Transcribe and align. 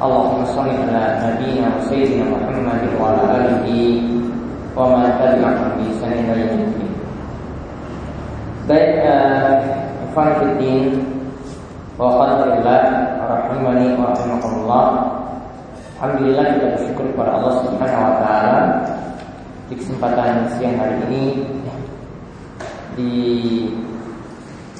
Allahumma 0.00 0.48
salli 0.48 0.72
ala 0.80 1.20
nabiyyina 1.20 1.76
wa 1.76 1.84
sayyidina 1.84 2.24
Muhammad 2.32 2.88
wa 2.96 3.12
ala 3.12 3.36
alihi 3.36 4.00
wa 4.72 4.96
man 4.96 5.12
tabi'ahum 5.20 5.76
bi 5.76 5.92
ihsan 5.92 6.24
ila 6.24 6.40
yaumil 6.40 6.72
Baik, 8.64 9.04
Ikhwan 10.08 10.30
Fiddin 10.40 11.04
wa 12.00 12.16
Khatillah 12.16 12.82
Rahimani 13.28 13.92
wa 14.00 14.16
Rahimakumullah. 14.16 14.86
Alhamdulillah 16.00 16.44
kita 16.48 16.66
bersyukur 16.80 17.04
kepada 17.12 17.30
Allah 17.36 17.52
Subhanahu 17.60 18.00
wa 18.08 18.16
taala 18.24 18.60
di 19.68 19.74
kesempatan 19.76 20.48
siang 20.56 20.80
hari 20.80 20.96
ini 21.12 21.24
di 22.96 23.12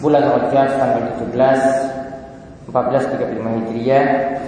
bulan 0.00 0.33
Rajab 0.33 0.80
tanggal 0.80 1.12
17 1.28 2.73
1435 2.73 3.69
Hijriah 3.69 4.39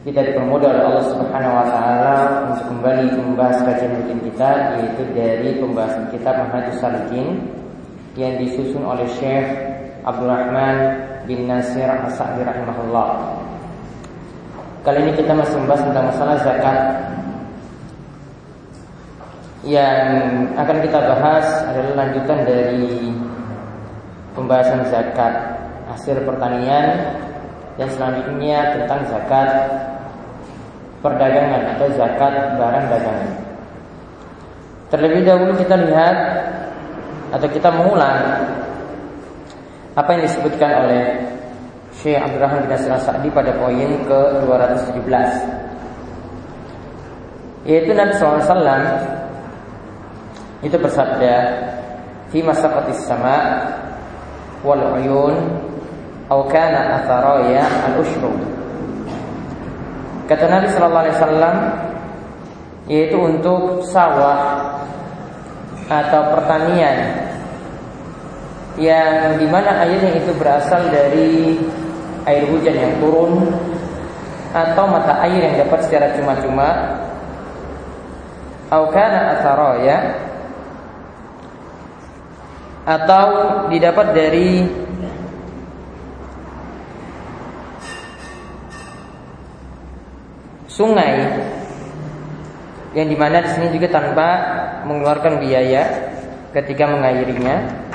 kita 0.00 0.32
dipermudah 0.32 0.68
oleh 0.72 0.84
Allah 0.88 1.06
Subhanahu 1.12 1.54
wa 1.60 1.66
taala 1.68 2.16
untuk 2.48 2.72
kembali 2.72 3.20
membahas 3.20 3.60
kajian 3.68 4.00
rutin 4.00 4.20
kita 4.32 4.50
yaitu 4.80 5.02
dari 5.12 5.60
pembahasan 5.60 6.08
kitab 6.08 6.40
Manhajus 6.40 6.80
Salikin 6.80 7.44
yang 8.16 8.40
disusun 8.40 8.80
oleh 8.80 9.04
Syekh 9.20 9.44
Abdurrahman 10.08 11.04
bin 11.28 11.44
Nasir 11.44 11.84
As-Sa'di 11.84 12.40
rahimahullah. 12.40 13.36
Kali 14.80 15.04
ini 15.04 15.12
kita 15.12 15.36
masih 15.36 15.60
membahas 15.60 15.84
tentang 15.84 16.04
masalah 16.08 16.36
zakat. 16.40 16.78
Yang 19.60 20.00
akan 20.56 20.76
kita 20.80 20.98
bahas 21.04 21.46
adalah 21.68 21.92
lanjutan 22.08 22.48
dari 22.48 23.12
pembahasan 24.32 24.88
zakat 24.88 25.60
hasil 25.92 26.24
pertanian 26.24 27.12
dan 27.76 27.88
selanjutnya 27.92 28.76
tentang 28.76 29.04
zakat 29.08 29.48
perdagangan 31.00 31.76
atau 31.76 31.86
zakat 31.96 32.32
barang 32.60 32.86
dagangan. 32.92 33.30
Terlebih 34.90 35.22
dahulu 35.24 35.52
kita 35.56 35.76
lihat 35.80 36.16
atau 37.30 37.48
kita 37.48 37.68
mengulang 37.70 38.20
apa 39.94 40.10
yang 40.14 40.22
disebutkan 40.26 40.86
oleh 40.86 41.02
Syekh 41.94 42.18
Abdurrahman 42.18 42.66
bin 42.66 42.70
Nasir 42.70 42.94
Sa'di 43.02 43.28
pada 43.30 43.50
poin 43.58 43.90
ke-217 44.06 45.30
yaitu 47.68 47.92
Nabi 47.92 48.12
SAW 48.16 48.56
itu 50.64 50.76
bersabda 50.80 51.34
fi 52.32 52.40
masaqatis 52.40 53.04
sama 53.04 53.68
wal 54.64 54.96
uyun 54.96 55.36
aw 56.32 56.40
kana 56.48 57.00
atharaya 57.00 57.64
al 57.90 58.00
ushru 58.00 58.32
kata 60.30 60.46
Nabi 60.46 60.66
sallallahu 60.70 61.02
alaihi 61.02 61.16
wasallam 61.18 61.56
yaitu 62.86 63.18
untuk 63.18 63.82
sawah 63.82 64.70
atau 65.90 66.22
pertanian 66.38 67.26
yang 68.78 69.34
di 69.42 69.46
mana 69.50 69.82
airnya 69.82 70.22
itu 70.22 70.30
berasal 70.38 70.86
dari 70.94 71.58
air 72.30 72.46
hujan 72.46 72.76
yang 72.78 72.94
turun 73.02 73.50
atau 74.50 74.84
mata 74.86 75.18
air 75.26 75.50
yang 75.50 75.66
dapat 75.66 75.86
secara 75.86 76.14
cuma-cuma. 76.18 76.98
Aukana 78.70 79.42
ya. 79.82 79.98
Atau 82.86 83.26
didapat 83.70 84.14
dari 84.14 84.66
sungai 90.70 91.14
yang 92.94 93.06
di 93.10 93.16
mana 93.18 93.42
di 93.42 93.50
sini 93.50 93.74
juga 93.74 93.90
tanpa 93.90 94.28
mengeluarkan 94.86 95.42
biaya 95.42 95.82
ketika 96.54 96.86
mengairinya. 96.86 97.86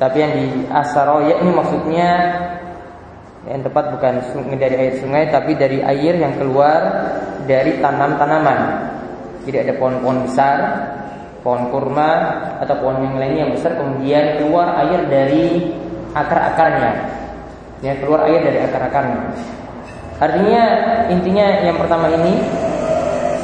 Tapi 0.00 0.16
yang 0.16 0.32
di 0.32 0.46
Asaroya 0.72 1.44
ini 1.44 1.52
maksudnya 1.52 2.10
yang 3.44 3.60
tepat 3.60 3.92
bukan 3.92 4.14
dari 4.56 4.76
air 4.80 4.94
sungai 4.96 5.28
tapi 5.28 5.52
dari 5.60 5.84
air 5.84 6.16
yang 6.16 6.40
keluar 6.40 6.80
dari 7.44 7.84
tanam-tanaman. 7.84 8.60
Jadi 9.48 9.56
ada 9.56 9.72
pohon-pohon 9.80 10.28
besar 10.28 10.58
pohon 11.40 11.72
kurma 11.72 12.10
atau 12.60 12.74
pohon 12.80 13.00
yang 13.00 13.16
lainnya 13.16 13.40
yang 13.48 13.52
besar 13.56 13.72
kemudian 13.76 14.36
keluar 14.40 14.76
air 14.84 15.00
dari 15.08 15.72
akar-akarnya. 16.12 16.92
Ya 17.80 17.96
keluar 17.96 18.28
air 18.28 18.44
dari 18.44 18.60
akar-akarnya. 18.60 19.20
Artinya 20.20 20.62
intinya 21.08 21.64
yang 21.64 21.80
pertama 21.80 22.12
ini 22.12 22.44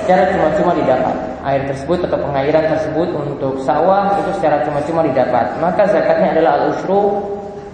secara 0.04 0.28
cuma-cuma 0.36 0.76
didapat. 0.76 1.16
Air 1.46 1.62
tersebut 1.72 2.04
atau 2.04 2.18
pengairan 2.20 2.64
tersebut 2.74 3.08
untuk 3.16 3.62
sawah 3.64 4.18
itu 4.20 4.30
secara 4.36 4.60
cuma-cuma 4.66 5.00
didapat. 5.06 5.56
Maka 5.62 5.88
zakatnya 5.88 6.36
adalah 6.36 6.52
al-ushru 6.60 7.22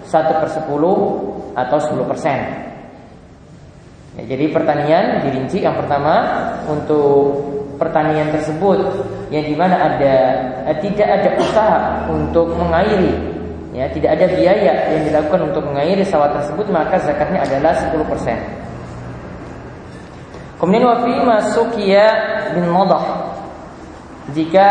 1 0.07 0.39
per 0.39 0.49
10 0.55 0.71
atau 1.57 1.77
10 1.77 2.05
persen. 2.07 2.39
Ya, 4.13 4.23
jadi 4.29 4.45
pertanian 4.53 5.25
dirinci 5.25 5.65
yang 5.65 5.73
pertama 5.73 6.21
untuk 6.69 7.52
pertanian 7.77 8.33
tersebut 8.33 8.79
yang 9.33 9.45
di 9.45 9.55
mana 9.57 9.75
ada 9.77 10.15
eh, 10.69 10.77
tidak 10.81 11.07
ada 11.09 11.29
usaha 11.41 11.79
untuk 12.09 12.53
mengairi 12.53 13.13
ya 13.73 13.89
tidak 13.89 14.21
ada 14.21 14.25
biaya 14.37 14.73
yang 14.93 15.03
dilakukan 15.09 15.49
untuk 15.49 15.65
mengairi 15.65 16.05
sawah 16.05 16.29
tersebut 16.37 16.69
maka 16.69 17.01
zakatnya 17.01 17.41
adalah 17.41 17.73
10%. 17.73 17.97
Kemudian 20.61 20.85
wafi 20.87 21.13
masuk 21.27 21.75
ya 21.81 22.07
bin 22.55 22.69
modah 22.69 23.33
jika 24.31 24.69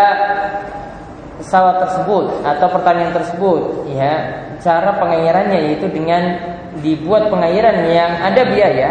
sawah 1.45 1.77
tersebut 1.85 2.41
atau 2.47 2.69
pertanian 2.73 3.13
tersebut 3.13 3.93
ya 3.93 4.41
cara 4.63 4.97
pengairannya 4.97 5.59
yaitu 5.69 5.91
dengan 5.91 6.39
dibuat 6.81 7.29
pengairan 7.29 7.85
yang 7.91 8.17
ada 8.23 8.49
biaya 8.49 8.91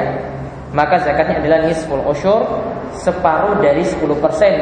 maka 0.75 1.01
zakatnya 1.01 1.41
adalah 1.41 1.66
nisful 1.66 2.03
usyur 2.05 2.45
separuh 3.00 3.59
dari 3.63 3.84
10% 3.85 4.03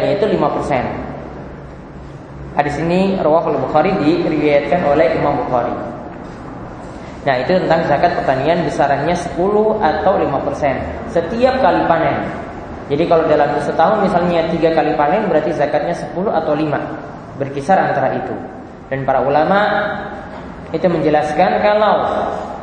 yaitu 0.06 0.26
5%. 0.26 1.10
Hadis 2.58 2.76
ini 2.82 3.16
Rawahul 3.22 3.62
Bukhari 3.62 3.94
diriwayatkan 4.04 4.84
oleh 4.90 5.16
Imam 5.16 5.38
Bukhari. 5.46 5.72
Nah, 7.20 7.36
itu 7.36 7.52
tentang 7.52 7.84
zakat 7.88 8.16
pertanian 8.16 8.64
besarannya 8.64 9.16
10 9.16 9.36
atau 9.80 10.14
5% 10.18 11.12
setiap 11.12 11.56
kali 11.60 11.82
panen. 11.86 12.16
Jadi 12.90 13.06
kalau 13.06 13.30
dalam 13.30 13.54
setahun 13.62 14.02
misalnya 14.02 14.50
tiga 14.50 14.74
kali 14.74 14.98
panen 14.98 15.30
berarti 15.30 15.54
zakatnya 15.54 15.94
10 15.94 16.10
atau 16.34 16.58
5 16.58 17.38
berkisar 17.38 17.78
antara 17.78 18.18
itu. 18.18 18.34
Dan 18.90 19.06
para 19.06 19.22
ulama 19.22 19.60
itu 20.74 20.90
menjelaskan 20.90 21.62
kalau 21.62 21.96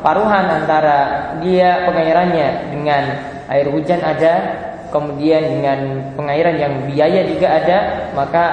paruhan 0.03 0.45
antara 0.61 1.31
dia 1.39 1.87
pengairannya 1.87 2.75
dengan 2.75 3.03
air 3.47 3.67
hujan 3.71 4.03
ada, 4.03 4.35
kemudian 4.93 5.43
dengan 5.59 5.79
pengairan 6.15 6.55
yang 6.55 6.73
biaya 6.87 7.27
juga 7.27 7.47
ada, 7.51 7.77
maka 8.15 8.45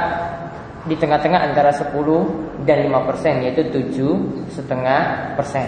di 0.84 0.94
tengah-tengah 1.00 1.40
antara 1.52 1.72
10 1.72 1.96
dan 2.68 2.84
5 2.84 3.08
persen 3.08 3.34
yaitu 3.40 3.64
7 3.72 4.52
setengah 4.52 5.32
persen. 5.36 5.64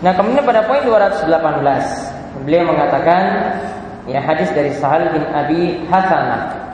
Nah 0.00 0.12
kemudian 0.16 0.44
pada 0.44 0.64
poin 0.64 0.84
218 0.84 1.28
beliau 2.44 2.68
mengatakan 2.68 3.22
ya 4.04 4.20
hadis 4.20 4.52
dari 4.52 4.72
Sahal 4.76 5.12
bin 5.12 5.24
Abi 5.32 5.84
Hasanah 5.88 6.64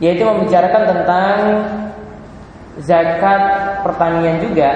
yaitu 0.00 0.24
membicarakan 0.24 0.82
tentang 0.88 1.36
zakat 2.80 3.42
pertanian 3.84 4.40
juga 4.40 4.72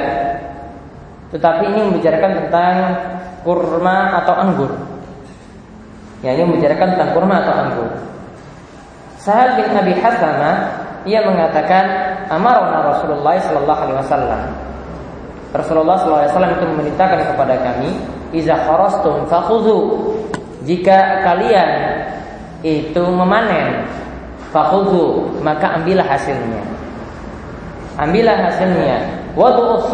tetapi 1.34 1.66
ini 1.66 1.80
membicarakan 1.90 2.32
tentang 2.46 2.74
kurma 3.42 4.22
atau 4.22 4.34
anggur. 4.38 4.70
Ya, 6.22 6.38
ini 6.38 6.46
membicarakan 6.46 6.94
tentang 6.94 7.10
kurma 7.10 7.42
atau 7.42 7.54
anggur. 7.58 7.90
Sahal 9.18 9.58
bin 9.58 9.66
Abi 9.74 9.98
Hasana 9.98 10.52
ia 11.02 11.26
mengatakan 11.26 11.84
amarna 12.30 12.86
Rasulullah 12.86 13.34
sallallahu 13.42 13.80
alaihi 13.82 13.98
wasallam. 13.98 14.42
Rasulullah 15.50 15.96
sallallahu 15.98 16.22
alaihi 16.22 16.32
wasallam 16.32 16.52
itu 16.54 16.66
memerintahkan 16.70 17.20
kepada 17.34 17.54
kami, 17.66 17.90
"Iza 18.30 18.54
kharastum 18.54 19.26
fakhudhu." 19.26 19.78
Jika 20.64 21.20
kalian 21.26 21.70
itu 22.64 23.02
memanen, 23.04 23.84
fakhudhu, 24.54 25.28
maka 25.44 25.76
ambillah 25.76 26.06
hasilnya. 26.08 26.62
Ambillah 28.00 28.38
hasilnya. 28.48 29.02
Wadu'us 29.36 29.90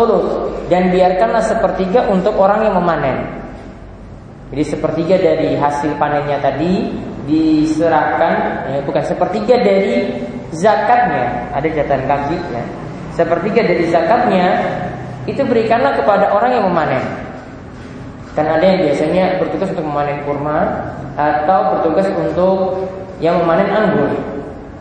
dan 0.71 0.95
biarkanlah 0.95 1.43
sepertiga 1.43 2.07
untuk 2.07 2.39
orang 2.39 2.63
yang 2.63 2.79
memanen. 2.79 3.27
Jadi 4.55 4.65
sepertiga 4.67 5.19
dari 5.19 5.59
hasil 5.59 5.99
panennya 5.99 6.39
tadi 6.39 6.95
diserahkan, 7.27 8.35
ya, 8.71 8.79
bukan 8.87 9.03
sepertiga 9.03 9.59
dari 9.59 10.15
zakatnya. 10.55 11.51
Ada 11.55 11.69
catatan 11.75 12.03
kaki 12.07 12.39
ya. 12.55 12.63
Sepertiga 13.15 13.67
dari 13.67 13.85
zakatnya 13.91 14.47
itu 15.27 15.43
berikanlah 15.43 15.99
kepada 15.99 16.31
orang 16.31 16.55
yang 16.55 16.65
memanen. 16.71 17.03
Kan 18.39 18.47
ada 18.47 18.63
yang 18.63 18.87
biasanya 18.87 19.43
bertugas 19.43 19.75
untuk 19.75 19.87
memanen 19.91 20.23
kurma 20.23 20.59
atau 21.19 21.77
bertugas 21.77 22.07
untuk 22.15 22.87
yang 23.19 23.43
memanen 23.43 23.69
anggur. 23.75 24.11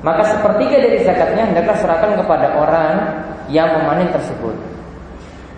Maka 0.05 0.37
sepertiga 0.37 0.79
dari 0.79 1.01
zakatnya 1.01 1.49
hendaklah 1.49 1.75
serahkan 1.81 2.13
kepada 2.13 2.55
orang 2.55 2.93
yang 3.49 3.67
memanen 3.73 4.07
tersebut. 4.13 4.78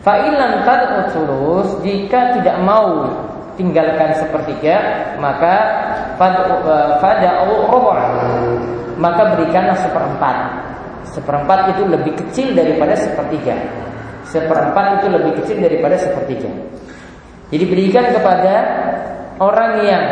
Fa'ilan 0.02 0.66
tad'ut 0.66 1.86
jika 1.86 2.42
tidak 2.42 2.58
mau 2.66 3.06
tinggalkan 3.54 4.18
sepertiga 4.18 4.76
maka 5.22 5.56
fada'u 6.98 7.70
rubu' 7.70 7.94
maka 8.98 9.22
berikanlah 9.38 9.78
seperempat. 9.78 10.38
Seperempat 11.12 11.76
itu 11.76 11.84
lebih 11.86 12.14
kecil 12.18 12.58
daripada 12.58 12.98
sepertiga. 12.98 13.58
Seperempat 14.26 15.02
itu 15.02 15.08
lebih 15.12 15.32
kecil 15.44 15.58
daripada 15.60 15.98
sepertiga. 15.98 16.50
Jadi 17.52 17.66
berikan 17.68 18.06
kepada 18.16 18.54
orang 19.42 19.84
yang 19.84 20.06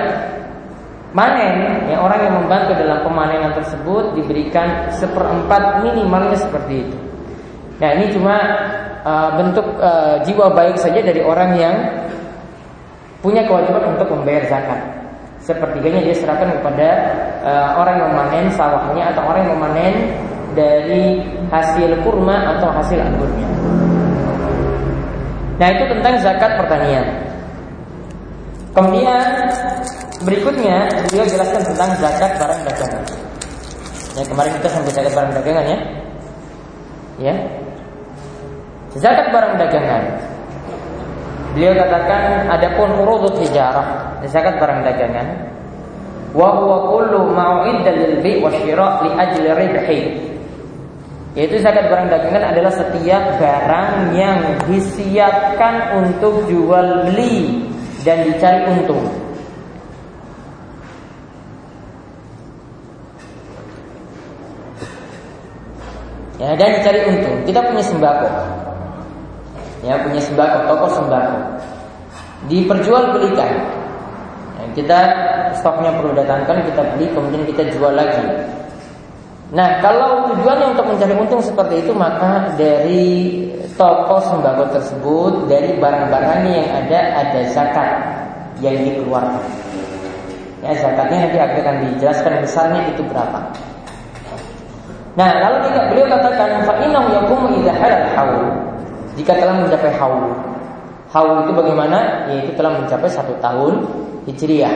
manen 1.15 1.89
ya 1.89 1.97
orang 1.97 2.19
yang 2.21 2.35
membantu 2.44 2.77
dalam 2.77 3.01
pemanenan 3.01 3.57
tersebut 3.57 4.13
diberikan 4.13 4.92
seperempat 4.94 5.81
minimalnya 5.81 6.38
seperti 6.38 6.85
itu. 6.85 6.97
Nah 7.80 7.89
ini 7.95 8.06
cuma 8.12 8.35
uh, 9.04 9.30
bentuk 9.40 9.68
uh, 9.80 10.19
jiwa 10.24 10.51
baik 10.54 10.75
saja 10.80 11.00
dari 11.04 11.22
orang 11.24 11.56
yang 11.56 11.75
punya 13.19 13.44
kewajiban 13.48 13.96
untuk 13.96 14.07
membayar 14.16 14.44
zakat. 14.48 14.80
Sepertiganya 15.44 16.04
dia 16.04 16.16
serahkan 16.16 16.56
kepada 16.62 16.90
uh, 17.44 17.69
orang 17.80 17.96
yang 18.00 18.10
memanen 18.16 18.46
sawahnya 18.54 19.04
atau 19.16 19.24
orang 19.28 19.42
yang 19.48 19.54
memanen 19.60 19.94
dari 20.54 21.24
hasil 21.50 22.00
kurma 22.04 22.57
atau 22.57 22.69
hasil 22.74 23.00
anggurnya. 23.00 23.48
Nah 25.60 25.68
itu 25.75 25.84
tentang 25.92 26.16
zakat 26.24 26.52
pertanian. 26.56 27.06
Kemudian 28.72 29.28
berikutnya 30.24 30.88
beliau 31.10 31.25
jelaskan 31.28 31.62
tentang 31.68 31.90
zakat 32.00 32.31
barang 32.40 32.62
dagangan. 32.63 33.04
Ya 34.16 34.24
kemarin 34.24 34.52
kita 34.60 34.68
sampai 34.72 34.92
zakat 34.94 35.13
barang 35.16 35.34
dagangan 35.36 35.66
ya. 35.68 35.80
Ya. 37.19 37.36
Zakat 38.97 39.30
barang 39.30 39.53
dagangan. 39.62 40.03
Beliau 41.53 41.77
katakan 41.77 42.50
adapun 42.50 42.89
urudut 43.06 43.38
hijarah, 43.41 44.18
zakat 44.25 44.57
barang 44.57 44.81
dagangan. 44.81 45.27
Wa 46.33 46.57
huwa 46.57 46.94
kullu 46.94 47.33
ma'idda 47.33 47.89
lil 47.94 48.15
bi' 48.21 48.41
wa 48.41 48.50
syira' 48.53 49.01
li 49.06 49.09
ajli 49.13 49.50
ribhi. 49.50 50.00
Yaitu 51.38 51.62
zakat 51.62 51.89
barang 51.89 52.09
dagangan 52.09 52.53
adalah 52.53 52.74
setiap 52.74 53.38
barang 53.38 54.18
yang 54.18 54.41
disiapkan 54.65 56.01
untuk 56.01 56.50
jual 56.50 57.09
beli 57.09 57.65
dan 58.01 58.25
dicari 58.25 58.65
untung. 58.74 59.06
Ya, 66.42 66.56
dan 66.57 66.81
dicari 66.81 67.00
untung. 67.06 67.38
Kita 67.45 67.59
punya 67.69 67.83
sembako 67.85 68.30
ya 69.84 69.96
punya 70.04 70.22
sembako 70.24 70.58
toko 70.68 70.88
sembako. 71.00 71.38
Diperjualbelikan. 72.48 73.52
Ya, 74.60 74.64
kita 74.76 75.00
stoknya 75.60 75.92
perlu 75.96 76.12
datangkan 76.16 76.64
kita 76.68 76.81
beli 76.96 77.08
kemudian 77.12 77.44
kita 77.48 77.64
jual 77.76 77.94
lagi. 77.96 78.24
Nah 79.50 79.81
kalau 79.81 80.30
tujuannya 80.30 80.78
untuk 80.78 80.86
mencari 80.94 81.14
untung 81.18 81.42
seperti 81.42 81.81
itu 81.81 81.92
maka 81.96 82.54
dari 82.54 83.42
toko 83.74 84.22
sembako 84.22 84.64
tersebut 84.76 85.34
dari 85.50 85.74
barang-barangnya 85.80 86.52
yang 86.54 86.70
ada 86.86 87.00
ada 87.26 87.40
zakat 87.50 87.90
yang 88.60 88.76
dikeluarkan. 88.84 89.46
Ya 90.60 90.76
zakatnya 90.76 91.28
nanti 91.28 91.38
akan 91.40 91.76
dijelaskan 91.88 92.44
besarnya 92.44 92.81
itu 92.92 93.02
berapa. 93.08 93.40
Nah, 95.18 95.36
lalu 95.42 95.68
kita 95.68 95.81
beliau 95.92 96.08
katakan 96.08 96.64
fa 96.64 96.74
innahu 96.80 97.12
idza 97.60 97.74
jika 99.19 99.36
telah 99.36 99.60
mencapai 99.60 99.92
haul. 100.00 100.31
Haul 101.12 101.44
itu 101.44 101.51
bagaimana? 101.51 102.31
Yaitu 102.31 102.56
telah 102.56 102.80
mencapai 102.80 103.12
satu 103.12 103.36
tahun 103.44 103.83
hijriah. 104.31 104.71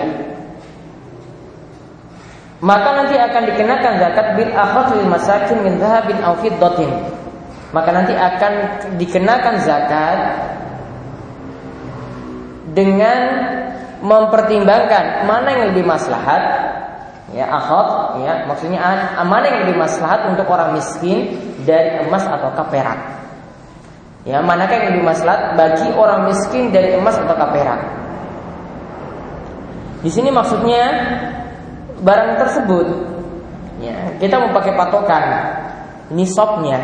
Maka 2.63 2.89
nanti 2.95 3.15
akan 3.15 3.41
dikenakan 3.47 3.93
zakat 3.99 4.27
bil 4.39 4.51
lil 4.99 5.07
masakin 5.07 5.57
min 5.63 5.79
dhahabin 5.79 6.19
aw 6.19 6.35
fiddatin. 6.43 6.91
Maka 7.71 7.89
nanti 7.91 8.13
akan 8.15 8.53
dikenakan 8.99 9.55
zakat 9.63 10.19
dengan 12.75 13.19
mempertimbangkan 14.03 15.23
mana 15.23 15.49
yang 15.55 15.65
lebih 15.71 15.87
maslahat 15.87 16.43
ya 17.31 17.49
akhot 17.49 18.19
ya 18.21 18.45
maksudnya 18.45 18.77
mana 19.25 19.45
yang 19.47 19.59
lebih 19.65 19.79
maslahat 19.79 20.27
untuk 20.29 20.45
orang 20.51 20.75
miskin 20.75 21.33
dari 21.65 22.03
emas 22.03 22.27
atau 22.27 22.51
perak 22.67 23.22
Ya, 24.23 24.39
manakah 24.39 24.79
yang 24.79 24.87
lebih 24.95 25.03
maslahat 25.03 25.59
bagi 25.59 25.91
orang 25.99 26.31
miskin 26.31 26.71
dari 26.71 26.95
emas 26.95 27.19
atau 27.19 27.35
perak? 27.35 27.79
Di 29.99 30.11
sini 30.11 30.31
maksudnya 30.31 30.83
barang 32.03 32.39
tersebut 32.39 32.87
ya, 33.83 34.19
kita 34.19 34.35
mau 34.39 34.51
pakai 34.51 34.75
patokan 34.75 35.23
nisabnya 36.11 36.79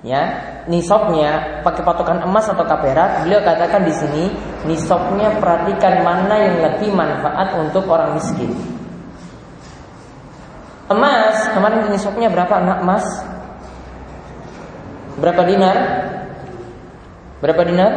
ya, 0.00 0.22
nisabnya 0.64 1.60
pakai 1.64 1.84
patokan 1.84 2.24
emas 2.24 2.48
atau 2.48 2.64
perak, 2.64 3.24
beliau 3.24 3.40
katakan 3.44 3.84
di 3.84 3.92
sini 3.92 4.24
nisabnya 4.64 5.40
perhatikan 5.40 6.04
mana 6.04 6.36
yang 6.36 6.56
lebih 6.68 6.92
manfaat 6.92 7.52
untuk 7.56 7.84
orang 7.88 8.16
miskin. 8.16 8.52
Emas, 10.88 11.52
kemarin 11.52 11.84
nisabnya 11.92 12.32
berapa 12.32 12.54
anak 12.64 12.78
emas? 12.80 13.04
Berapa 15.20 15.44
dinar? 15.44 15.76
Berapa 17.38 17.62
dinar? 17.62 17.92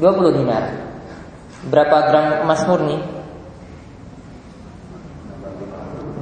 20 0.00 0.38
dinar. 0.40 0.64
Berapa 1.68 1.96
gram 2.08 2.26
emas 2.48 2.64
murni? 2.64 2.98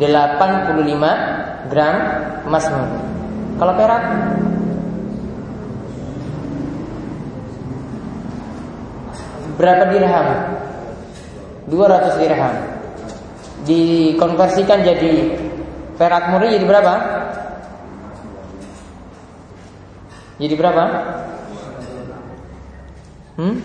85 0.03 1.71
gram 1.71 1.97
emas 2.51 2.67
murni. 2.67 3.01
Kalau 3.63 3.75
perak? 3.79 4.03
Berapa 9.55 9.85
dirham? 9.95 10.27
200 11.71 12.19
dirham. 12.19 12.55
Dikonversikan 13.63 14.83
jadi 14.83 15.39
perak 15.95 16.35
murni 16.35 16.59
jadi 16.59 16.67
berapa? 16.67 16.95
Jadi 20.43 20.55
berapa? 20.59 20.85
Hmm? 23.41 23.57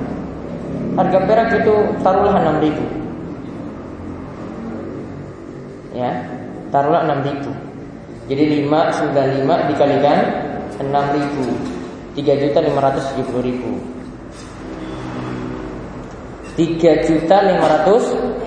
harga 0.95 1.19
perak 1.27 1.49
itu 1.57 1.75
taruhlah 2.05 2.37
6 2.39 2.65
ribu 2.65 2.85
ya. 5.95 6.11
Taruhlah 6.75 7.07
6 7.07 7.23
ribu. 7.23 7.51
Jadi 8.27 8.67
595 8.67 9.71
dikalikan 9.71 10.19
6 10.83 11.17
ribu. 11.17 11.45
3 12.19 12.43
juta 12.43 12.59
570 12.63 13.41
ribu. 13.47 13.71
3 16.55 17.07
juta 17.07 17.37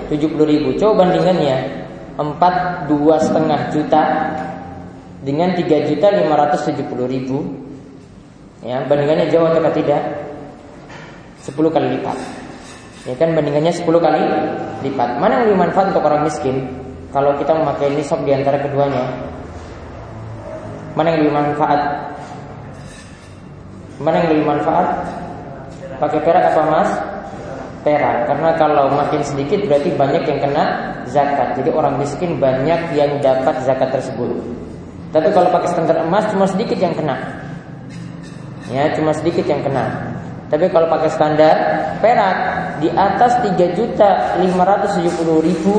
570 0.08 0.44
ribu. 0.44 0.68
Coba 0.76 1.04
bandingannya. 1.04 1.56
4 2.18 2.90
dua 2.90 3.14
setengah 3.22 3.70
juta 3.70 4.02
dengan 5.22 5.54
3 5.54 5.88
juta 5.88 6.06
570 6.10 7.06
ribu. 7.06 7.38
Ya 8.66 8.82
bandingannya 8.84 9.30
jauh 9.30 9.46
atau 9.46 9.72
tidak. 9.72 10.02
10 11.46 11.54
kali 11.70 11.86
lipat. 11.96 12.18
Ya 13.06 13.14
kan 13.16 13.32
bandingannya 13.32 13.72
10 13.72 13.86
kali 13.86 14.20
lipat. 14.82 15.08
Mana 15.22 15.40
yang 15.40 15.42
lebih 15.48 15.58
manfaat 15.64 15.94
untuk 15.94 16.04
orang 16.04 16.26
miskin 16.26 16.87
kalau 17.08 17.32
kita 17.40 17.56
memakai 17.56 17.88
nisab 17.96 18.20
di 18.28 18.36
antara 18.36 18.60
keduanya, 18.60 19.08
mana 20.92 21.14
yang 21.14 21.20
lebih 21.24 21.34
manfaat? 21.34 21.80
Mana 23.96 24.16
yang 24.20 24.28
lebih 24.36 24.46
manfaat? 24.46 24.88
Pakai 25.98 26.20
perak 26.20 26.44
apa 26.52 26.60
emas? 26.68 26.90
Perak. 27.82 28.16
Karena 28.28 28.50
kalau 28.60 28.92
makin 28.92 29.24
sedikit 29.24 29.64
berarti 29.64 29.90
banyak 29.96 30.22
yang 30.28 30.38
kena 30.42 30.64
zakat. 31.08 31.56
Jadi 31.56 31.70
orang 31.72 31.96
miskin 31.96 32.36
banyak 32.36 32.92
yang 32.92 33.18
dapat 33.24 33.56
zakat 33.64 33.88
tersebut. 33.88 34.28
Tapi 35.08 35.32
kalau 35.32 35.48
pakai 35.48 35.68
standar 35.72 36.04
emas 36.04 36.28
cuma 36.28 36.44
sedikit 36.44 36.76
yang 36.76 36.92
kena. 36.92 37.16
Ya, 38.68 38.92
cuma 38.92 39.16
sedikit 39.16 39.48
yang 39.48 39.64
kena. 39.64 40.12
Tapi 40.52 40.68
kalau 40.68 40.88
pakai 40.92 41.08
standar 41.08 41.56
perak 42.04 42.36
di 42.84 42.92
atas 42.92 43.40
3 43.40 43.76
juta 43.76 44.36
570 44.40 45.46
ribu 45.48 45.76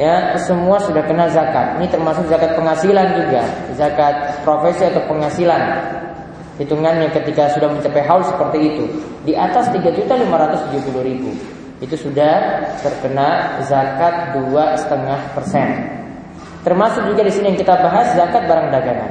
ya 0.00 0.36
semua 0.40 0.80
sudah 0.80 1.04
kena 1.04 1.28
zakat. 1.28 1.80
Ini 1.80 1.86
termasuk 1.88 2.28
zakat 2.28 2.56
penghasilan 2.56 3.06
juga, 3.18 3.42
zakat 3.76 4.44
profesi 4.46 4.88
atau 4.88 5.02
penghasilan. 5.08 5.62
Hitungannya 6.60 7.08
ketika 7.10 7.48
sudah 7.56 7.72
mencapai 7.72 8.04
haul 8.04 8.22
seperti 8.22 8.58
itu, 8.60 8.84
di 9.24 9.32
atas 9.32 9.72
3 9.72 9.82
juta 9.92 10.14
570 10.14 11.00
ribu 11.00 11.32
itu 11.82 11.98
sudah 11.98 12.62
terkena 12.78 13.58
zakat 13.66 14.38
dua 14.38 14.78
setengah 14.78 15.18
persen. 15.34 15.68
Termasuk 16.62 17.10
juga 17.10 17.26
di 17.26 17.32
sini 17.34 17.50
yang 17.50 17.58
kita 17.58 17.74
bahas 17.82 18.14
zakat 18.14 18.46
barang 18.46 18.70
dagangan. 18.70 19.10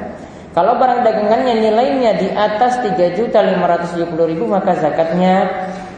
Kalau 0.55 0.79
barang 0.79 1.03
dagangannya 1.03 1.59
nilainya 1.59 2.11
di 2.15 2.27
atas 2.31 2.79
3 2.79 3.19
juta 3.19 3.43
570 3.43 4.31
ribu 4.31 4.47
maka 4.47 4.75
zakatnya 4.79 5.47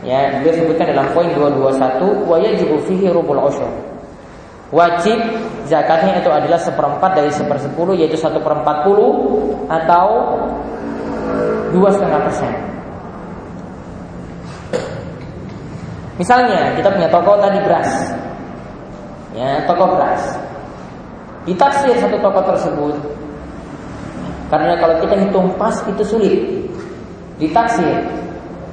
ya 0.02 0.42
beliau 0.42 0.54
sebutkan 0.66 0.94
dalam 0.94 1.08
poin 1.13 1.30
221 1.34 2.30
wa 2.30 2.38
yajibu 2.38 2.78
fihi 2.86 3.08
rubul 3.10 3.40
usyur 3.50 3.92
Wajib 4.74 5.22
zakatnya 5.70 6.18
itu 6.18 6.34
adalah 6.34 6.58
seperempat 6.58 7.13
dari 7.13 7.30
sepersepuluh 7.30 7.94
yaitu 7.94 8.18
satu 8.18 8.42
perempat 8.42 8.82
puluh 8.82 9.13
atau 9.70 10.34
dua 11.70 11.94
setengah 11.94 12.20
persen. 12.25 12.53
Misalnya 16.18 16.74
kita 16.74 16.89
punya 16.89 17.06
toko 17.06 17.38
tadi 17.38 17.62
beras, 17.62 17.89
ya 19.38 19.62
toko 19.70 19.94
beras. 19.94 20.42
Ditaksir 21.46 21.94
satu 22.01 22.18
toko 22.18 22.42
tersebut 22.42 22.98
karena 24.50 24.74
kalau 24.82 24.98
kita 25.06 25.22
hitung 25.22 25.53
pas 25.53 25.77
itu 25.86 26.01
sulit. 26.01 26.42
Ditaksir 27.38 28.23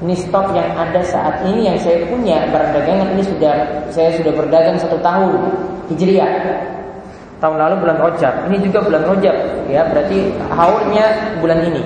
ini 0.00 0.16
stok 0.16 0.56
yang 0.56 0.72
ada 0.80 1.04
saat 1.04 1.44
ini 1.44 1.68
yang 1.68 1.76
saya 1.76 2.08
punya 2.08 2.48
barang 2.48 2.72
dagangan 2.72 3.08
ini 3.12 3.22
sudah 3.24 3.54
saya 3.92 4.16
sudah 4.16 4.32
berdagang 4.32 4.80
satu 4.80 4.96
tahun 5.04 5.40
hijriah. 5.92 6.32
Tahun 7.40 7.56
lalu 7.56 7.88
bulan 7.88 7.96
Rojab 8.00 8.34
ini 8.52 8.60
juga 8.60 8.84
bulan 8.84 9.02
Rojab 9.04 9.36
ya 9.68 9.84
berarti 9.88 10.32
haulnya 10.52 11.36
bulan 11.40 11.58
ini. 11.68 11.82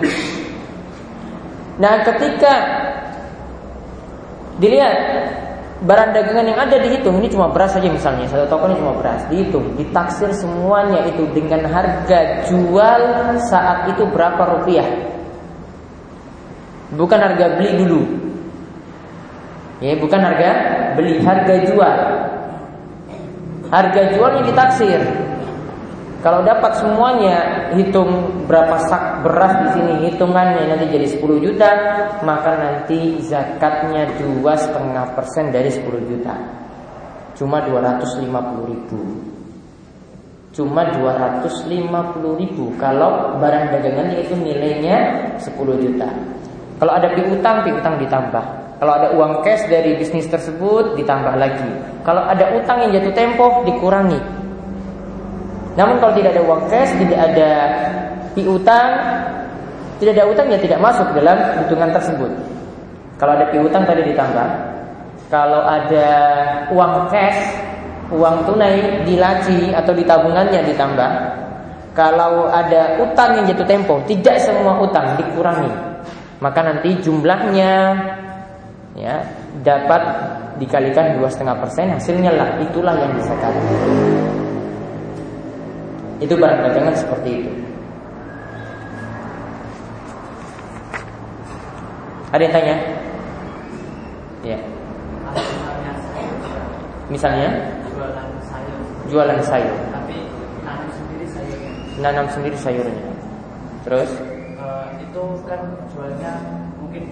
Nah 1.78 2.02
ketika 2.06 2.54
dilihat 4.62 4.98
barang 5.82 6.10
dagangan 6.14 6.46
yang 6.46 6.58
ada 6.58 6.76
dihitung 6.78 7.18
ini 7.18 7.26
cuma 7.26 7.50
beras 7.50 7.74
saja 7.74 7.90
misalnya 7.90 8.30
satu 8.30 8.46
toko 8.46 8.70
ini 8.70 8.78
cuma 8.78 8.94
beras 8.94 9.26
dihitung 9.26 9.74
ditaksir 9.74 10.30
semuanya 10.30 11.02
itu 11.10 11.26
dengan 11.34 11.66
harga 11.66 12.46
jual 12.46 13.02
saat 13.50 13.90
itu 13.90 14.06
berapa 14.08 14.38
rupiah 14.58 14.86
Bukan 16.94 17.18
harga 17.18 17.58
beli 17.58 17.70
dulu. 17.82 18.02
Ya, 19.82 19.98
bukan 19.98 20.20
harga 20.22 20.50
beli, 20.94 21.20
harga 21.20 21.54
jual. 21.66 21.98
Harga 23.68 24.02
jualnya 24.14 24.42
ditaksir. 24.46 25.02
Kalau 26.24 26.40
dapat 26.40 26.72
semuanya, 26.80 27.68
hitung 27.76 28.48
berapa 28.48 28.80
sak 28.88 29.20
beras 29.20 29.60
di 29.60 29.68
sini, 29.76 29.94
hitungannya 30.08 30.72
nanti 30.72 30.88
jadi 30.88 31.20
10 31.20 31.36
juta, 31.36 31.68
maka 32.24 32.56
nanti 32.56 33.20
zakatnya 33.20 34.08
dua 34.16 34.56
setengah 34.56 35.12
persen 35.12 35.52
dari 35.52 35.68
10 35.68 35.84
juta. 36.08 36.32
Cuma 37.36 37.60
250 37.68 38.24
ribu. 38.72 39.00
Cuma 40.56 40.86
250 40.96 42.40
ribu 42.40 42.72
kalau 42.80 43.36
barang 43.36 43.74
dagangannya 43.74 44.24
itu 44.24 44.32
nilainya 44.38 44.98
10 45.36 45.76
juta. 45.76 46.08
Kalau 46.84 47.00
ada 47.00 47.16
piutang, 47.16 47.64
piutang 47.64 47.96
ditambah. 47.96 48.44
Kalau 48.76 48.92
ada 48.92 49.08
uang 49.16 49.40
cash 49.40 49.64
dari 49.72 49.96
bisnis 49.96 50.28
tersebut 50.28 51.00
ditambah 51.00 51.32
lagi. 51.32 51.64
Kalau 52.04 52.20
ada 52.28 52.44
utang 52.52 52.84
yang 52.84 53.00
jatuh 53.00 53.16
tempo 53.16 53.64
dikurangi. 53.64 54.20
Namun 55.80 55.96
kalau 55.96 56.12
tidak 56.12 56.36
ada 56.36 56.44
uang 56.44 56.68
cash, 56.68 56.92
tidak 57.00 57.20
ada 57.32 57.50
piutang, 58.36 58.88
tidak 59.96 60.12
ada 60.12 60.24
utang 60.28 60.46
ya 60.52 60.60
tidak 60.60 60.76
masuk 60.84 61.08
dalam 61.16 61.56
hitungan 61.64 61.88
tersebut. 61.88 62.28
Kalau 63.16 63.32
ada 63.32 63.48
piutang 63.48 63.88
tadi 63.88 64.04
ditambah. 64.04 64.48
Kalau 65.32 65.64
ada 65.64 66.08
uang 66.68 67.08
cash, 67.08 67.64
uang 68.12 68.44
tunai 68.44 69.08
di 69.08 69.16
laci 69.16 69.72
atau 69.72 69.96
di 69.96 70.04
tabungannya 70.04 70.60
ditambah. 70.68 71.10
Kalau 71.96 72.52
ada 72.52 73.00
utang 73.00 73.40
yang 73.40 73.48
jatuh 73.48 73.64
tempo, 73.64 74.04
tidak 74.04 74.36
semua 74.44 74.84
utang 74.84 75.16
dikurangi 75.16 75.93
maka 76.44 76.60
nanti 76.60 76.92
jumlahnya 77.00 77.96
ya 78.92 79.24
dapat 79.64 80.02
dikalikan 80.60 81.16
dua 81.16 81.32
setengah 81.32 81.56
persen. 81.56 81.88
Hasilnya 81.96 82.36
lah 82.36 82.60
itulah 82.60 82.92
yang 83.00 83.16
disakati 83.16 83.64
itu 86.20 86.34
barang 86.36 86.60
dagangan 86.68 86.94
seperti 86.94 87.28
itu. 87.40 87.52
Ada 92.30 92.42
yang 92.44 92.54
tanya? 92.54 92.76
Ya. 94.44 94.58
Misalnya? 97.08 97.48
Jualan 97.94 98.28
sayur 98.44 98.78
jualan 99.08 99.40
sayur. 99.44 99.78
Tapi 99.92 100.16
nanam 100.64 100.88
sendiri 100.92 101.26
sayurnya. 101.30 101.70
Nanam 102.00 102.26
sendiri 102.32 102.56
sayurnya. 102.58 103.04
Terus 103.84 104.10
itu 105.14 105.46
kan 105.46 105.62
jualnya 105.94 106.42
mungkin 106.74 107.06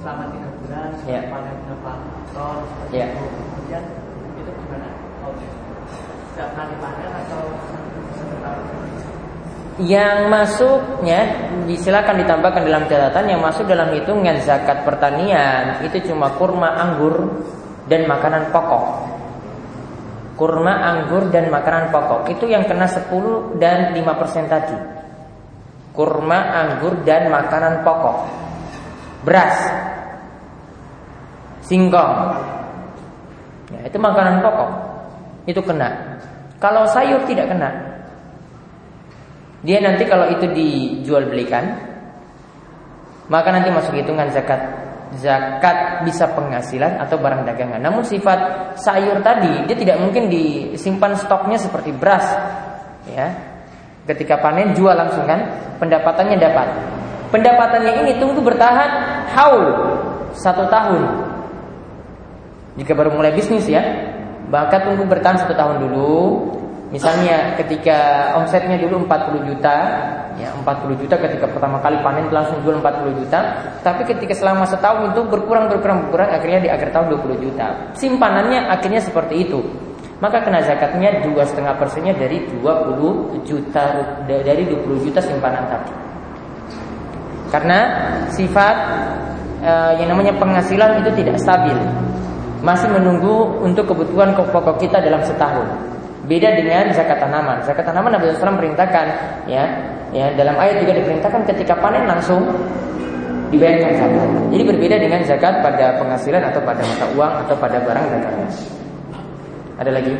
selama 0.00 0.32
tiga 0.32 0.48
bulan 0.56 0.90
ya. 1.04 1.20
panen 1.28 1.56
berapa 1.68 1.92
ton 2.32 2.64
ya. 2.88 3.12
kemudian 3.12 3.84
itu 4.40 4.50
gimana 4.56 4.88
oh, 5.20 5.36
tidak 6.32 6.48
pernah 6.56 6.66
dipanen 6.72 7.12
atau 7.12 7.42
yang 9.84 10.32
masuknya 10.32 11.20
silakan 11.76 12.24
ditambahkan 12.24 12.64
dalam 12.64 12.88
catatan 12.88 13.24
yang 13.28 13.40
masuk 13.44 13.68
dalam 13.68 13.92
hitungan 13.92 14.40
zakat 14.40 14.88
pertanian 14.88 15.84
itu 15.84 16.08
cuma 16.08 16.32
kurma 16.40 16.72
anggur 16.76 17.44
dan 17.84 18.04
makanan 18.08 18.48
pokok. 18.52 18.84
Kurma 20.40 20.76
anggur 20.76 21.28
dan 21.28 21.52
makanan 21.52 21.92
pokok 21.92 22.32
itu 22.32 22.48
yang 22.48 22.64
kena 22.68 22.84
10 22.84 23.56
dan 23.60 23.96
5% 23.96 24.52
tadi 24.52 25.01
kurma, 25.92 26.40
anggur 26.52 27.04
dan 27.04 27.28
makanan 27.28 27.84
pokok. 27.84 28.16
Beras, 29.22 29.56
singkong. 31.68 32.16
Ya, 33.72 33.80
itu 33.86 33.98
makanan 34.00 34.40
pokok. 34.40 34.70
Itu 35.46 35.60
kena. 35.62 36.18
Kalau 36.58 36.88
sayur 36.90 37.22
tidak 37.28 37.52
kena. 37.52 37.70
Dia 39.62 39.78
nanti 39.78 40.02
kalau 40.10 40.26
itu 40.26 40.50
dijual 40.50 41.30
belikan, 41.30 41.70
maka 43.30 43.48
nanti 43.54 43.70
masuk 43.70 43.94
hitungan 43.94 44.26
zakat. 44.34 44.82
Zakat 45.12 46.08
bisa 46.08 46.24
penghasilan 46.32 46.96
atau 46.96 47.20
barang 47.20 47.44
dagangan. 47.44 47.84
Namun 47.84 48.00
sifat 48.00 48.72
sayur 48.80 49.20
tadi 49.20 49.68
dia 49.68 49.76
tidak 49.76 50.00
mungkin 50.00 50.32
disimpan 50.32 51.12
stoknya 51.20 51.60
seperti 51.60 51.92
beras, 51.92 52.26
ya. 53.06 53.51
Ketika 54.02 54.38
panen 54.42 54.74
jual 54.74 54.94
langsung 54.94 55.22
kan, 55.24 55.46
pendapatannya 55.78 56.36
dapat. 56.38 56.68
Pendapatannya 57.30 58.02
ini 58.02 58.12
tunggu 58.18 58.42
bertahan 58.42 58.90
haul 59.32 59.64
satu 60.34 60.66
tahun. 60.68 61.02
Jika 62.76 62.92
baru 62.96 63.14
mulai 63.14 63.32
bisnis 63.32 63.68
ya, 63.68 63.80
maka 64.50 64.82
tunggu 64.82 65.06
bertahan 65.06 65.40
satu 65.40 65.54
tahun 65.54 65.86
dulu 65.86 66.18
Misalnya 66.92 67.56
ketika 67.56 68.30
omsetnya 68.36 68.76
dulu 68.76 69.08
40 69.08 69.48
juta, 69.48 69.76
ya 70.36 70.52
40 70.60 71.00
juta 71.00 71.16
ketika 71.16 71.48
pertama 71.48 71.80
kali 71.80 71.96
panen 72.04 72.28
langsung 72.28 72.60
jual 72.60 72.84
40 72.84 73.16
juta, 73.16 73.40
tapi 73.80 74.04
ketika 74.04 74.36
selama 74.36 74.68
setahun 74.68 75.16
itu 75.16 75.24
berkurang 75.24 75.72
berkurang 75.72 76.04
berkurang 76.04 76.28
akhirnya 76.28 76.60
di 76.60 76.68
akhir 76.68 76.92
tahun 76.92 77.16
20 77.16 77.48
juta. 77.48 77.96
Simpanannya 77.96 78.68
akhirnya 78.68 79.00
seperti 79.00 79.48
itu. 79.48 79.64
Maka 80.22 80.38
kena 80.46 80.62
zakatnya 80.62 81.18
dua 81.26 81.42
setengah 81.42 81.74
persennya 81.82 82.14
dari 82.14 82.46
20 82.46 83.42
juta 83.42 83.84
dari 84.22 84.62
20 84.70 85.02
juta 85.02 85.18
simpanan 85.18 85.66
tadi. 85.66 85.90
Karena 87.50 87.78
sifat 88.30 88.76
e, 89.66 89.72
yang 89.98 90.14
namanya 90.14 90.30
penghasilan 90.38 91.02
itu 91.02 91.10
tidak 91.18 91.42
stabil, 91.42 91.74
masih 92.62 92.86
menunggu 92.94 93.66
untuk 93.66 93.90
kebutuhan 93.90 94.30
pokok 94.38 94.78
kita 94.78 95.02
dalam 95.02 95.18
setahun. 95.26 95.66
Beda 96.30 96.54
dengan 96.54 96.86
zakat 96.94 97.18
tanaman. 97.18 97.58
Zakat 97.66 97.82
tanaman 97.82 98.14
Nabi 98.14 98.30
SAW 98.30 98.62
perintahkan 98.62 99.06
ya, 99.50 99.66
ya 100.14 100.30
dalam 100.38 100.54
ayat 100.54 100.86
juga 100.86 101.02
diperintahkan 101.02 101.50
ketika 101.50 101.74
panen 101.82 102.06
langsung 102.06 102.46
dibayarkan 103.50 103.90
zakat. 103.98 104.28
Jadi 104.54 104.62
berbeda 104.70 104.96
dengan 105.02 105.20
zakat 105.26 105.66
pada 105.66 105.98
penghasilan 105.98 106.46
atau 106.46 106.62
pada 106.62 106.78
mata 106.86 107.06
uang 107.10 107.32
atau 107.42 107.54
pada 107.58 107.82
barang 107.82 108.06
dagangan. 108.06 108.81
Ada 109.80 109.90
lagi? 109.90 110.14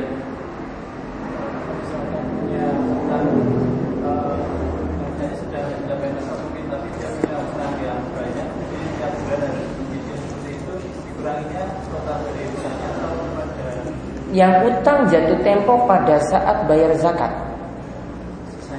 yang 14.33 14.65
utang 14.65 15.05
jatuh 15.13 15.37
tempo 15.45 15.85
pada 15.85 16.17
saat 16.25 16.65
bayar 16.65 16.97
zakat. 16.97 17.29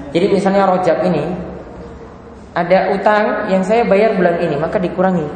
Jadi 0.09 0.33
misalnya 0.33 0.65
rojab 0.65 0.97
ini 1.05 1.29
ada 2.57 2.89
utang 2.93 3.49
yang 3.49 3.61
saya 3.61 3.85
bayar 3.85 4.17
bulan 4.17 4.41
ini 4.41 4.57
maka 4.57 4.81
dikurangi. 4.81 5.29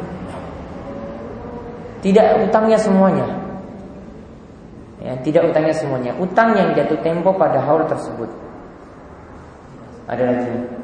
Tidak 2.02 2.46
utangnya 2.46 2.78
semuanya. 2.78 3.37
Ya, 4.98 5.14
tidak 5.22 5.46
utangnya 5.46 5.74
semuanya. 5.74 6.12
Utang 6.18 6.58
yang 6.58 6.74
jatuh 6.74 6.98
tempo 7.06 7.30
pada 7.38 7.62
haul 7.62 7.86
tersebut. 7.86 8.30
Ada 10.10 10.24
lagi. 10.26 10.78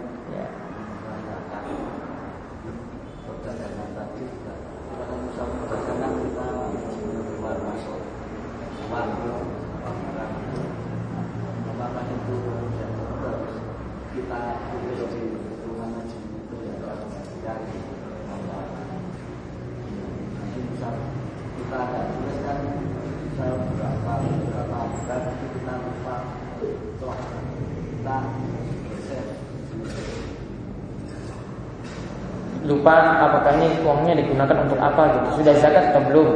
lupa 32.65 32.97
apakah 33.21 33.53
ini 33.61 33.74
uangnya 33.85 34.19
digunakan 34.19 34.57
untuk 34.65 34.81
apa 34.81 35.03
gitu. 35.15 35.29
Sudah 35.45 35.55
zakat 35.61 35.85
atau 35.93 36.03
belum? 36.09 36.29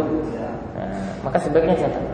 Nah, 0.77 0.93
maka 1.25 1.41
sebaiknya 1.41 1.75
zakat. 1.81 2.05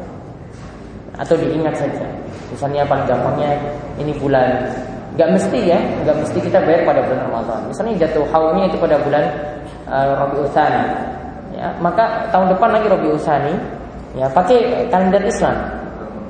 Atau 1.18 1.34
diingat 1.38 1.74
saja. 1.74 2.06
Misalnya 2.54 2.86
paling 2.86 3.06
gampangnya 3.10 3.58
ini 3.98 4.14
bulan. 4.18 4.70
Nggak 5.14 5.30
mesti 5.30 5.58
ya 5.70 5.78
nggak 6.02 6.16
mesti 6.22 6.38
kita 6.42 6.58
bayar 6.62 6.82
pada 6.86 7.00
bulan 7.06 7.20
Ramadan. 7.30 7.60
Misalnya 7.70 7.94
jatuh 8.06 8.24
haulnya 8.34 8.66
itu 8.66 8.78
pada 8.78 8.98
bulan 9.02 9.24
uh, 9.86 10.14
Rabi 10.18 10.36
Utsani 10.42 10.84
ya 11.54 11.70
maka 11.78 12.26
tahun 12.34 12.50
depan 12.50 12.70
lagi 12.74 12.86
Rabi 12.90 13.08
Utsani 13.14 13.54
ya 14.18 14.26
pakai 14.26 14.90
kalender 14.90 15.22
Islam. 15.22 15.54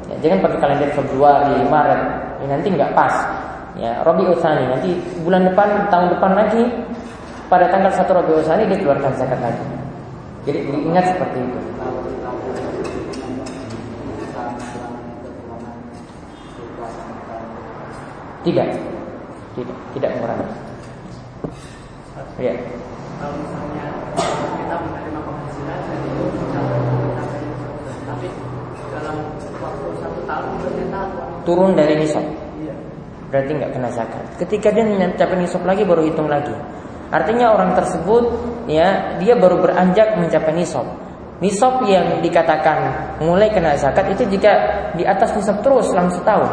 Ya, 0.04 0.16
jangan 0.20 0.38
pakai 0.44 0.58
kalender 0.60 0.88
Februari 0.92 1.64
Maret. 1.64 2.00
Ini 2.44 2.46
nanti 2.52 2.68
nggak 2.76 2.92
pas. 2.92 3.14
Ya 3.80 4.04
Rabi 4.04 4.28
Utsani 4.28 4.68
nanti 4.68 4.90
bulan 5.24 5.48
depan 5.48 5.88
tahun 5.88 6.12
depan 6.12 6.32
lagi 6.36 6.62
pada 7.48 7.68
tanggal 7.68 7.92
1 7.92 8.09
Rabiul 8.09 8.42
Tsani 8.44 8.64
dia 8.68 8.78
keluarkan 8.80 9.12
zakat 9.16 9.40
lagi. 9.40 9.64
Jadi 10.44 10.59
ingat 10.68 11.04
seperti 11.09 11.38
itu. 11.40 11.61
Tidak, 18.44 18.68
tidak, 19.57 19.76
tidak 19.96 20.11
mengurangi. 20.20 20.48
Ya. 22.37 22.52
Kalau 23.16 23.37
misalnya 23.40 23.87
kita 24.61 24.74
menerima 24.85 25.20
penghasilan 25.24 25.78
dari 25.88 26.09
tapi 28.04 28.28
dalam 28.92 29.16
waktu 29.64 29.87
satu 29.96 30.20
tahun 30.28 30.50
ternyata 30.61 31.00
turun 31.48 31.72
dari 31.72 31.94
nisab. 31.96 32.20
Iya. 32.61 32.74
Berarti 33.33 33.50
nggak 33.57 33.72
kena 33.72 33.88
zakat. 33.96 34.24
Ketika 34.37 34.68
dia 34.76 34.85
mencapai 34.85 35.40
nisab 35.40 35.64
lagi 35.64 35.88
baru 35.88 36.04
hitung 36.04 36.28
lagi. 36.28 36.52
Artinya 37.12 37.52
orang 37.52 37.76
tersebut 37.76 38.24
ya 38.70 39.18
dia 39.20 39.34
baru 39.36 39.60
beranjak 39.60 40.16
mencapai 40.16 40.54
nisab. 40.56 40.86
Nisab 41.42 41.84
yang 41.84 42.22
dikatakan 42.22 42.78
mulai 43.20 43.50
kena 43.50 43.74
zakat 43.74 44.08
itu 44.14 44.24
jika 44.38 44.52
di 44.94 45.04
atas 45.04 45.34
nisab 45.34 45.60
terus 45.60 45.90
selama 45.90 46.10
setahun. 46.14 46.50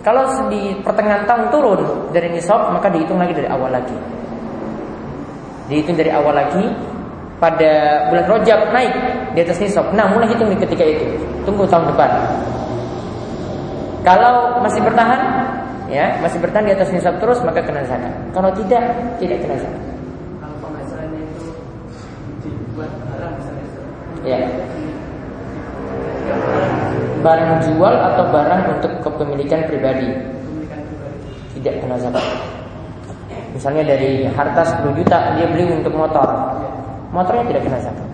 Kalau 0.00 0.24
di 0.48 0.80
pertengahan 0.80 1.28
tahun 1.28 1.52
turun 1.52 1.80
dari 2.10 2.32
nisab 2.32 2.72
maka 2.72 2.88
dihitung 2.88 3.20
lagi 3.20 3.36
dari 3.36 3.48
awal 3.52 3.68
lagi. 3.68 3.94
Dihitung 5.68 5.94
dari 5.94 6.10
awal 6.10 6.34
lagi 6.34 6.64
pada 7.40 8.06
bulan 8.12 8.26
Rojab 8.28 8.60
naik 8.72 8.94
di 9.32 9.40
atas 9.40 9.58
nisab. 9.60 9.92
Nah, 9.96 10.12
mulai 10.12 10.28
hitung 10.28 10.52
ketika 10.60 10.84
itu. 10.84 11.16
Tunggu 11.48 11.64
tahun 11.68 11.88
depan. 11.94 12.10
Kalau 14.04 14.60
masih 14.64 14.80
bertahan 14.84 15.20
ya 15.90 16.14
masih 16.22 16.38
bertahan 16.38 16.70
di 16.70 16.72
atas 16.78 16.88
nisab 16.94 17.18
terus 17.18 17.42
maka 17.42 17.60
kena 17.60 17.82
zakat. 17.84 18.14
Kalau 18.30 18.50
tidak, 18.54 18.82
tidak 19.18 19.38
kena 19.42 19.56
zakat. 19.58 19.82
Kalau 20.38 20.56
penghasilannya 20.62 21.20
itu 21.20 21.44
dibuat 22.46 22.92
barang 23.10 23.32
misalnya. 23.36 23.64
Ya. 24.22 24.38
Barang 27.20 27.52
jual 27.66 27.94
atau 27.98 28.24
barang 28.30 28.62
untuk 28.78 28.92
kepemilikan 29.02 29.60
pribadi. 29.66 30.08
Tidak 31.58 31.74
kena 31.82 31.98
zakat. 31.98 32.24
Misalnya 33.50 33.82
dari 33.82 34.24
harta 34.30 34.62
10 34.62 34.94
juta 34.94 35.34
dia 35.34 35.46
beli 35.50 35.66
untuk 35.74 35.92
motor. 35.92 36.30
Motornya 37.10 37.44
tidak 37.50 37.66
kena 37.66 37.78
zakat. 37.82 38.08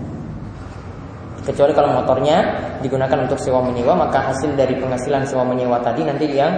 Kecuali 1.47 1.71
kalau 1.77 1.95
motornya 1.95 2.43
digunakan 2.83 3.23
untuk 3.23 3.39
sewa 3.39 3.63
menyewa 3.63 3.95
maka 3.95 4.19
hasil 4.19 4.59
dari 4.59 4.75
penghasilan 4.83 5.23
sewa 5.23 5.47
menyewa 5.47 5.79
tadi 5.79 6.03
nanti 6.03 6.27
yang 6.35 6.51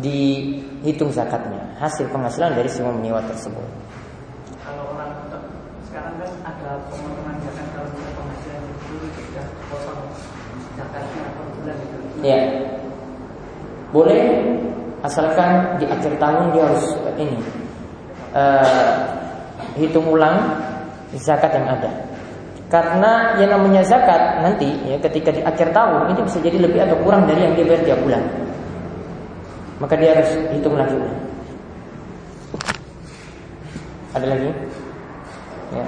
dihitung 0.00 1.08
zakatnya 1.08 1.64
hasil 1.80 2.08
penghasilan 2.12 2.52
dari 2.52 2.68
semua 2.68 2.92
menyewa 2.92 3.20
tersebut. 3.24 3.64
Kalau 4.60 4.92
orang 4.92 5.12
sekarang 5.88 6.14
kan 6.20 6.30
ada 6.44 6.70
pemotongan 6.92 7.36
zakat 7.44 7.66
kalau 7.72 7.88
penghasilan 7.92 8.62
itu 8.68 8.94
sudah 9.16 9.46
potong 9.72 10.02
zakatnya 10.76 11.24
per 11.32 11.46
bulan 11.56 11.76
itu. 11.80 11.96
Ya, 12.24 12.40
boleh 13.92 14.22
asalkan 15.04 15.80
di 15.80 15.86
akhir 15.88 16.12
tahun 16.20 16.44
dia 16.52 16.62
harus 16.66 16.86
ini 17.16 17.38
uh, 18.36 18.92
hitung 19.80 20.08
ulang 20.12 20.36
zakat 21.16 21.56
yang 21.56 21.68
ada. 21.72 21.90
Karena 22.66 23.38
yang 23.38 23.54
namanya 23.54 23.86
zakat 23.86 24.42
nanti 24.42 24.66
ya 24.90 24.98
ketika 24.98 25.30
di 25.30 25.38
akhir 25.38 25.70
tahun 25.70 26.10
itu 26.12 26.20
bisa 26.26 26.38
jadi 26.42 26.58
lebih 26.66 26.82
atau 26.82 26.98
kurang 27.06 27.24
dari 27.30 27.46
yang 27.46 27.54
dia 27.54 27.62
bayar 27.62 27.82
tiap 27.86 28.00
bulan 28.02 28.26
maka 29.76 29.94
dia 30.00 30.16
harus 30.16 30.32
hitung 30.52 30.76
lagi. 30.76 30.96
Ada 34.16 34.26
lagi? 34.32 34.50
Ya. 35.76 35.86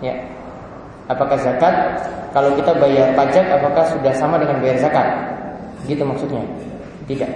Ya. 0.00 0.14
Apakah 1.10 1.36
zakat 1.42 1.74
kalau 2.30 2.54
kita 2.54 2.70
bayar 2.78 3.10
pajak 3.18 3.42
apakah 3.50 3.82
sudah 3.90 4.14
sama 4.14 4.38
dengan 4.38 4.62
bayar 4.62 4.78
zakat? 4.78 5.06
Gitu 5.90 6.06
maksudnya? 6.06 6.46
Tidak. 7.10 7.30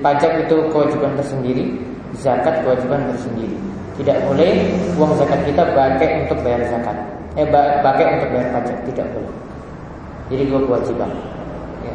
Pajak 0.00 0.46
itu 0.46 0.56
kewajiban 0.70 1.18
tersendiri, 1.18 1.74
zakat 2.14 2.62
kewajiban 2.62 3.10
tersendiri. 3.10 3.58
Tidak 3.96 4.16
boleh 4.28 4.52
uang 5.00 5.12
zakat 5.16 5.40
kita 5.48 5.62
pakai 5.72 6.28
untuk 6.28 6.38
bayar 6.44 6.60
zakat. 6.68 6.96
Eh 7.36 7.48
pakai 7.80 8.04
untuk 8.16 8.28
bayar 8.32 8.48
pajak, 8.52 8.76
tidak 8.92 9.06
boleh. 9.16 9.32
Jadi 10.32 10.42
dua 10.52 10.60
kewajiban. 10.68 11.10
Ya. 11.84 11.94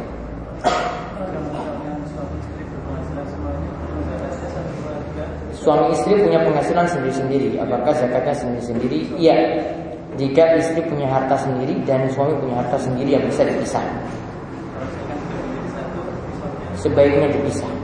Suami 5.62 5.94
istri 5.94 6.18
punya 6.18 6.42
penghasilan 6.42 6.86
sendiri-sendiri. 6.90 7.58
Apakah 7.62 7.94
zakatnya 7.94 8.34
sendiri-sendiri? 8.34 8.98
Iya. 9.14 9.36
Jika 10.18 10.58
istri 10.58 10.82
punya 10.84 11.08
harta 11.08 11.38
sendiri 11.38 11.72
dan 11.86 12.04
suami 12.12 12.34
punya 12.42 12.60
harta 12.60 12.76
sendiri 12.82 13.16
yang 13.16 13.24
bisa 13.30 13.46
dipisah. 13.46 13.84
Sebaiknya 16.82 17.30
dipisah. 17.30 17.81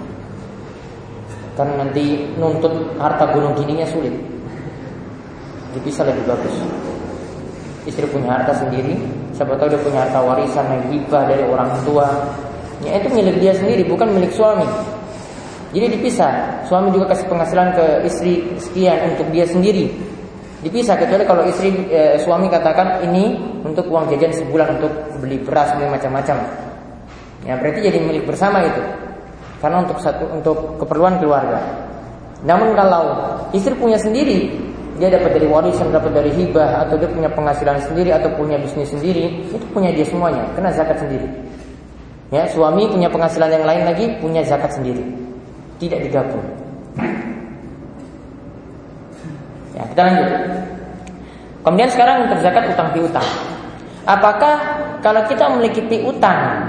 Karena 1.59 1.83
nanti 1.83 2.23
nuntut 2.38 2.71
harta 3.03 3.35
gunung 3.35 3.59
gininya 3.59 3.83
sulit. 3.90 4.14
Dipisah 5.75 6.07
lebih 6.07 6.31
bagus. 6.31 6.55
Istri 7.90 8.07
punya 8.14 8.38
harta 8.38 8.55
sendiri, 8.55 8.94
siapa 9.35 9.59
tahu 9.59 9.75
dia 9.75 9.81
punya 9.83 10.07
harta 10.07 10.23
warisan 10.23 10.71
yang 10.71 10.83
hibah 10.94 11.27
dari 11.27 11.42
orang 11.42 11.75
tua. 11.83 12.07
Ya 12.87 12.94
itu 13.03 13.11
milik 13.11 13.42
dia 13.42 13.51
sendiri, 13.59 13.83
bukan 13.90 14.07
milik 14.14 14.31
suami. 14.31 14.64
Jadi 15.75 15.99
dipisah. 15.99 16.62
Suami 16.71 16.94
juga 16.94 17.11
kasih 17.11 17.27
penghasilan 17.27 17.75
ke 17.75 17.87
istri 18.07 18.47
sekian 18.62 19.18
untuk 19.18 19.27
dia 19.35 19.42
sendiri 19.42 19.90
dipisah 20.59 20.99
kecuali 20.99 21.23
kalau 21.23 21.47
istri 21.47 21.71
e, 21.87 22.18
suami 22.18 22.51
katakan 22.51 23.07
ini 23.07 23.38
untuk 23.62 23.87
uang 23.87 24.11
jajan 24.11 24.35
sebulan 24.35 24.75
untuk 24.79 24.90
beli 25.23 25.38
beras 25.38 25.71
beli 25.79 25.87
macam-macam 25.87 26.35
ya 27.47 27.55
berarti 27.55 27.79
jadi 27.87 27.99
milik 28.03 28.27
bersama 28.27 28.66
itu 28.66 28.83
karena 29.59 29.87
untuk 29.87 29.99
satu 29.99 30.25
untuk 30.33 30.79
keperluan 30.83 31.18
keluarga 31.23 31.59
namun 32.47 32.75
kalau 32.79 33.35
istri 33.51 33.75
punya 33.75 33.99
sendiri 33.99 34.51
dia 34.99 35.11
dapat 35.14 35.38
dari 35.38 35.47
warisan 35.47 35.94
dapat 35.94 36.11
dari 36.11 36.31
hibah 36.35 36.87
atau 36.87 36.99
dia 36.99 37.11
punya 37.11 37.31
penghasilan 37.31 37.79
sendiri 37.87 38.11
atau 38.14 38.31
punya 38.35 38.59
bisnis 38.59 38.90
sendiri 38.90 39.47
itu 39.47 39.66
punya 39.71 39.94
dia 39.94 40.07
semuanya 40.07 40.42
kena 40.55 40.71
zakat 40.75 40.99
sendiri 40.99 41.27
ya 42.35 42.47
suami 42.51 42.87
punya 42.90 43.11
penghasilan 43.11 43.51
yang 43.51 43.64
lain 43.66 43.83
lagi 43.87 44.07
punya 44.18 44.42
zakat 44.47 44.75
sendiri 44.75 45.03
tidak 45.79 46.03
digabung 46.03 46.47
Ya, 49.79 49.87
kita 49.94 50.03
lanjut. 50.03 50.31
Kemudian 51.62 51.90
sekarang 51.94 52.27
untuk 52.27 52.38
zakat 52.42 52.66
utang 52.66 52.90
piutang. 52.90 53.29
Apakah 54.03 54.55
kalau 54.99 55.23
kita 55.31 55.47
memiliki 55.55 55.85
piutang 55.87 56.67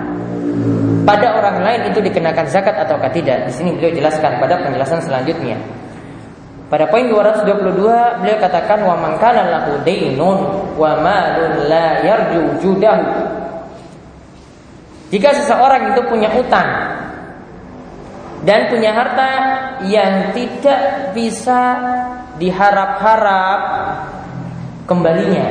pada 1.05 1.37
orang 1.37 1.61
lain 1.61 1.81
itu 1.91 1.99
dikenakan 2.01 2.45
zakat 2.49 2.75
atau 2.75 2.97
tidak? 3.11 3.45
Di 3.47 3.53
sini 3.53 3.75
beliau 3.75 3.93
jelaskan 3.93 4.41
pada 4.41 4.59
penjelasan 4.63 4.99
selanjutnya. 5.03 5.59
Pada 6.69 6.85
poin 6.85 7.09
222 7.09 8.21
beliau 8.21 8.37
katakan 8.37 8.85
wa 8.85 8.93
man 8.93 9.17
kana 9.17 9.41
lahu 9.49 9.81
daynun 9.81 10.69
wa 10.77 10.91
malun 11.01 11.65
la 11.65 12.05
yarju 12.05 12.61
judahu. 12.61 13.09
Jika 15.09 15.33
seseorang 15.33 15.97
itu 15.97 16.01
punya 16.05 16.29
utang 16.37 16.69
dan 18.45 18.69
punya 18.69 18.93
harta 18.93 19.31
yang 19.89 20.29
tidak 20.37 21.11
bisa 21.17 21.61
diharap-harap 22.37 23.61
kembalinya. 24.85 25.49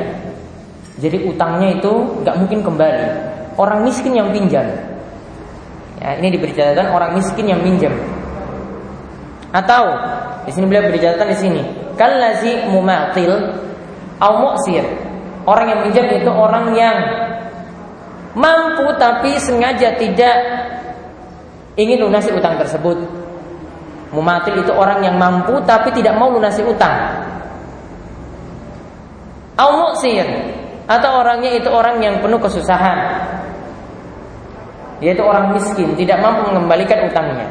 Jadi 1.02 1.26
utangnya 1.26 1.82
itu 1.82 1.92
nggak 2.22 2.36
mungkin 2.38 2.62
kembali. 2.62 3.06
Orang 3.58 3.82
miskin 3.82 4.14
yang 4.14 4.30
pinjam. 4.30 4.87
Ya, 5.98 6.14
ini 6.18 6.30
diberi 6.30 6.54
catatan 6.54 6.94
orang 6.94 7.18
miskin 7.18 7.50
yang 7.50 7.60
minjam. 7.60 7.90
Atau 9.50 9.84
di 10.46 10.50
sini 10.54 10.64
beliau 10.70 10.86
beri 10.86 11.02
catatan 11.02 11.28
di 11.34 11.38
sini. 11.38 11.62
Kallazi 11.98 12.70
mumatil 12.70 13.34
au. 14.22 14.54
Orang 15.48 15.66
yang 15.66 15.80
minjam 15.88 16.06
itu 16.12 16.28
orang 16.28 16.76
yang 16.76 16.96
mampu 18.36 18.84
tapi 19.00 19.40
sengaja 19.40 19.96
tidak 19.96 20.36
ingin 21.80 22.04
lunasi 22.04 22.28
utang 22.36 22.60
tersebut 22.60 23.00
Mumatil 24.08 24.64
itu 24.64 24.72
orang 24.72 25.04
yang 25.04 25.20
mampu 25.20 25.60
tapi 25.68 25.92
tidak 25.92 26.16
mau 26.16 26.32
lunasi 26.32 26.64
utang. 26.64 26.96
Au 29.58 29.92
atau 30.88 31.10
orangnya 31.20 31.52
itu 31.52 31.68
orang 31.68 32.00
yang 32.00 32.24
penuh 32.24 32.40
kesusahan. 32.40 32.96
Yaitu 34.98 35.22
orang 35.22 35.54
miskin, 35.54 35.94
tidak 35.94 36.18
mampu 36.18 36.50
mengembalikan 36.50 37.06
utangnya. 37.06 37.46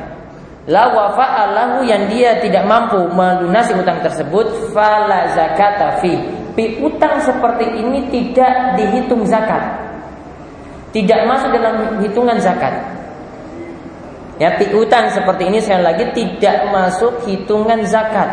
La 0.68 0.92
wafa'alahu 0.92 1.88
yang 1.88 2.12
dia 2.12 2.44
tidak 2.44 2.68
mampu 2.68 3.00
melunasi 3.16 3.72
utang 3.72 4.04
tersebut 4.04 4.76
fala 4.76 5.32
zakata 5.32 6.04
fi. 6.04 6.20
Pi 6.60 6.84
utang 6.84 7.24
seperti 7.24 7.64
ini 7.80 8.12
tidak 8.12 8.76
dihitung 8.76 9.24
zakat. 9.24 9.64
Tidak 10.92 11.24
masuk 11.24 11.56
dalam 11.56 12.04
hitungan 12.04 12.36
zakat. 12.44 12.74
Ya, 14.38 14.54
piutang 14.60 15.10
seperti 15.10 15.50
ini 15.50 15.58
sekali 15.58 15.82
lagi 15.82 16.06
tidak 16.14 16.70
masuk 16.70 17.26
hitungan 17.26 17.82
zakat. 17.88 18.28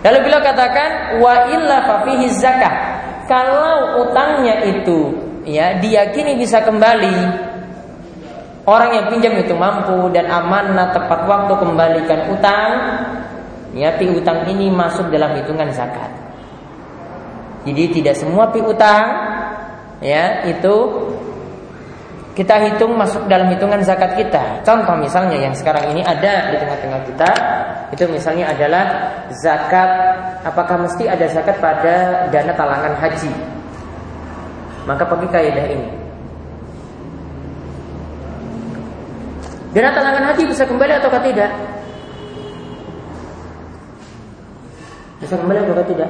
Lalu 0.00 0.18
bila 0.24 0.38
katakan 0.40 1.20
wa 1.20 1.34
illa 1.52 1.76
fafihi 1.84 2.26
zakat. 2.32 2.74
Kalau 3.28 4.04
utangnya 4.06 4.64
itu 4.68 5.16
ya 5.48 5.76
diyakini 5.80 6.36
bisa 6.36 6.60
kembali 6.60 7.48
Orang 8.70 8.92
yang 8.94 9.06
pinjam 9.10 9.34
itu 9.40 9.56
mampu 9.56 10.12
dan 10.14 10.30
amanah 10.30 10.92
tepat 10.92 11.26
waktu 11.26 11.52
kembalikan 11.58 12.30
utang, 12.30 12.70
ya 13.74 13.96
piutang 13.98 14.46
ini 14.52 14.70
masuk 14.70 15.10
dalam 15.10 15.32
hitungan 15.34 15.72
zakat. 15.74 16.12
Jadi 17.64 17.98
tidak 17.98 18.14
semua 18.20 18.52
piutang 18.54 19.04
ya 20.04 20.44
itu 20.46 20.74
kita 22.40 22.56
hitung 22.56 22.96
masuk 22.96 23.28
dalam 23.28 23.52
hitungan 23.52 23.84
zakat 23.84 24.16
kita. 24.16 24.64
Contoh 24.64 24.96
misalnya 24.96 25.36
yang 25.36 25.52
sekarang 25.52 25.92
ini 25.92 26.00
ada 26.00 26.48
di 26.48 26.56
tengah-tengah 26.56 27.00
kita, 27.12 27.30
itu 27.92 28.08
misalnya 28.08 28.48
adalah 28.48 28.84
zakat. 29.28 29.90
Apakah 30.48 30.80
mesti 30.80 31.04
ada 31.04 31.28
zakat 31.28 31.60
pada 31.60 32.24
dana 32.32 32.56
talangan 32.56 32.96
haji? 32.96 33.28
Maka 34.88 35.04
pakai 35.04 35.28
kaidah 35.28 35.66
ini. 35.68 35.88
Dana 39.76 39.92
talangan 39.92 40.24
haji 40.32 40.42
bisa 40.48 40.64
kembali 40.64 40.96
atau 40.96 41.12
tidak? 41.20 41.52
Bisa 45.20 45.36
kembali 45.36 45.60
atau 45.60 45.84
tidak? 45.84 46.08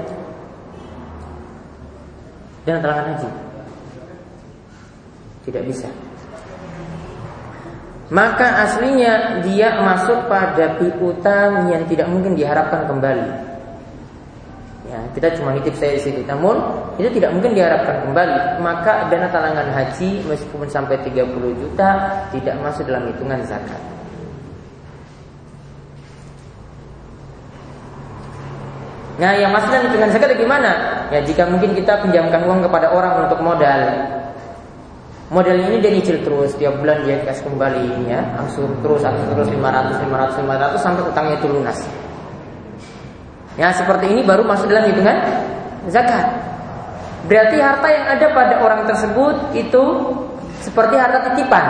Dana 2.62 2.78
talangan 2.78 3.18
haji 3.18 3.50
tidak 5.50 5.62
bisa 5.66 5.88
maka 8.10 8.66
aslinya 8.66 9.38
dia 9.46 9.78
masuk 9.78 10.26
pada 10.26 10.74
piutang 10.82 11.70
yang 11.70 11.86
tidak 11.86 12.10
mungkin 12.10 12.34
diharapkan 12.34 12.90
kembali. 12.90 13.30
Ya, 14.90 14.98
kita 15.14 15.38
cuma 15.38 15.54
nitip 15.54 15.78
saya 15.78 15.94
di 15.94 16.02
situ. 16.02 16.26
Namun 16.26 16.58
itu 16.98 17.06
tidak 17.14 17.30
mungkin 17.30 17.54
diharapkan 17.54 18.02
kembali. 18.02 18.58
Maka 18.58 19.06
dana 19.06 19.30
talangan 19.30 19.70
haji 19.70 20.26
meskipun 20.26 20.66
sampai 20.66 20.98
30 21.06 21.30
juta 21.62 21.90
tidak 22.34 22.58
masuk 22.58 22.90
dalam 22.90 23.06
hitungan 23.14 23.38
zakat. 23.46 23.78
Nah, 29.22 29.38
yang 29.38 29.54
masuk 29.54 29.70
dalam 29.70 29.86
hitungan 29.86 30.10
zakat 30.10 30.34
gimana? 30.34 31.06
Ya, 31.14 31.22
jika 31.22 31.46
mungkin 31.46 31.78
kita 31.78 32.02
pinjamkan 32.02 32.42
uang 32.42 32.66
kepada 32.66 32.90
orang 32.90 33.30
untuk 33.30 33.38
modal, 33.38 33.80
Model 35.30 35.62
ini 35.62 35.78
dia 35.78 35.94
nyicil 35.94 36.26
terus 36.26 36.58
tiap 36.58 36.82
bulan 36.82 37.06
dia 37.06 37.22
kasih 37.22 37.46
kembali 37.46 38.10
ya, 38.10 38.18
angsur 38.34 38.66
terus, 38.82 39.06
angsur 39.06 39.30
terus 39.30 39.46
500, 39.46 40.02
500, 40.10 40.42
500 40.42 40.82
sampai 40.82 41.02
utangnya 41.06 41.34
itu 41.38 41.46
lunas. 41.46 41.78
Ya 43.54 43.70
seperti 43.70 44.10
ini 44.10 44.26
baru 44.26 44.42
masuk 44.42 44.66
dalam 44.66 44.90
hitungan 44.90 45.22
zakat. 45.86 46.26
Berarti 47.30 47.62
harta 47.62 47.88
yang 47.94 48.06
ada 48.10 48.26
pada 48.34 48.54
orang 48.58 48.82
tersebut 48.90 49.54
itu 49.54 49.84
seperti 50.66 50.98
harta 50.98 51.30
titipan. 51.30 51.64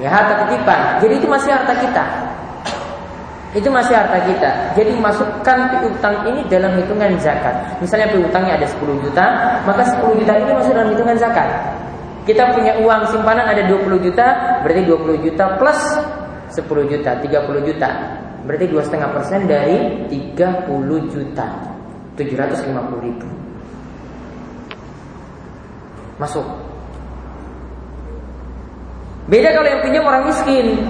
Ya 0.00 0.08
harta 0.08 0.48
titipan. 0.48 1.04
Jadi 1.04 1.20
itu 1.20 1.28
masih 1.28 1.52
harta 1.52 1.76
kita. 1.84 2.04
Itu 3.54 3.70
masih 3.70 3.94
harta 3.94 4.18
kita. 4.26 4.50
Jadi 4.74 4.98
masukkan 4.98 5.58
piutang 5.78 6.26
ini 6.26 6.42
dalam 6.50 6.74
hitungan 6.74 7.14
zakat. 7.22 7.54
Misalnya 7.78 8.10
piutangnya 8.10 8.58
ada 8.58 8.66
10 8.66 8.98
juta, 8.98 9.26
maka 9.62 9.82
10 9.94 10.18
juta 10.18 10.32
ini 10.34 10.50
masuk 10.58 10.72
dalam 10.74 10.90
hitungan 10.90 11.16
zakat. 11.16 11.48
Kita 12.26 12.50
punya 12.50 12.74
uang 12.82 13.14
simpanan 13.14 13.46
ada 13.46 13.62
20 13.70 14.00
juta, 14.02 14.58
berarti 14.66 14.82
20 14.82 15.22
juta 15.22 15.44
plus 15.54 15.80
10 16.50 16.90
juta, 16.90 17.10
30 17.22 17.62
juta. 17.62 17.90
Berarti 18.44 18.68
dua 18.68 18.84
setengah 18.84 19.08
persen 19.16 19.48
dari 19.48 20.04
30 20.12 20.68
juta 21.08 21.46
750 22.20 23.00
ribu 23.00 23.28
Masuk 26.20 26.44
Beda 29.24 29.48
kalau 29.56 29.68
yang 29.72 29.80
pinjam 29.80 30.04
orang 30.04 30.28
miskin 30.28 30.84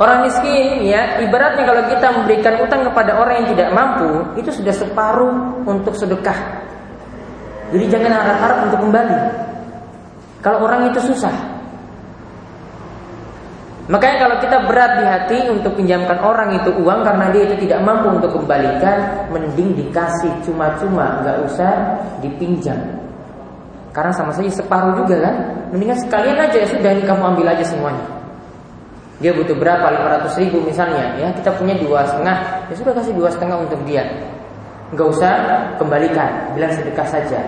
Orang 0.00 0.24
miskin 0.24 0.80
ya 0.88 1.20
ibaratnya 1.20 1.68
kalau 1.68 1.84
kita 1.84 2.08
memberikan 2.08 2.56
utang 2.64 2.88
kepada 2.88 3.20
orang 3.20 3.44
yang 3.44 3.48
tidak 3.52 3.68
mampu 3.76 4.24
itu 4.40 4.48
sudah 4.48 4.72
separuh 4.72 5.60
untuk 5.68 5.92
sedekah. 5.92 6.64
Jadi 7.68 7.84
jangan 7.92 8.16
harap-harap 8.16 8.58
untuk 8.64 8.80
kembali. 8.88 9.18
Kalau 10.40 10.64
orang 10.64 10.88
itu 10.88 11.04
susah. 11.04 11.36
Makanya 13.92 14.16
kalau 14.24 14.36
kita 14.40 14.56
berat 14.64 14.92
di 14.96 15.04
hati 15.04 15.38
untuk 15.52 15.76
pinjamkan 15.76 16.16
orang 16.24 16.56
itu 16.56 16.72
uang 16.80 17.04
karena 17.04 17.28
dia 17.28 17.42
itu 17.52 17.68
tidak 17.68 17.84
mampu 17.84 18.08
untuk 18.08 18.32
kembalikan, 18.40 19.28
mending 19.28 19.76
dikasih 19.84 20.32
cuma-cuma, 20.46 21.20
nggak 21.20 21.44
usah 21.44 22.00
dipinjam. 22.24 22.78
Karena 23.92 24.14
sama 24.16 24.32
saja 24.32 24.48
separuh 24.48 24.96
juga 25.04 25.28
kan. 25.28 25.36
Mendingan 25.76 25.98
sekalian 26.08 26.40
aja 26.40 26.56
ya 26.56 26.68
sudah 26.72 26.90
ini 26.96 27.04
kamu 27.04 27.36
ambil 27.36 27.52
aja 27.52 27.66
semuanya. 27.68 28.19
Dia 29.20 29.36
butuh 29.36 29.52
berapa? 29.52 29.84
500 29.84 30.40
ribu 30.40 30.64
misalnya 30.64 31.12
ya. 31.20 31.28
Kita 31.36 31.52
punya 31.60 31.76
dua 31.76 32.08
setengah. 32.08 32.36
Ya 32.72 32.74
sudah 32.74 32.92
kasih 32.96 33.12
dua 33.12 33.28
setengah 33.28 33.60
untuk 33.60 33.76
dia. 33.84 34.08
Gak 34.96 35.08
usah 35.12 35.32
kembalikan. 35.76 36.56
Bilang 36.56 36.72
sedekah 36.72 37.04
saja. 37.04 37.40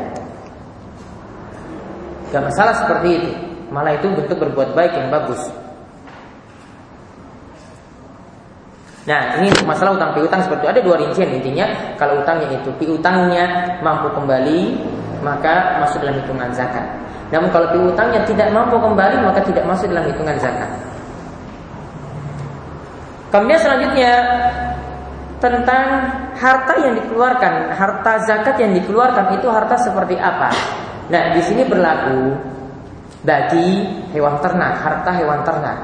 Gak 2.29 2.45
masalah 2.45 2.77
seperti 2.77 3.09
itu. 3.17 3.33
Malah 3.73 3.97
itu 3.97 4.05
bentuk 4.13 4.37
berbuat 4.37 4.77
baik 4.77 4.93
yang 5.01 5.09
bagus. 5.09 5.41
Nah 9.09 9.41
ini 9.41 9.51
masalah 9.65 9.97
utang 9.97 10.13
piutang 10.13 10.45
seperti 10.45 10.69
itu. 10.69 10.71
Ada 10.77 10.81
dua 10.85 10.97
rincian 11.01 11.29
intinya. 11.33 11.67
Kalau 11.97 12.21
utangnya 12.21 12.53
itu 12.53 12.69
piutangnya 12.77 13.45
mampu 13.81 14.13
kembali 14.13 14.61
Maka 15.25 15.81
masuk 15.81 16.05
dalam 16.05 16.21
hitungan 16.21 16.53
zakat. 16.53 16.85
Namun 17.33 17.49
kalau 17.49 17.71
piutangnya 17.73 18.21
tidak 18.29 18.53
mampu 18.53 18.77
kembali 18.77 19.25
Maka 19.25 19.41
tidak 19.41 19.65
masuk 19.65 19.89
dalam 19.89 20.05
hitungan 20.05 20.37
zakat 20.37 20.92
Kemudian 23.33 23.61
selanjutnya 23.65 24.13
tentang 25.41 25.85
harta 26.37 26.73
yang 26.85 26.93
dikeluarkan, 27.01 27.73
harta 27.73 28.13
zakat 28.29 28.61
yang 28.61 28.77
dikeluarkan 28.77 29.41
itu 29.41 29.49
harta 29.49 29.75
seperti 29.81 30.21
apa? 30.21 30.53
Nah, 31.09 31.33
di 31.33 31.41
sini 31.41 31.65
berlaku 31.65 32.37
bagi 33.25 33.89
hewan 34.13 34.37
ternak, 34.45 34.85
harta 34.85 35.11
hewan 35.17 35.41
ternak. 35.49 35.79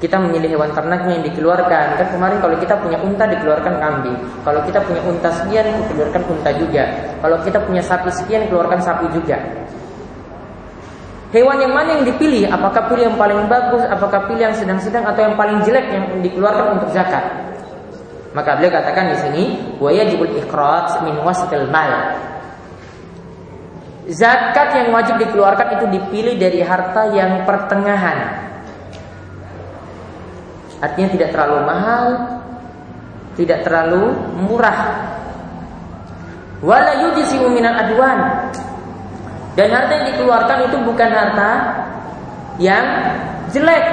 Kita 0.00 0.16
memilih 0.16 0.56
hewan 0.56 0.72
ternak 0.72 1.08
yang 1.08 1.20
dikeluarkan. 1.24 2.00
Kan 2.00 2.08
kemarin 2.08 2.40
kalau 2.40 2.56
kita 2.56 2.72
punya 2.80 2.96
unta 3.04 3.24
dikeluarkan 3.28 3.74
kambing. 3.80 4.16
Kalau 4.44 4.60
kita 4.64 4.80
punya 4.80 5.00
unta 5.04 5.28
sekian 5.28 5.64
dikeluarkan 5.88 6.22
unta 6.24 6.50
juga. 6.56 6.84
Kalau 7.20 7.36
kita 7.44 7.58
punya 7.64 7.84
sapi 7.84 8.08
sekian 8.08 8.48
dikeluarkan 8.48 8.80
sapi 8.80 9.12
juga. 9.12 9.36
Hewan 11.30 11.62
yang 11.62 11.70
mana 11.70 11.94
yang 11.94 12.04
dipilih? 12.10 12.50
Apakah 12.50 12.90
pilih 12.90 13.06
yang 13.06 13.18
paling 13.18 13.46
bagus? 13.46 13.86
Apakah 13.86 14.26
pilih 14.26 14.50
yang 14.50 14.56
sedang-sedang 14.58 15.06
atau 15.06 15.22
yang 15.22 15.38
paling 15.38 15.62
jelek 15.62 15.86
yang 15.86 16.04
dikeluarkan 16.26 16.82
untuk 16.82 16.90
zakat? 16.90 17.22
Maka 18.34 18.58
beliau 18.58 18.74
katakan 18.74 19.14
di 19.14 19.16
sini, 19.18 19.44
wa 19.78 19.94
yajibul 19.94 20.30
ikhraj 20.34 21.06
min 21.06 21.22
wasatil 21.22 21.70
mal. 21.70 22.18
Zakat 24.10 24.74
yang 24.74 24.90
wajib 24.90 25.22
dikeluarkan 25.22 25.78
itu 25.78 25.86
dipilih 25.86 26.34
dari 26.34 26.66
harta 26.66 27.14
yang 27.14 27.46
pertengahan. 27.46 28.50
Artinya 30.82 31.08
tidak 31.14 31.30
terlalu 31.30 31.58
mahal, 31.62 32.04
tidak 33.38 33.62
terlalu 33.62 34.18
murah. 34.34 34.78
Wala 36.58 37.06
yujzi'u 37.06 37.46
minal 37.54 37.78
adwan 37.78 38.50
dan 39.60 39.76
harta 39.76 39.92
yang 39.92 40.06
dikeluarkan 40.16 40.72
itu 40.72 40.76
bukan 40.88 41.10
harta 41.12 41.50
yang 42.56 42.84
jelek. 43.52 43.84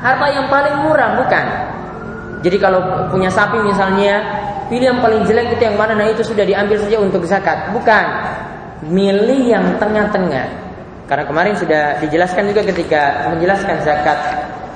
Harta 0.00 0.26
yang 0.32 0.48
paling 0.48 0.88
murah 0.88 1.20
bukan. 1.20 1.44
Jadi 2.40 2.56
kalau 2.56 2.80
punya 3.12 3.28
sapi 3.28 3.60
misalnya, 3.60 4.24
pilih 4.72 4.96
yang 4.96 5.00
paling 5.04 5.28
jelek 5.28 5.52
itu 5.52 5.68
yang 5.68 5.76
mana? 5.76 5.92
Nah 5.92 6.08
itu 6.08 6.24
sudah 6.24 6.48
diambil 6.48 6.80
saja 6.80 6.96
untuk 6.96 7.28
zakat. 7.28 7.76
Bukan. 7.76 8.06
Milih 8.88 9.52
yang 9.52 9.76
tengah-tengah. 9.76 10.48
Karena 11.04 11.28
kemarin 11.28 11.52
sudah 11.52 12.00
dijelaskan 12.00 12.48
juga 12.48 12.64
ketika 12.72 13.36
menjelaskan 13.36 13.84
zakat 13.84 14.16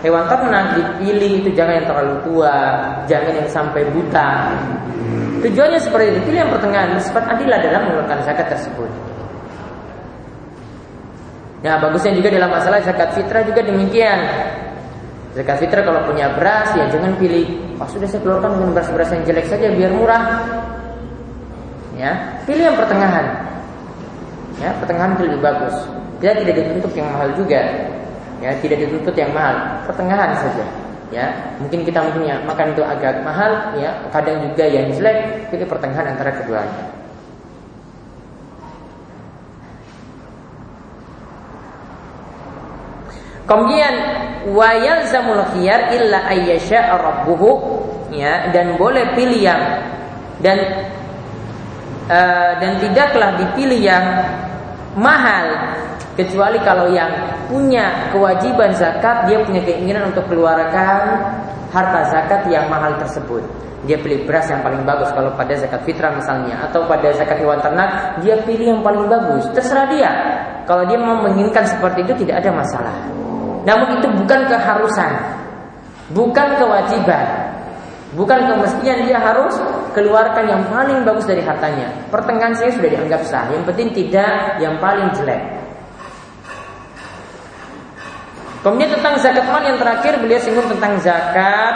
hewan 0.04 0.28
ternak 0.28 0.76
dipilih 0.76 1.40
itu 1.40 1.48
jangan 1.56 1.80
yang 1.80 1.88
terlalu 1.88 2.14
tua, 2.28 2.56
jangan 3.08 3.32
yang 3.40 3.48
sampai 3.48 3.88
buta. 3.88 4.52
Tujuannya 5.40 5.80
seperti 5.80 6.12
itu, 6.12 6.20
pilih 6.28 6.44
yang 6.44 6.52
pertengahan, 6.52 6.92
sifat 7.00 7.24
adilah 7.24 7.56
dalam 7.56 7.88
mengeluarkan 7.88 8.20
zakat 8.20 8.52
tersebut. 8.52 9.15
Nah 11.66 11.82
bagusnya 11.82 12.14
juga 12.14 12.30
dalam 12.30 12.46
masalah 12.54 12.78
zakat 12.78 13.10
fitrah 13.18 13.42
juga 13.42 13.58
demikian. 13.66 14.22
Zakat 15.34 15.66
fitrah 15.66 15.82
kalau 15.82 16.06
punya 16.06 16.30
beras 16.38 16.70
ya 16.78 16.86
jangan 16.94 17.18
pilih, 17.18 17.74
oh 17.82 17.88
sudah 17.90 18.06
saya 18.06 18.22
keluarkan 18.22 18.54
dengan 18.54 18.70
beras-beras 18.70 19.10
yang 19.10 19.22
jelek 19.26 19.50
saja 19.50 19.66
biar 19.74 19.90
murah. 19.90 20.46
Ya, 21.98 22.38
pilih 22.46 22.70
yang 22.70 22.78
pertengahan. 22.78 23.26
Ya, 24.62 24.70
pertengahan 24.78 25.18
itu 25.18 25.22
lebih 25.26 25.42
bagus. 25.42 25.74
Dia 26.22 26.38
tidak 26.38 26.54
dituntut 26.54 26.92
yang 26.94 27.08
mahal 27.10 27.28
juga. 27.34 27.60
Ya, 28.38 28.54
tidak 28.62 28.78
dituntut 28.86 29.16
yang 29.18 29.32
mahal, 29.34 29.56
pertengahan 29.90 30.38
saja. 30.38 30.64
Ya, 31.10 31.26
mungkin 31.58 31.82
kita 31.82 31.98
mungkin 31.98 32.30
ya 32.30 32.36
makan 32.46 32.76
itu 32.76 32.82
agak 32.86 33.26
mahal, 33.26 33.74
ya, 33.74 33.90
kadang 34.14 34.38
juga 34.38 34.64
yang 34.70 34.86
jelek, 34.94 35.50
pilih 35.50 35.66
pertengahan 35.66 36.14
antara 36.14 36.30
keduanya. 36.30 36.84
Kemudian 43.46 43.94
wayal 44.50 45.06
zamul 45.06 45.42
khiyar 45.54 45.94
illa 45.94 46.26
ayyasha 46.26 46.98
rabbuhu 46.98 47.78
ya 48.10 48.50
dan 48.50 48.74
boleh 48.74 49.14
pilih 49.14 49.38
yang 49.38 49.62
dan 50.42 50.58
uh, 52.10 52.52
dan 52.58 52.78
tidaklah 52.82 53.38
dipilih 53.38 53.78
yang 53.78 54.04
mahal 54.98 55.46
kecuali 56.18 56.58
kalau 56.66 56.90
yang 56.90 57.10
punya 57.46 58.10
kewajiban 58.10 58.74
zakat 58.74 59.30
dia 59.30 59.38
punya 59.46 59.62
keinginan 59.62 60.10
untuk 60.10 60.26
keluarkan 60.26 61.22
harta 61.70 62.00
zakat 62.10 62.50
yang 62.50 62.66
mahal 62.66 62.98
tersebut. 62.98 63.44
Dia 63.86 64.02
pilih 64.02 64.26
beras 64.26 64.50
yang 64.50 64.66
paling 64.66 64.82
bagus 64.82 65.14
kalau 65.14 65.30
pada 65.38 65.54
zakat 65.54 65.86
fitrah 65.86 66.10
misalnya 66.10 66.58
atau 66.66 66.82
pada 66.90 67.14
zakat 67.14 67.38
hewan 67.38 67.62
ternak 67.62 68.18
dia 68.24 68.34
pilih 68.42 68.74
yang 68.74 68.82
paling 68.82 69.06
bagus. 69.06 69.46
Terserah 69.54 69.86
dia. 69.86 70.10
Kalau 70.66 70.82
dia 70.90 70.98
mau 70.98 71.22
menginginkan 71.22 71.62
seperti 71.62 72.02
itu 72.02 72.26
tidak 72.26 72.42
ada 72.42 72.50
masalah. 72.50 72.96
Namun 73.66 73.98
itu 73.98 74.08
bukan 74.14 74.40
keharusan, 74.46 75.12
bukan 76.14 76.48
kewajiban, 76.54 77.26
bukan 78.14 78.46
kemestian 78.46 79.10
dia 79.10 79.18
harus 79.18 79.58
keluarkan 79.90 80.46
yang 80.46 80.62
paling 80.70 81.02
bagus 81.02 81.26
dari 81.26 81.42
hartanya. 81.42 81.90
Pertengahan 82.06 82.54
saya 82.54 82.70
sudah 82.70 82.86
dianggap 82.86 83.26
sah. 83.26 83.50
Yang 83.50 83.74
penting 83.74 83.88
tidak 83.90 84.62
yang 84.62 84.78
paling 84.78 85.10
jelek. 85.18 85.42
Kemudian 88.62 88.98
tentang 88.98 89.14
zakat 89.18 89.46
mal 89.50 89.62
yang 89.62 89.78
terakhir 89.78 90.18
beliau 90.18 90.42
singgung 90.42 90.66
tentang 90.66 90.98
zakat 90.98 91.74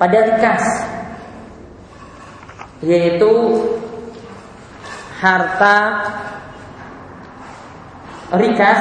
pada 0.00 0.18
rikas 0.24 0.64
yaitu 2.78 3.32
harta 5.18 5.76
rikas 8.38 8.80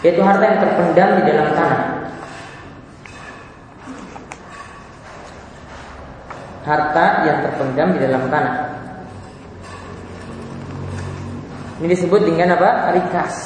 yaitu 0.00 0.20
harta 0.24 0.44
yang 0.44 0.58
terpendam 0.64 1.08
di 1.20 1.22
dalam 1.28 1.48
tanah. 1.52 1.82
Harta 6.64 7.06
yang 7.28 7.38
terpendam 7.44 7.88
di 7.96 7.98
dalam 8.00 8.22
tanah. 8.32 8.56
Ini 11.80 11.86
disebut 11.88 12.20
dengan 12.24 12.56
apa? 12.56 12.92
Rikas. 12.96 13.36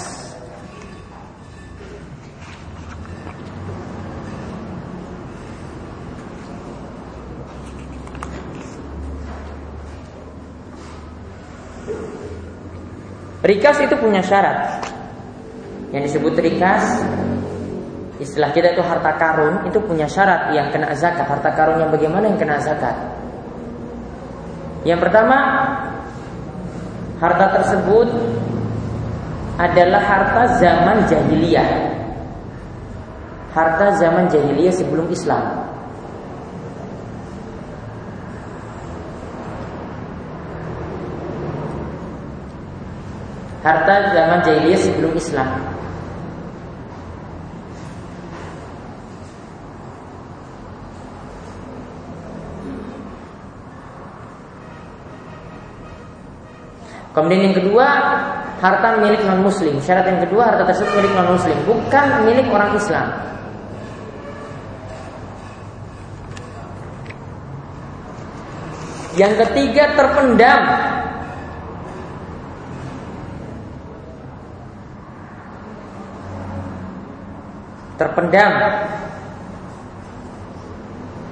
Rikas 13.44 13.76
itu 13.84 13.94
punya 14.00 14.24
syarat 14.24 14.93
yang 15.94 16.02
disebut 16.02 16.34
rikas 16.42 17.06
istilah 18.18 18.50
kita 18.50 18.74
itu 18.74 18.82
harta 18.82 19.14
karun 19.14 19.62
itu 19.70 19.78
punya 19.78 20.10
syarat 20.10 20.50
yang 20.50 20.74
kena 20.74 20.90
zakat 20.98 21.24
harta 21.30 21.54
karun 21.54 21.78
yang 21.78 21.90
bagaimana 21.94 22.26
yang 22.26 22.38
kena 22.38 22.58
zakat 22.58 22.94
yang 24.82 24.98
pertama 24.98 25.38
harta 27.22 27.46
tersebut 27.62 28.10
adalah 29.54 30.02
harta 30.02 30.42
zaman 30.58 31.06
jahiliyah 31.06 31.94
harta 33.54 33.94
zaman 34.02 34.26
jahiliyah 34.26 34.74
sebelum 34.74 35.06
Islam. 35.14 35.70
Harta 43.62 44.12
zaman 44.12 44.38
jahiliyah 44.44 44.80
sebelum 44.82 45.14
Islam. 45.16 45.73
Kemudian 57.14 57.46
yang 57.46 57.56
kedua, 57.62 57.86
harta 58.58 58.98
milik 58.98 59.22
non 59.22 59.46
muslim. 59.46 59.78
Syarat 59.78 60.10
yang 60.10 60.26
kedua, 60.26 60.50
harta 60.50 60.66
tersebut 60.66 60.90
milik 60.98 61.12
non 61.14 61.38
muslim, 61.38 61.54
bukan 61.62 62.06
milik 62.26 62.50
orang 62.50 62.74
Islam. 62.74 63.06
Yang 69.14 69.46
ketiga 69.46 69.94
terpendam. 69.94 70.62
Terpendam. 77.94 78.52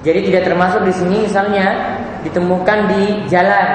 Jadi 0.07 0.19
tidak 0.31 0.47
termasuk 0.47 0.81
di 0.87 0.93
sini 0.95 1.27
misalnya 1.27 1.99
ditemukan 2.23 2.79
di 2.87 3.03
jalan. 3.27 3.67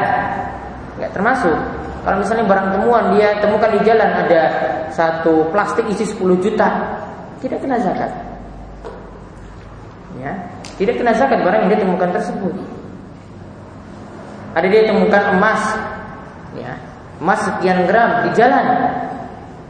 Enggak 0.97 1.13
termasuk. 1.13 1.78
Kalau 2.09 2.25
misalnya 2.25 2.49
barang 2.49 2.69
temuan 2.73 3.05
dia 3.21 3.37
temukan 3.37 3.69
di 3.69 3.85
jalan 3.85 4.09
ada 4.09 4.43
satu 4.89 5.53
plastik 5.53 5.85
isi 5.93 6.09
10 6.09 6.41
juta, 6.41 6.97
tidak 7.45 7.61
kena 7.61 7.77
zakat. 7.85 8.09
Ya, 10.17 10.33
tidak 10.81 10.97
kena 10.97 11.13
zakat 11.13 11.45
barang 11.45 11.69
yang 11.69 11.71
dia 11.77 11.85
temukan 11.85 12.09
tersebut. 12.09 12.57
Ada 14.57 14.73
dia 14.73 14.89
temukan 14.89 15.37
emas, 15.37 15.61
ya, 16.57 16.81
emas 17.21 17.45
sekian 17.45 17.85
gram 17.85 18.25
di 18.25 18.33
jalan, 18.33 18.65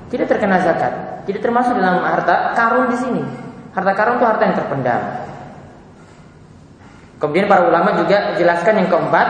tidak 0.06 0.30
terkena 0.30 0.62
zakat, 0.62 1.26
tidak 1.26 1.42
termasuk 1.42 1.74
dalam 1.74 2.06
harta 2.06 2.54
karun 2.54 2.86
di 2.86 3.02
sini. 3.02 3.22
Harta 3.74 3.98
karun 3.98 4.22
itu 4.22 4.26
harta 4.30 4.42
yang 4.46 4.54
terpendam. 4.54 5.02
Kemudian 7.18 7.50
para 7.50 7.66
ulama 7.66 7.98
juga 7.98 8.38
jelaskan 8.38 8.78
yang 8.78 8.88
keempat 8.94 9.28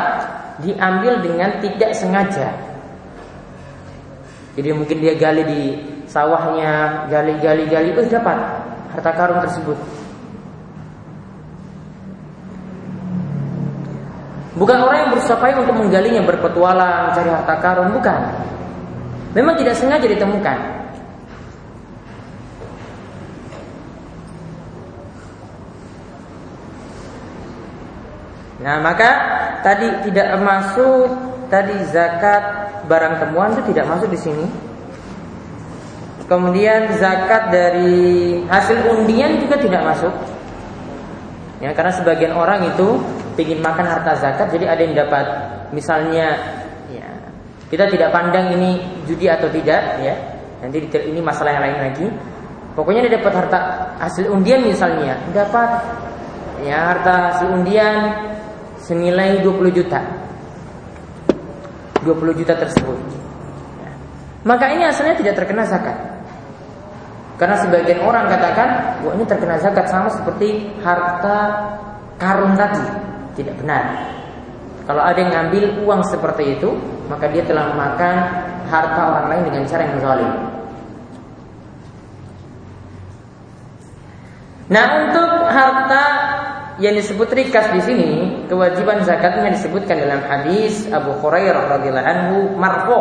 diambil 0.60 1.24
dengan 1.24 1.56
tidak 1.64 1.96
sengaja. 1.96 2.67
Jadi 4.58 4.74
mungkin 4.74 4.98
dia 4.98 5.14
gali 5.14 5.46
di 5.46 5.62
sawahnya, 6.10 7.06
gali-gali-gali, 7.06 7.94
oh 7.94 8.10
dapat 8.10 8.38
harta 8.90 9.10
karun 9.14 9.38
tersebut. 9.46 9.78
Bukan 14.58 14.78
orang 14.82 14.98
yang 15.06 15.10
berusaha 15.14 15.38
payah 15.38 15.62
untuk 15.62 15.78
menggalinya 15.78 16.26
berpetualang 16.26 17.14
mencari 17.14 17.30
harta 17.30 17.54
karun, 17.62 17.94
bukan. 17.94 18.20
Memang 19.38 19.54
tidak 19.54 19.78
sengaja 19.78 20.10
ditemukan. 20.10 20.58
Nah, 28.58 28.82
maka 28.82 29.10
tadi 29.62 30.10
tidak 30.10 30.34
masuk 30.42 31.37
tadi 31.48 31.74
zakat 31.92 32.42
barang 32.88 33.20
temuan 33.20 33.52
itu 33.56 33.72
tidak 33.72 33.84
masuk 33.88 34.08
di 34.08 34.20
sini. 34.20 34.46
Kemudian 36.28 36.92
zakat 37.00 37.48
dari 37.48 38.36
hasil 38.44 38.84
undian 38.92 39.40
juga 39.40 39.56
tidak 39.56 39.80
masuk. 39.80 40.12
Ya, 41.58 41.72
karena 41.72 41.90
sebagian 41.90 42.36
orang 42.36 42.68
itu 42.68 43.00
ingin 43.40 43.64
makan 43.64 43.86
harta 43.88 44.14
zakat, 44.18 44.52
jadi 44.52 44.70
ada 44.76 44.82
yang 44.84 44.94
dapat 44.94 45.26
misalnya 45.72 46.36
ya, 46.92 47.08
kita 47.72 47.88
tidak 47.90 48.12
pandang 48.12 48.54
ini 48.54 48.82
judi 49.08 49.26
atau 49.26 49.48
tidak 49.48 50.04
ya. 50.04 50.14
Nanti 50.58 50.84
ini 50.84 51.20
masalah 51.22 51.54
yang 51.54 51.64
lain 51.64 51.78
lagi. 51.90 52.06
Pokoknya 52.76 53.08
dia 53.08 53.18
dapat 53.18 53.32
harta 53.34 53.58
hasil 53.98 54.30
undian 54.30 54.62
misalnya, 54.62 55.18
dapat 55.34 55.82
ya 56.62 56.94
harta 56.94 57.34
hasil 57.34 57.48
undian 57.50 57.94
senilai 58.78 59.40
20 59.42 59.70
juta. 59.74 60.17
20 62.02 62.38
juta 62.38 62.54
tersebut. 62.54 62.98
Ya. 63.82 63.90
Maka 64.46 64.70
ini 64.74 64.86
asalnya 64.86 65.18
tidak 65.18 65.34
terkena 65.38 65.66
zakat. 65.66 65.96
Karena 67.38 67.54
sebagian 67.54 68.02
orang 68.02 68.26
katakan, 68.26 68.98
wah 69.06 69.14
ini 69.14 69.22
terkena 69.22 69.62
zakat 69.62 69.86
sama 69.86 70.10
seperti 70.10 70.66
harta 70.82 71.38
karun 72.18 72.58
tadi 72.58 72.82
tidak 73.38 73.54
benar. 73.62 73.84
Kalau 74.90 75.02
ada 75.06 75.18
yang 75.20 75.30
ngambil 75.30 75.86
uang 75.86 76.02
seperti 76.10 76.58
itu, 76.58 76.74
maka 77.06 77.30
dia 77.30 77.46
telah 77.46 77.70
memakan 77.70 78.16
harta 78.66 79.00
orang 79.06 79.26
lain 79.30 79.42
dengan 79.52 79.62
cara 79.70 79.82
yang 79.86 79.98
zalim. 80.02 80.32
Nah, 84.68 84.84
untuk 85.08 85.30
harta 85.48 86.04
yang 86.78 86.94
disebut 86.94 87.26
rikas 87.34 87.74
di 87.74 87.80
sini, 87.82 88.10
kewajiban 88.46 89.02
zakatnya 89.02 89.50
disebutkan 89.50 89.98
dalam 89.98 90.22
hadis 90.22 90.86
Abu 90.94 91.10
Hurairah 91.18 91.78
radhiyallahu 91.78 92.06
anhu 92.06 92.36
marfu 92.54 92.98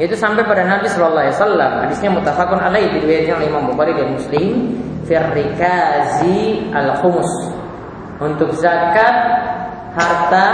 yaitu 0.00 0.16
sampai 0.16 0.48
pada 0.48 0.64
Nabi 0.64 0.88
Shallallahu 0.88 1.28
Alaihi 1.28 1.36
Wasallam. 1.36 1.72
Hadisnya 1.84 2.08
mutafakun 2.08 2.56
alaih 2.56 2.88
diriwayatkan 2.88 3.36
oleh 3.36 3.48
Imam 3.52 3.64
Bukhari 3.68 3.92
dan 3.92 4.16
Muslim. 4.16 4.48
Firrikazi 5.04 6.70
al 6.72 6.96
khumus 7.02 7.32
untuk 8.22 8.54
zakat 8.56 9.14
harta 9.92 10.46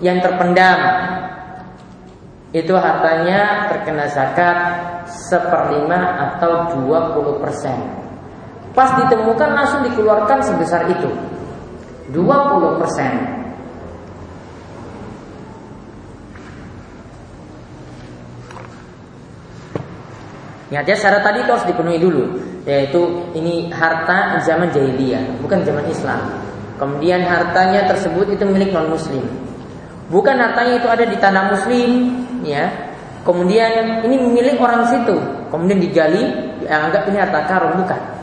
yang 0.00 0.18
terpendam 0.22 0.78
itu 2.56 2.72
hartanya 2.72 3.68
terkena 3.68 4.08
zakat 4.08 4.56
seperlima 5.04 6.32
atau 6.32 6.72
20 6.88 7.42
persen. 7.44 8.07
Pas 8.78 8.94
ditemukan 8.94 9.58
langsung 9.58 9.82
dikeluarkan 9.90 10.38
sebesar 10.38 10.86
itu 10.86 11.10
20 12.14 12.78
persen. 12.78 13.10
Ya, 20.70 20.86
syarat 20.86 21.26
tadi 21.26 21.42
itu 21.42 21.50
harus 21.50 21.66
dipenuhi 21.66 21.98
dulu 21.98 22.38
yaitu 22.68 23.00
ini 23.34 23.66
harta 23.74 24.38
zaman 24.46 24.70
jahiliyah, 24.70 25.42
bukan 25.42 25.66
zaman 25.66 25.82
Islam. 25.90 26.38
Kemudian 26.78 27.26
hartanya 27.26 27.82
tersebut 27.90 28.30
itu 28.30 28.46
milik 28.46 28.70
non 28.70 28.94
muslim. 28.94 29.26
Bukan 30.06 30.38
hartanya 30.38 30.78
itu 30.78 30.86
ada 30.86 31.02
di 31.02 31.16
tanah 31.18 31.50
muslim, 31.50 31.90
ya. 32.46 32.70
Kemudian 33.26 34.04
ini 34.06 34.22
milik 34.22 34.60
orang 34.62 34.86
situ, 34.86 35.18
kemudian 35.50 35.82
digali, 35.82 36.22
dianggap 36.62 37.08
ini 37.10 37.18
harta 37.18 37.40
karun 37.48 37.82
bukan. 37.82 38.17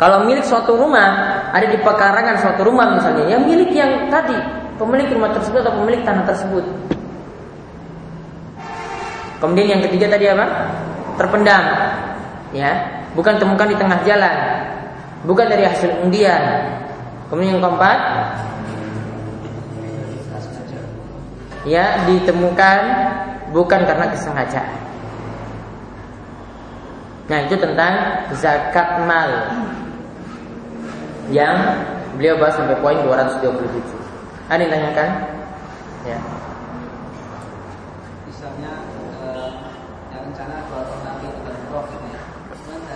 Kalau 0.00 0.24
milik 0.24 0.48
suatu 0.48 0.80
rumah 0.80 1.12
ada 1.52 1.68
di 1.68 1.76
pekarangan 1.76 2.40
suatu 2.40 2.64
rumah 2.64 2.96
misalnya, 2.96 3.36
yang 3.36 3.44
milik 3.44 3.68
yang 3.76 4.08
tadi 4.08 4.32
pemilik 4.80 5.12
rumah 5.12 5.28
tersebut 5.36 5.60
atau 5.60 5.76
pemilik 5.76 6.00
tanah 6.00 6.24
tersebut. 6.24 6.64
Kemudian 9.44 9.76
yang 9.76 9.82
ketiga 9.84 10.08
tadi 10.08 10.24
apa? 10.32 10.72
Terpendam, 11.20 11.64
ya 12.56 12.72
bukan 13.12 13.36
temukan 13.36 13.68
di 13.68 13.76
tengah 13.76 14.00
jalan, 14.08 14.36
bukan 15.28 15.52
dari 15.52 15.68
hasil 15.68 15.92
undian. 16.00 16.64
Kemudian 17.28 17.60
yang 17.60 17.62
keempat, 17.68 17.98
ya 21.68 22.08
ditemukan 22.08 22.80
bukan 23.52 23.80
karena 23.84 24.06
kesengajaan. 24.16 24.80
Nah 27.28 27.38
itu 27.44 27.54
tentang 27.60 28.24
zakat 28.32 29.04
mal 29.04 29.52
yang 31.30 31.56
beliau 32.18 32.34
bahas 32.42 32.58
sampai 32.58 32.76
poin 32.82 32.98
227. 33.06 34.50
Ada 34.50 34.60
yang 34.66 34.72
tanyakan? 34.74 35.08
Ya. 36.04 36.18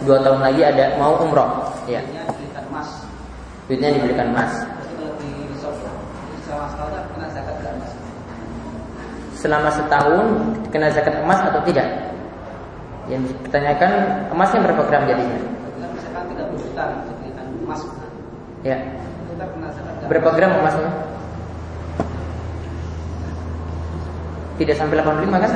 dua 0.04 0.20
tahun 0.20 0.40
lagi 0.44 0.60
ada 0.60 1.00
mau 1.00 1.16
umroh? 1.16 1.64
Ya. 1.88 2.04
duitnya 3.64 3.96
dibelikan 3.96 4.28
emas. 4.36 4.52
Selama 9.40 9.68
setahun 9.72 10.26
kena 10.68 10.88
zakat 10.92 11.14
emas 11.24 11.40
atau 11.48 11.60
tidak? 11.64 11.88
Yang 13.08 13.32
ditanyakan 13.48 13.92
emasnya 14.32 14.60
berapa 14.64 14.82
gram 14.88 15.04
jadinya 15.08 15.54
ya. 18.64 18.80
Berapa 20.08 20.28
gram 20.36 20.52
emasnya 20.58 20.90
tidak 24.58 24.76
sampai 24.78 25.02
85 25.02 25.42
kan? 25.42 25.50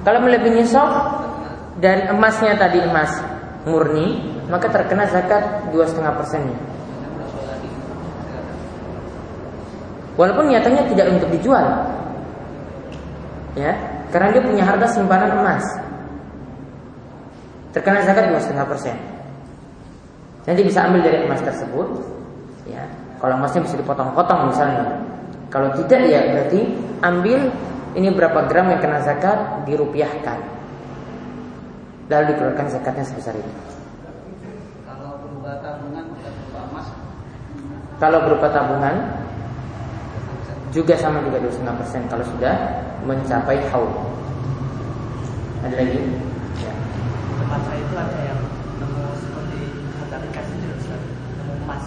Kalau 0.00 0.18
melebihi 0.24 0.64
nisab 0.64 0.88
dari 1.80 2.08
emasnya 2.08 2.56
tadi 2.56 2.80
emas 2.80 3.20
murni, 3.68 4.40
maka 4.48 4.72
terkena 4.72 5.04
zakat 5.08 5.68
dua 5.72 5.84
setengah 5.84 6.16
persennya. 6.16 6.56
Walaupun 10.16 10.52
nyatanya 10.52 10.84
tidak 10.92 11.06
untuk 11.16 11.28
dijual, 11.32 11.64
ya, 13.56 13.72
karena 14.12 14.28
dia 14.36 14.42
punya 14.44 14.64
harta 14.68 14.84
simpanan 14.88 15.32
emas, 15.40 15.64
terkena 17.72 18.04
zakat 18.04 18.28
dua 18.28 18.40
setengah 18.40 18.66
persen. 18.68 18.96
Nanti 20.48 20.60
bisa 20.64 20.88
ambil 20.88 21.04
dari 21.04 21.24
emas 21.24 21.40
tersebut, 21.44 21.88
ya. 22.64 22.84
Kalau 23.20 23.36
emasnya 23.36 23.60
bisa 23.64 23.76
dipotong-potong 23.76 24.48
misalnya. 24.48 24.96
Kalau 25.52 25.74
tidak 25.76 26.00
ya 26.06 26.20
berarti 26.30 26.60
ambil 27.04 27.52
ini 27.98 28.08
berapa 28.14 28.46
gram 28.46 28.70
yang 28.70 28.80
kena 28.80 29.02
zakat 29.02 29.66
dirupiahkan. 29.66 30.38
Lalu 32.06 32.24
dikeluarkan 32.34 32.66
zakatnya 32.70 33.04
sebesar 33.06 33.34
itu. 33.34 33.50
Kalau 34.86 35.18
berupa 35.20 35.58
tabungan 35.60 36.04
berupa 36.14 36.60
emas. 36.70 36.86
Kalau 37.98 38.18
berupa 38.24 38.46
tabungan 38.48 38.94
juga 40.70 40.94
sama 40.94 41.18
juga 41.26 41.42
25% 41.42 42.06
kalau 42.10 42.24
sudah 42.24 42.54
mencapai 43.02 43.58
haul. 43.74 43.90
Ada 45.66 45.76
lagi? 45.76 46.00
Ya. 46.62 46.72
Tempat 47.42 47.60
saya 47.66 47.78
itu 47.82 47.94
ada 47.98 48.18
yang 48.22 48.40
nemu 48.78 49.04
seperti 49.18 49.60
harta 49.98 50.16
dikasih 50.24 50.56
jurusan 50.62 51.00
nemu 51.42 51.54
emas. 51.66 51.84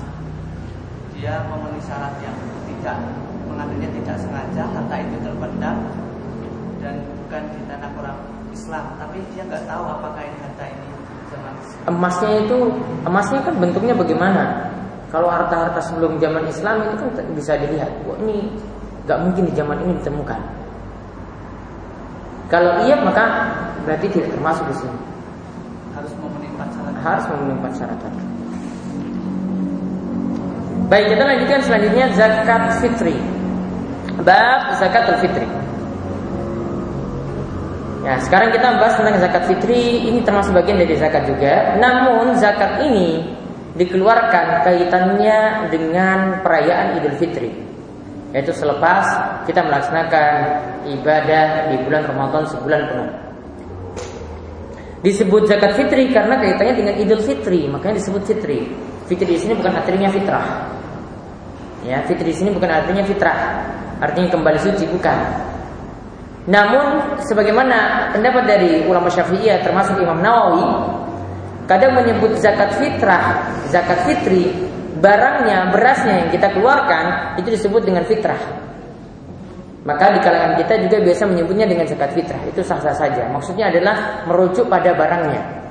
Dia 1.24 1.40
memenuhi 1.48 1.80
syarat 1.88 2.20
yang 2.20 2.36
tidak 2.68 3.00
mengambilnya 3.48 3.88
tidak 3.96 4.20
sengaja, 4.20 4.68
harta 4.76 4.96
itu 5.00 5.16
terpendam 5.24 5.78
dan 6.84 7.00
bukan 7.00 7.44
di 7.48 7.64
tanah 7.64 7.92
orang 7.96 8.20
Islam, 8.52 8.84
tapi 9.00 9.24
dia 9.32 9.48
nggak 9.48 9.64
tahu 9.64 9.84
apakah 9.88 10.20
ini 10.20 10.38
harta 10.44 10.68
ini 10.68 10.88
zaman 11.32 11.54
Islam. 11.64 11.84
Emasnya 11.88 12.32
itu 12.44 12.58
emasnya 13.08 13.40
kan 13.40 13.56
bentuknya 13.56 13.96
bagaimana? 13.96 14.44
Kalau 15.16 15.32
harta-harta 15.32 15.80
sebelum 15.80 16.20
zaman 16.20 16.44
Islam 16.44 16.92
itu 16.92 16.96
kan 17.00 17.28
bisa 17.32 17.56
dilihat. 17.56 17.92
Wah 18.04 18.20
ini 18.20 18.52
nggak 19.08 19.20
mungkin 19.24 19.48
di 19.48 19.54
zaman 19.56 19.80
ini 19.80 19.96
ditemukan. 20.04 20.42
Kalau 22.52 22.84
iya 22.84 23.00
maka 23.00 23.48
berarti 23.88 24.12
tidak 24.12 24.36
termasuk 24.36 24.68
di 24.68 24.76
sini. 24.76 25.00
harus 25.96 26.12
memenuhi 26.20 26.52
empat 26.52 26.68
syarat. 26.76 26.94
Harus 27.00 27.26
memenuhi 27.32 27.56
empat 27.64 27.74
syarat 27.80 27.98
tadi. 28.04 28.33
Baik, 30.92 31.16
kita 31.16 31.24
lanjutkan 31.24 31.62
selanjutnya 31.64 32.06
zakat 32.12 32.64
fitri. 32.84 33.16
Bab 34.24 34.76
zakat 34.78 35.16
fitri. 35.24 35.48
Ya, 38.04 38.20
sekarang 38.20 38.52
kita 38.52 38.68
bahas 38.84 39.00
tentang 39.00 39.16
zakat 39.16 39.44
fitri. 39.48 40.12
Ini 40.12 40.20
termasuk 40.28 40.52
bagian 40.52 40.76
dari 40.76 40.96
zakat 41.00 41.24
juga. 41.24 41.80
Namun 41.80 42.36
zakat 42.36 42.84
ini 42.84 43.24
dikeluarkan 43.80 44.68
kaitannya 44.68 45.72
dengan 45.72 46.44
perayaan 46.44 47.00
Idul 47.00 47.16
Fitri. 47.16 47.50
Yaitu 48.36 48.52
selepas 48.52 49.08
kita 49.48 49.64
melaksanakan 49.64 50.32
ibadah 51.00 51.72
di 51.72 51.76
bulan 51.86 52.04
Ramadan 52.04 52.44
sebulan 52.50 52.82
penuh. 52.92 53.12
Disebut 55.04 55.48
zakat 55.52 55.76
fitri 55.76 56.12
karena 56.12 56.40
kaitannya 56.40 56.76
dengan 56.76 56.96
Idul 57.00 57.24
Fitri, 57.24 57.68
makanya 57.72 58.00
disebut 58.00 58.24
fitri. 58.24 58.72
Fitri 59.08 59.36
di 59.36 59.39
sini 59.39 59.54
bukan 59.58 59.74
artinya 59.76 60.10
fitrah. 60.10 60.47
Ya, 61.84 61.99
fitri 62.08 62.32
di 62.32 62.36
sini 62.36 62.49
bukan 62.56 62.72
artinya 62.72 63.04
fitrah. 63.04 63.39
Artinya 63.99 64.30
kembali 64.32 64.60
suci 64.60 64.88
bukan. 64.88 65.20
Namun 66.47 67.20
sebagaimana 67.24 68.12
pendapat 68.12 68.43
dari 68.43 68.72
ulama 68.84 69.08
Syafi'iyah 69.08 69.64
termasuk 69.64 69.95
Imam 69.99 70.20
Nawawi 70.20 70.68
kadang 71.72 71.95
menyebut 71.95 72.36
zakat 72.39 72.76
fitrah, 72.76 73.47
zakat 73.72 74.04
fitri, 74.04 74.51
barangnya, 74.99 75.72
berasnya 75.72 76.28
yang 76.28 76.30
kita 76.36 76.51
keluarkan 76.51 77.39
itu 77.39 77.47
disebut 77.56 77.88
dengan 77.88 78.04
fitrah. 78.04 78.39
Maka 79.84 80.16
di 80.16 80.20
kalangan 80.24 80.56
kita 80.60 80.80
juga 80.88 80.97
biasa 81.04 81.24
menyebutnya 81.28 81.68
dengan 81.68 81.84
zakat 81.88 82.12
fitrah. 82.16 82.39
Itu 82.47 82.64
sah-sah 82.64 82.95
saja. 82.95 83.28
Maksudnya 83.28 83.68
adalah 83.68 84.24
merujuk 84.28 84.68
pada 84.72 84.95
barangnya. 84.95 85.62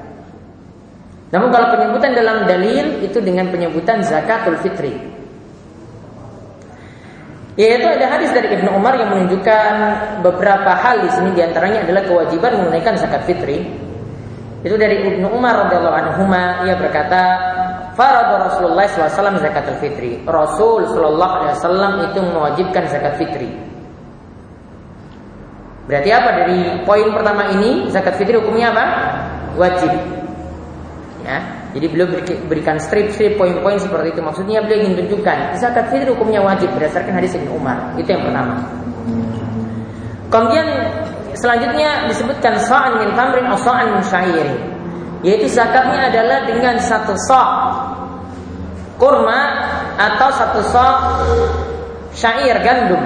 Namun 1.33 1.49
kalau 1.49 1.73
penyebutan 1.73 2.13
dalam 2.13 2.45
dalil 2.45 3.01
itu 3.01 3.17
dengan 3.25 3.49
penyebutan 3.49 4.05
zakatul 4.05 4.61
fitri. 4.61 4.93
Yaitu 7.57 7.85
ada 7.85 8.17
hadis 8.17 8.33
dari 8.33 8.53
Ibnu 8.57 8.73
Umar 8.73 8.97
yang 8.97 9.13
menunjukkan 9.13 9.73
beberapa 10.25 10.73
hal 10.73 11.05
di 11.05 11.11
sini 11.13 11.37
di 11.37 11.41
antaranya 11.45 11.85
adalah 11.85 12.05
kewajiban 12.05 12.65
menunaikan 12.65 12.97
zakat 12.97 13.29
fitri. 13.29 13.65
Itu 14.65 14.77
dari 14.77 15.05
Ibnu 15.05 15.29
Umar 15.33 15.69
radhiyallahu 15.69 15.97
anhu 15.97 16.23
ia 16.65 16.77
berkata, 16.81 17.21
"Farad 17.93 18.49
Rasulullah 18.49 18.89
SAW 18.89 19.37
zakatul 19.41 19.77
fitri." 19.85 20.25
Rasul 20.25 20.89
sallallahu 20.89 21.35
alaihi 21.45 21.55
wasallam 21.61 21.93
itu 22.09 22.19
mewajibkan 22.25 22.85
zakat 22.89 23.21
fitri. 23.21 23.53
Berarti 25.89 26.11
apa 26.15 26.31
dari 26.45 26.59
poin 26.89 27.09
pertama 27.13 27.53
ini 27.53 27.89
zakat 27.93 28.17
fitri 28.17 28.41
hukumnya 28.41 28.73
apa? 28.73 28.85
Wajib. 29.61 30.22
Ya, 31.23 31.39
jadi 31.71 31.87
beliau 31.87 32.09
berikan 32.51 32.83
strip-strip 32.83 33.39
poin-poin 33.39 33.79
seperti 33.79 34.11
itu. 34.11 34.21
Maksudnya 34.21 34.59
beliau 34.67 34.83
ingin 34.83 35.07
tunjukkan 35.07 35.55
zakat 35.55 35.87
fitri 35.95 36.11
hukumnya 36.11 36.43
wajib 36.43 36.67
berdasarkan 36.75 37.15
hadis 37.15 37.39
Ibnu 37.39 37.55
Umar. 37.55 37.95
Itu 37.95 38.11
yang 38.11 38.27
pertama. 38.27 38.59
Kemudian 40.27 40.67
selanjutnya 41.39 42.11
disebutkan 42.11 42.59
sa'an 42.59 42.99
min 42.99 43.15
tamrin 43.15 43.47
atau 43.47 43.61
sa'an 43.63 43.95
min. 43.95 44.49
Yaitu 45.23 45.47
zakatnya 45.47 46.11
adalah 46.11 46.43
dengan 46.43 46.83
satu 46.83 47.15
sa' 47.31 47.51
kurma 48.99 49.41
atau 49.95 50.29
satu 50.35 50.61
sa' 50.67 50.95
syair 52.11 52.59
gandum. 52.67 52.99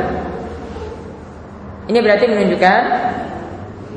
Ini 1.86 1.98
berarti 2.00 2.24
menunjukkan 2.26 2.80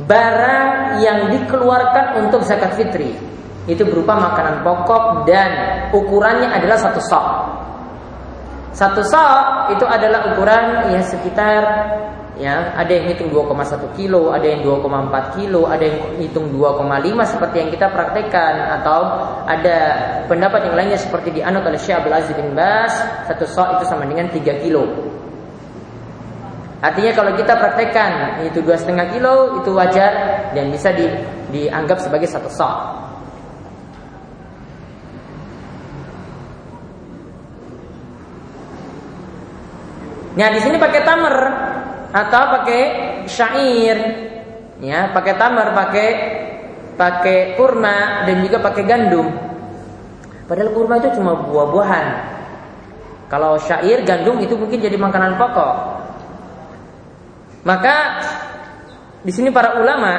barang 0.04 0.70
yang 1.00 1.32
dikeluarkan 1.32 2.28
untuk 2.28 2.44
zakat 2.44 2.76
fitri 2.76 3.30
itu 3.70 3.86
berupa 3.86 4.18
makanan 4.18 4.66
pokok 4.66 5.30
dan 5.30 5.50
ukurannya 5.94 6.50
adalah 6.50 6.78
satu 6.82 6.98
sok. 6.98 7.26
Satu 8.74 9.02
sok 9.06 9.78
itu 9.78 9.86
adalah 9.86 10.34
ukuran 10.34 10.90
ya 10.90 11.02
sekitar 11.06 11.62
ya 12.40 12.72
ada 12.74 12.90
yang 12.90 13.12
hitung 13.12 13.30
2,1 13.30 14.00
kilo, 14.00 14.32
ada 14.32 14.48
yang 14.48 14.64
2,4 14.64 15.36
kilo, 15.38 15.68
ada 15.68 15.84
yang 15.84 16.00
hitung 16.18 16.50
2,5 16.56 16.82
seperti 17.28 17.56
yang 17.62 17.70
kita 17.70 17.88
praktekkan 17.92 18.80
atau 18.80 19.00
ada 19.46 19.78
pendapat 20.26 20.72
yang 20.72 20.76
lainnya 20.80 20.98
seperti 20.98 21.36
dianut 21.36 21.62
oleh 21.68 21.78
Syekh 21.78 22.00
Abdul 22.00 22.16
Aziz 22.16 22.34
bin 22.34 22.56
Bas, 22.56 22.94
satu 23.28 23.46
sok 23.46 23.68
itu 23.78 23.84
sama 23.86 24.08
dengan 24.08 24.32
3 24.32 24.64
kilo. 24.66 24.88
Artinya 26.80 27.12
kalau 27.12 27.36
kita 27.36 27.60
praktekkan 27.60 28.40
itu 28.48 28.64
dua 28.64 28.80
setengah 28.80 29.12
kilo 29.12 29.60
itu 29.60 29.76
wajar 29.76 30.12
dan 30.56 30.72
bisa 30.72 30.96
di, 30.96 31.12
dianggap 31.52 32.00
sebagai 32.00 32.32
satu 32.32 32.48
sok. 32.48 33.09
Nah 40.38 40.48
di 40.54 40.60
sini 40.62 40.78
pakai 40.78 41.02
tamer 41.02 41.36
atau 42.14 42.44
pakai 42.60 42.82
syair, 43.26 43.98
ya 44.82 45.10
pakai 45.10 45.34
tamer, 45.38 45.68
pakai 45.74 46.08
pakai 47.00 47.56
kurma 47.56 48.28
dan 48.28 48.44
juga 48.44 48.58
pakai 48.62 48.84
gandum. 48.86 49.28
Padahal 50.46 50.74
kurma 50.74 50.98
itu 51.00 51.14
cuma 51.18 51.38
buah-buahan. 51.38 52.08
Kalau 53.30 53.62
syair, 53.62 54.02
gandum 54.02 54.42
itu 54.42 54.58
mungkin 54.58 54.82
jadi 54.82 54.98
makanan 54.98 55.38
pokok. 55.38 55.76
Maka 57.62 57.96
di 59.22 59.30
sini 59.30 59.54
para 59.54 59.78
ulama 59.78 60.14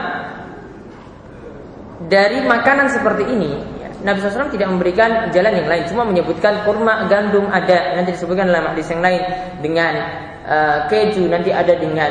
dari 2.06 2.46
makanan 2.46 2.86
seperti 2.92 3.24
ini 3.26 3.79
Nabi 4.00 4.16
SAW 4.24 4.48
tidak 4.48 4.68
memberikan 4.72 5.28
jalan 5.28 5.52
yang 5.60 5.68
lain, 5.68 5.84
cuma 5.84 6.08
menyebutkan 6.08 6.64
kurma, 6.64 7.04
gandum 7.12 7.44
ada, 7.52 8.00
nanti 8.00 8.16
disebutkan 8.16 8.48
dalam 8.48 8.72
hadis 8.72 8.88
yang 8.88 9.04
lain 9.04 9.20
dengan 9.60 9.92
uh, 10.48 10.78
keju, 10.88 11.28
nanti 11.28 11.52
ada 11.52 11.76
dengan 11.76 12.08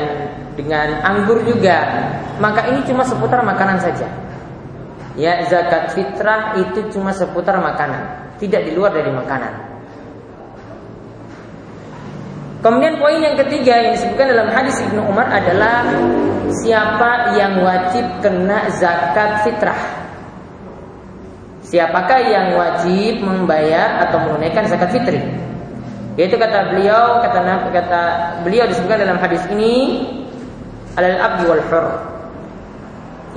dengan 0.54 1.02
anggur 1.02 1.42
juga. 1.42 2.06
Maka 2.38 2.70
ini 2.70 2.86
cuma 2.86 3.02
seputar 3.02 3.42
makanan 3.42 3.82
saja. 3.82 4.06
Ya 5.18 5.42
zakat 5.50 5.90
fitrah 5.98 6.54
itu 6.62 6.86
cuma 6.94 7.10
seputar 7.10 7.58
makanan, 7.58 8.34
tidak 8.38 8.70
di 8.70 8.72
luar 8.78 8.94
dari 8.94 9.10
makanan. 9.10 9.52
Kemudian 12.60 13.00
poin 13.00 13.18
yang 13.18 13.34
ketiga 13.40 13.72
yang 13.82 13.96
disebutkan 13.96 14.36
dalam 14.36 14.48
hadis 14.52 14.76
Ibnu 14.84 15.00
Umar 15.10 15.26
adalah 15.32 15.80
siapa 16.60 17.34
yang 17.34 17.58
wajib 17.64 18.04
kena 18.20 18.68
zakat 18.78 19.42
fitrah. 19.42 19.99
Siapakah 21.70 22.18
yang 22.26 22.46
wajib 22.58 23.22
membayar 23.22 24.02
atau 24.02 24.18
menunaikan 24.26 24.66
zakat 24.66 24.90
fitri? 24.90 25.22
Yaitu 26.18 26.34
kata 26.34 26.74
beliau, 26.74 27.22
kata 27.22 27.70
kata 27.70 28.02
beliau 28.42 28.66
disebutkan 28.66 29.06
dalam 29.06 29.22
hadis 29.22 29.46
ini 29.54 30.02
alal 30.98 31.14
abdi 31.22 31.46
wal 31.46 31.62
hur. 31.62 31.86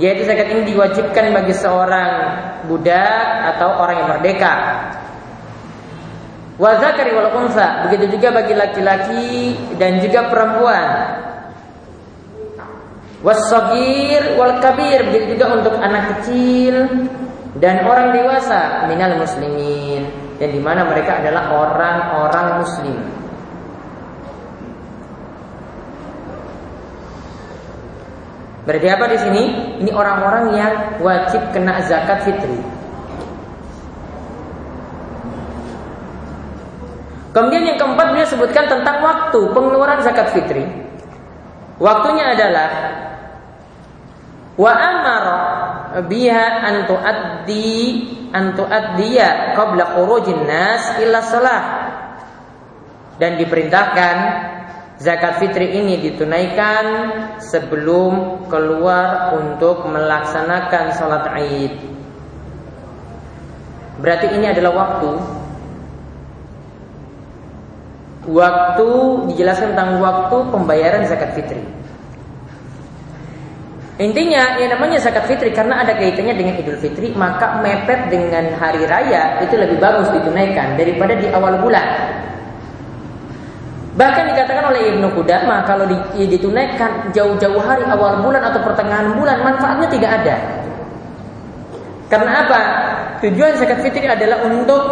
Yaitu 0.02 0.26
zakat 0.26 0.50
ini 0.50 0.74
diwajibkan 0.74 1.30
bagi 1.30 1.54
seorang 1.54 2.10
budak 2.66 3.54
atau 3.54 3.78
orang 3.78 4.02
yang 4.02 4.08
merdeka. 4.18 4.52
Wa 6.58 6.74
zakari 6.82 7.14
wal 7.14 7.30
unsa, 7.38 7.86
begitu 7.86 8.18
juga 8.18 8.34
bagi 8.34 8.58
laki-laki 8.58 9.54
dan 9.78 10.02
juga 10.02 10.26
perempuan. 10.26 10.90
Wasagir 13.22 14.34
wal 14.34 14.58
kabir, 14.58 15.06
begitu 15.06 15.38
juga 15.38 15.54
untuk 15.54 15.78
anak 15.78 16.18
kecil 16.18 17.06
dan 17.62 17.86
orang 17.86 18.10
dewasa 18.10 18.90
minal 18.90 19.14
muslimin 19.14 20.10
dan 20.42 20.48
di 20.50 20.58
mana 20.58 20.82
mereka 20.82 21.22
adalah 21.22 21.54
orang-orang 21.54 22.46
muslim. 22.58 22.98
Berarti 28.64 28.88
apa 28.88 29.04
di 29.12 29.18
sini? 29.20 29.42
Ini 29.84 29.90
orang-orang 29.92 30.44
yang 30.56 30.74
wajib 31.04 31.52
kena 31.52 31.84
zakat 31.84 32.24
fitri. 32.24 32.58
Kemudian 37.34 37.66
yang 37.66 37.78
keempat 37.78 38.14
dia 38.14 38.24
sebutkan 38.24 38.64
tentang 38.70 39.04
waktu 39.04 39.40
pengeluaran 39.52 40.00
zakat 40.00 40.32
fitri. 40.32 40.64
Waktunya 41.76 42.30
adalah 42.30 42.68
wa 44.54 44.72
amara 44.72 45.38
biha 46.06 46.44
an 46.62 46.74
tuaddi 46.86 47.82
an 48.30 48.54
tuaddiya 48.54 49.54
qabla 49.54 49.98
khurujin 49.98 50.46
nas 50.46 50.98
illa 50.98 51.20
salah. 51.22 51.62
Dan 53.14 53.38
diperintahkan 53.38 54.16
zakat 54.98 55.38
fitri 55.38 55.78
ini 55.78 56.02
ditunaikan 56.02 56.84
sebelum 57.38 58.46
keluar 58.50 59.38
untuk 59.38 59.86
melaksanakan 59.86 60.84
sholat 60.98 61.24
Id. 61.38 61.74
Berarti 64.02 64.34
ini 64.34 64.50
adalah 64.50 64.74
waktu 64.74 65.10
Waktu 68.24 68.88
dijelaskan 69.28 69.76
tentang 69.76 70.00
waktu 70.00 70.36
pembayaran 70.48 71.04
zakat 71.04 71.36
fitri. 71.36 71.60
Intinya 73.94 74.58
yang 74.58 74.74
namanya 74.74 74.98
zakat 74.98 75.30
fitri 75.30 75.54
karena 75.54 75.78
ada 75.78 75.94
kaitannya 75.94 76.34
dengan 76.34 76.58
Idul 76.58 76.82
Fitri 76.82 77.14
maka 77.14 77.62
mepet 77.62 78.10
dengan 78.10 78.50
hari 78.58 78.82
raya 78.90 79.38
itu 79.38 79.54
lebih 79.54 79.78
bagus 79.78 80.10
ditunaikan 80.10 80.74
daripada 80.74 81.14
di 81.14 81.30
awal 81.30 81.62
bulan. 81.62 81.86
Bahkan 83.94 84.34
dikatakan 84.34 84.74
oleh 84.74 84.90
Ibnu 84.90 85.14
Qudamah 85.14 85.62
kalau 85.62 85.86
ditunaikan 86.18 87.14
jauh-jauh 87.14 87.62
hari 87.62 87.86
awal 87.86 88.18
bulan 88.18 88.42
atau 88.42 88.66
pertengahan 88.66 89.14
bulan 89.14 89.38
manfaatnya 89.46 89.86
tidak 89.86 90.10
ada. 90.10 90.36
Karena 92.10 92.30
apa? 92.42 92.60
Tujuan 93.22 93.54
zakat 93.62 93.78
fitri 93.86 94.10
adalah 94.10 94.42
untuk 94.42 94.82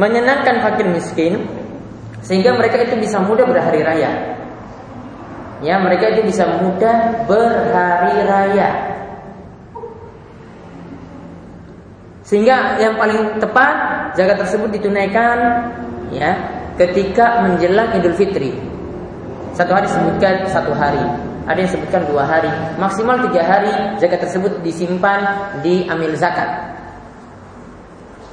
menyenangkan 0.00 0.64
fakir 0.64 0.88
miskin 0.88 1.44
sehingga 2.24 2.56
mereka 2.56 2.80
itu 2.80 2.96
bisa 2.96 3.20
mudah 3.20 3.44
berhari 3.44 3.84
raya. 3.84 4.37
Ya, 5.58 5.78
mereka 5.82 6.14
itu 6.14 6.22
bisa 6.22 6.46
mudah 6.62 7.26
berhari 7.26 8.14
raya. 8.22 8.70
Sehingga 12.28 12.76
yang 12.76 13.00
paling 13.00 13.40
tepat 13.40 13.74
zakat 14.12 14.36
tersebut 14.44 14.68
ditunaikan 14.76 15.64
ya 16.12 16.36
ketika 16.76 17.40
menjelang 17.40 17.88
Idul 17.96 18.12
Fitri. 18.12 18.52
Satu 19.56 19.72
hari 19.74 19.88
sebutkan 19.90 20.46
satu 20.46 20.70
hari, 20.76 21.00
ada 21.48 21.58
yang 21.58 21.72
sebutkan 21.72 22.04
dua 22.06 22.28
hari, 22.28 22.52
maksimal 22.76 23.18
tiga 23.26 23.42
hari 23.42 23.72
zakat 23.96 24.22
tersebut 24.28 24.60
disimpan 24.60 25.50
di 25.64 25.88
amil 25.88 26.12
zakat. 26.14 26.46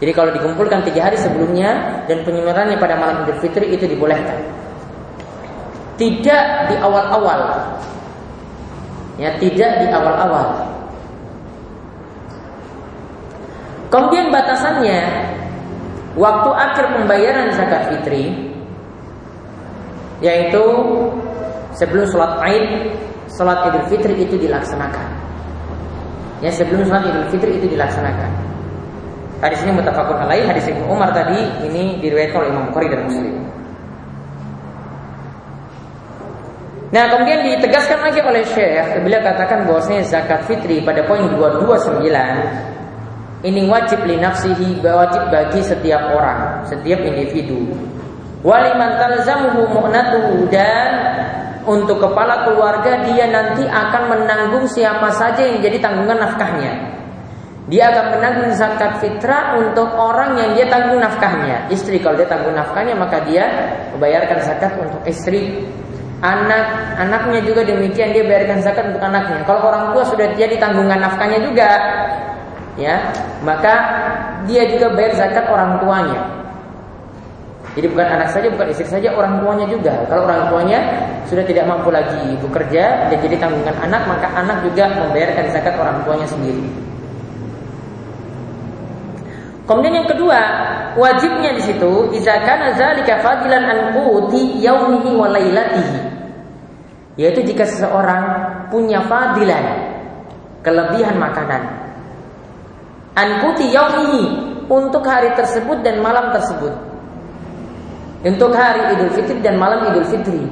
Jadi 0.04 0.12
kalau 0.12 0.36
dikumpulkan 0.36 0.84
tiga 0.84 1.08
hari 1.08 1.16
sebelumnya 1.16 2.04
dan 2.06 2.28
penyeluruhannya 2.28 2.76
pada 2.76 3.00
malam 3.00 3.24
Idul 3.24 3.40
Fitri 3.40 3.72
itu 3.74 3.88
dibolehkan. 3.88 4.65
Tidak 5.96 6.44
di 6.68 6.76
awal-awal. 6.80 7.40
Ya, 9.16 9.32
tidak 9.40 9.72
di 9.80 9.88
awal-awal. 9.92 10.76
Kemudian 13.88 14.28
batasannya 14.28 15.00
waktu 16.20 16.50
akhir 16.52 16.86
pembayaran 17.00 17.48
zakat 17.56 17.96
fitri 17.96 18.52
yaitu 20.20 20.64
sebelum 21.80 22.04
sholat 22.12 22.40
Aid, 22.44 22.92
sholat 23.32 23.72
Idul 23.72 23.88
Fitri 23.88 24.20
itu 24.20 24.36
dilaksanakan. 24.36 25.08
Ya 26.44 26.52
sebelum 26.52 26.84
sholat 26.88 27.08
Idul 27.08 27.28
Fitri 27.32 27.56
itu 27.56 27.72
dilaksanakan. 27.72 28.32
Hadis 29.40 29.64
ini 29.64 29.80
mutafakun 29.80 30.28
alaih, 30.28 30.44
hadis 30.44 30.68
Ibnu 30.68 30.92
Umar 30.92 31.16
tadi 31.16 31.40
ini 31.64 32.00
diriwayatkan 32.04 32.40
oleh 32.42 32.50
Imam 32.52 32.66
Bukhari 32.72 32.88
dan 32.92 33.08
Muslim. 33.08 33.45
Nah 36.96 37.12
kemudian 37.12 37.44
ditegaskan 37.44 38.08
lagi 38.08 38.24
oleh 38.24 38.48
Syekh 38.48 39.04
Beliau 39.04 39.20
katakan 39.20 39.68
bahwasanya 39.68 40.08
zakat 40.08 40.48
fitri 40.48 40.80
pada 40.80 41.04
poin 41.04 41.28
229 41.28 42.08
ini 43.46 43.70
wajib 43.70 44.02
linafsihi 44.10 44.82
wajib 44.82 45.30
bagi 45.30 45.62
setiap 45.62 46.18
orang, 46.18 46.66
setiap 46.66 46.98
individu. 47.06 47.78
Waliman 48.42 48.98
talzamuhu 48.98 49.70
mu'natuhu 49.70 50.50
dan 50.50 50.90
untuk 51.62 52.02
kepala 52.02 52.42
keluarga 52.50 53.06
dia 53.06 53.30
nanti 53.30 53.62
akan 53.70 54.04
menanggung 54.10 54.66
siapa 54.66 55.14
saja 55.14 55.46
yang 55.46 55.62
jadi 55.62 55.78
tanggungan 55.78 56.18
nafkahnya. 56.26 56.74
Dia 57.70 57.94
akan 57.94 58.18
menanggung 58.18 58.50
zakat 58.58 58.98
fitrah 58.98 59.58
untuk 59.62 59.94
orang 59.94 60.42
yang 60.42 60.58
dia 60.58 60.66
tanggung 60.66 60.98
nafkahnya. 60.98 61.70
Istri 61.70 62.02
kalau 62.02 62.18
dia 62.18 62.30
tanggung 62.30 62.54
nafkahnya 62.54 62.98
maka 62.98 63.22
dia 63.30 63.46
membayarkan 63.94 64.42
zakat 64.42 64.74
untuk 64.78 65.06
istri. 65.06 65.66
Anak, 66.24 66.96
anaknya 66.96 67.44
juga 67.44 67.68
demikian 67.68 68.16
dia 68.16 68.24
bayarkan 68.24 68.64
zakat 68.64 68.88
untuk 68.88 69.04
anaknya. 69.04 69.44
Kalau 69.44 69.68
orang 69.68 69.92
tua 69.92 70.04
sudah 70.08 70.28
jadi 70.40 70.56
tanggungan 70.56 70.96
nafkahnya 70.96 71.44
juga, 71.44 71.70
ya 72.80 73.12
maka 73.44 73.74
dia 74.48 74.64
juga 74.72 74.96
bayar 74.96 75.14
zakat 75.20 75.46
orang 75.52 75.76
tuanya. 75.84 76.20
Jadi 77.76 77.92
bukan 77.92 78.08
anak 78.08 78.32
saja, 78.32 78.48
bukan 78.48 78.72
istri 78.72 78.88
saja, 78.88 79.12
orang 79.12 79.44
tuanya 79.44 79.68
juga. 79.68 80.08
Kalau 80.08 80.24
orang 80.24 80.48
tuanya 80.48 80.80
sudah 81.28 81.44
tidak 81.44 81.68
mampu 81.68 81.92
lagi 81.92 82.40
bekerja 82.40 83.12
dan 83.12 83.18
jadi 83.20 83.36
tanggungan 83.36 83.76
anak, 83.84 84.08
maka 84.08 84.32
anak 84.32 84.64
juga 84.64 84.96
membayarkan 84.96 85.52
zakat 85.52 85.76
orang 85.76 86.00
tuanya 86.08 86.24
sendiri. 86.24 86.64
Kemudian 89.66 90.06
yang 90.06 90.10
kedua, 90.10 90.40
wajibnya 90.94 91.58
di 91.58 91.64
situ 91.66 92.14
idza 92.14 92.38
kana 92.46 92.78
fadilan 93.22 93.64
an 93.66 93.80
quti 93.98 94.62
yaumihi 94.62 95.10
wa 95.18 95.28
lailatihi. 95.34 96.00
Yaitu 97.18 97.42
jika 97.48 97.66
seseorang 97.66 98.24
punya 98.70 99.02
fadilan 99.08 99.66
kelebihan 100.62 101.16
makanan 101.16 101.86
Ankuti 103.16 103.72
yaumihi 103.72 104.24
untuk 104.68 105.08
hari 105.08 105.32
tersebut 105.40 105.80
dan 105.88 106.04
malam 106.04 106.36
tersebut. 106.36 106.76
Untuk 108.28 108.52
hari 108.52 108.92
Idul 108.92 109.16
Fitri 109.16 109.40
dan 109.40 109.56
malam 109.56 109.88
Idul 109.88 110.04
Fitri. 110.04 110.44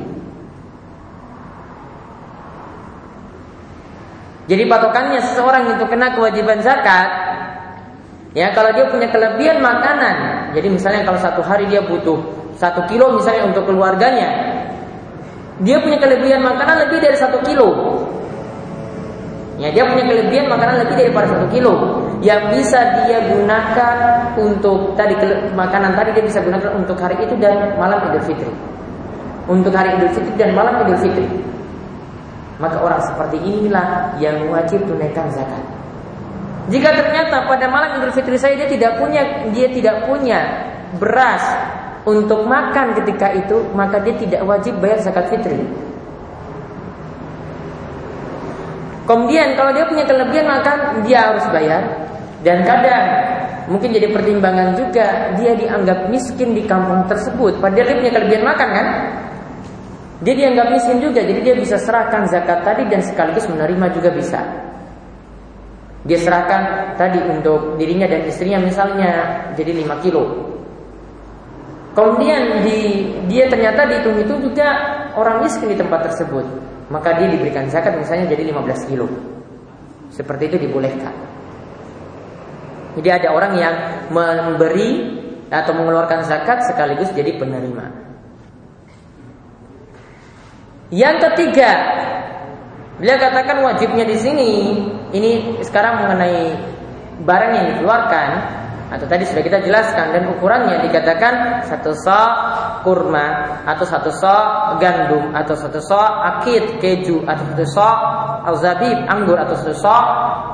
Jadi 4.47 4.64
patokannya 4.68 5.20
seseorang 5.28 5.76
itu 5.76 5.84
kena 5.91 6.16
kewajiban 6.16 6.64
zakat 6.64 7.32
Ya 8.34 8.49
kalau 8.53 8.73
dia 8.73 8.89
punya 8.89 9.09
kelebihan 9.13 9.61
makanan 9.61 10.49
Jadi 10.57 10.67
misalnya 10.73 11.05
kalau 11.05 11.21
satu 11.21 11.41
hari 11.45 11.69
dia 11.69 11.86
butuh 11.86 12.17
Satu 12.57 12.81
kilo 12.89 13.13
misalnya 13.13 13.45
untuk 13.45 13.69
keluarganya 13.69 14.57
Dia 15.61 15.77
punya 15.77 16.01
kelebihan 16.01 16.41
makanan 16.41 16.89
lebih 16.89 16.97
dari 16.97 17.17
satu 17.17 17.38
kilo 17.45 17.69
Ya, 19.61 19.69
dia 19.69 19.86
punya 19.86 20.09
kelebihan 20.09 20.49
makanan 20.49 20.81
lebih 20.81 20.95
daripada 20.97 21.29
satu 21.29 21.45
kilo 21.53 22.01
yang 22.25 22.49
bisa 22.49 23.05
dia 23.05 23.21
gunakan 23.21 23.95
untuk 24.34 24.97
tadi 24.97 25.13
makanan 25.53 25.93
tadi 25.93 26.09
dia 26.17 26.25
bisa 26.25 26.41
gunakan 26.41 26.73
untuk 26.73 26.97
hari 26.97 27.21
itu 27.21 27.38
dan 27.38 27.77
malam 27.77 28.01
Idul 28.09 28.25
Fitri. 28.25 28.49
Untuk 29.45 29.69
hari 29.75 29.93
Idul 29.93 30.09
Fitri 30.09 30.34
dan 30.41 30.57
malam 30.57 30.81
Idul 30.81 30.97
Fitri. 31.05 31.27
Maka 32.57 32.81
orang 32.81 33.01
seperti 33.05 33.38
inilah 33.45 34.17
yang 34.17 34.41
wajib 34.49 34.81
tunaikan 34.89 35.29
zakat. 35.29 35.72
Jika 36.72 36.95
ternyata 36.95 37.43
pada 37.43 37.68
malam 37.68 37.99
Idul 37.99 38.16
Fitri 38.16 38.39
saya 38.39 38.55
dia 38.55 38.70
tidak 38.72 38.95
punya 38.95 39.47
dia 39.51 39.68
tidak 39.68 40.07
punya 40.07 40.39
beras 40.95 41.43
untuk 42.03 42.43
makan 42.47 42.99
ketika 42.99 43.32
itu, 43.32 43.64
maka 43.72 43.99
dia 44.03 44.16
tidak 44.20 44.43
wajib 44.43 44.76
bayar 44.84 44.99
zakat 44.99 45.32
fitri. 45.32 45.59
Kemudian 49.03 49.59
kalau 49.59 49.72
dia 49.76 49.84
punya 49.88 50.07
kelebihan 50.07 50.47
maka 50.47 50.99
dia 51.03 51.32
harus 51.32 51.43
bayar 51.51 51.84
dan 52.43 52.64
kadang 52.64 53.05
mungkin 53.68 53.91
jadi 53.91 54.07
pertimbangan 54.16 54.80
juga 54.80 55.36
dia 55.36 55.55
dianggap 55.59 56.07
miskin 56.07 56.55
di 56.55 56.64
kampung 56.64 57.03
tersebut 57.11 57.59
padahal 57.59 57.88
dia 57.88 57.97
punya 57.99 58.14
kelebihan 58.16 58.43
makan 58.47 58.70
kan? 58.72 58.88
Dia 60.24 60.34
dianggap 60.39 60.72
miskin 60.72 61.03
juga 61.03 61.20
jadi 61.20 61.39
dia 61.43 61.55
bisa 61.59 61.76
serahkan 61.76 62.32
zakat 62.32 62.64
tadi 62.64 62.88
dan 62.88 63.03
sekaligus 63.03 63.43
menerima 63.51 63.91
juga 63.91 64.09
bisa. 64.16 64.39
Dia 66.04 66.20
serahkan 66.20 66.93
tadi 66.99 67.20
untuk 67.24 67.80
dirinya 67.80 68.04
dan 68.12 68.28
istrinya 68.28 68.60
misalnya 68.60 69.12
jadi 69.56 69.72
5 69.72 70.04
kilo. 70.04 70.24
Kemudian 71.93 72.66
di, 72.66 73.08
dia 73.30 73.47
ternyata 73.47 73.86
dihitung 73.88 74.18
itu 74.20 74.34
juga 74.49 74.68
orang 75.16 75.45
miskin 75.45 75.72
di 75.72 75.78
tempat 75.80 76.12
tersebut. 76.12 76.43
Maka 76.91 77.16
dia 77.16 77.32
diberikan 77.32 77.70
zakat 77.72 77.95
misalnya 77.95 78.28
jadi 78.28 78.51
15 78.51 78.89
kilo. 78.91 79.08
Seperti 80.12 80.51
itu 80.51 80.58
dibolehkan. 80.68 81.14
Jadi 82.99 83.10
ada 83.10 83.34
orang 83.34 83.54
yang 83.58 83.76
memberi 84.14 85.22
atau 85.49 85.74
mengeluarkan 85.74 86.26
zakat 86.26 86.66
sekaligus 86.66 87.10
jadi 87.14 87.38
penerima. 87.38 87.86
Yang 90.93 91.18
ketiga, 91.30 91.72
beliau 93.01 93.17
katakan 93.17 93.57
wajibnya 93.65 94.05
di 94.05 94.17
sini 94.17 94.49
ini 95.13 95.31
sekarang 95.65 96.05
mengenai 96.05 96.57
barang 97.23 97.51
yang 97.53 97.65
dikeluarkan 97.73 98.29
atau 98.93 99.05
tadi 99.09 99.25
sudah 99.25 99.41
kita 99.41 99.65
jelaskan 99.65 100.13
dan 100.13 100.29
ukurannya 100.37 100.85
dikatakan 100.85 101.65
satu 101.65 101.97
so 101.97 102.23
kurma 102.85 103.61
atau 103.65 103.85
satu 103.89 104.13
so 104.13 104.37
gandum 104.77 105.33
atau 105.33 105.57
satu 105.57 105.81
so 105.81 105.97
akid 105.97 106.77
keju 106.77 107.25
atau 107.25 107.43
satu 107.53 107.65
so 107.65 107.89
al-zabib 108.45 108.97
anggur 109.09 109.41
atau 109.41 109.57
satu 109.57 109.73
so 109.73 109.97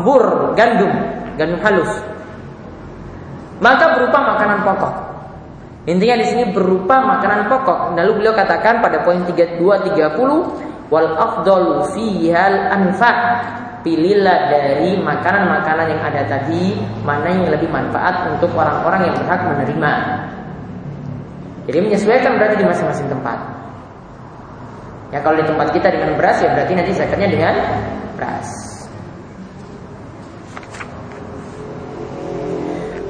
bur 0.08 0.56
gandum 0.56 0.94
gandum 1.36 1.60
halus 1.60 1.92
maka 3.60 3.96
berupa 3.96 4.20
makanan 4.24 4.60
pokok. 4.64 4.94
Intinya 5.88 6.16
di 6.20 6.26
sini 6.28 6.44
berupa 6.52 7.04
makanan 7.04 7.52
pokok. 7.52 7.96
Lalu 7.96 8.24
beliau 8.24 8.34
katakan 8.36 8.80
pada 8.80 9.04
poin 9.04 9.20
32 9.28 9.60
30 9.60 10.69
wal 10.90 11.16
afdalu 11.18 11.86
fihal 11.94 12.58
anfa. 12.70 13.14
Pilihlah 13.80 14.52
dari 14.52 15.00
makanan-makanan 15.00 15.88
yang 15.88 16.02
ada 16.04 16.28
tadi 16.28 16.76
mana 17.08 17.32
yang 17.32 17.48
lebih 17.48 17.72
manfaat 17.72 18.28
untuk 18.28 18.52
orang-orang 18.52 19.08
yang 19.08 19.16
berhak 19.16 19.40
menerima. 19.40 19.94
Jadi 21.64 21.78
menyesuaikan 21.88 22.36
berarti 22.36 22.60
di 22.60 22.68
masing-masing 22.68 23.08
tempat. 23.08 23.40
Ya 25.16 25.24
kalau 25.24 25.40
di 25.40 25.48
tempat 25.48 25.72
kita 25.72 25.96
dengan 25.96 26.12
beras 26.20 26.44
ya 26.44 26.52
berarti 26.52 26.74
nanti 26.76 26.92
zakatnya 26.92 27.32
dengan 27.32 27.56
beras. 28.20 28.48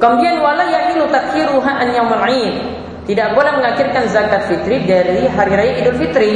Kemudian 0.00 0.38
wala 0.38 0.64
yahilu 0.64 1.10
takhiruha 1.10 1.72
an 1.76 1.88
yaumul 1.92 2.24
Id. 2.24 2.56
Tidak 3.10 3.28
boleh 3.34 3.52
mengakhirkan 3.58 4.06
zakat 4.06 4.46
fitri 4.46 4.86
dari 4.86 5.26
hari 5.28 5.50
raya 5.50 5.72
Idul 5.82 5.98
Fitri. 5.98 6.32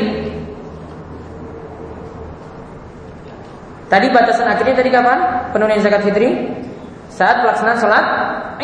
Tadi 3.89 4.07
batasan 4.09 4.49
akhirnya 4.49 4.80
tadi 4.80 4.91
kapan? 4.91 5.18
Penunaian 5.53 5.80
zakat 5.85 6.09
fitri? 6.09 6.49
Saat 7.12 7.45
pelaksanaan 7.45 7.78
sholat 7.78 8.05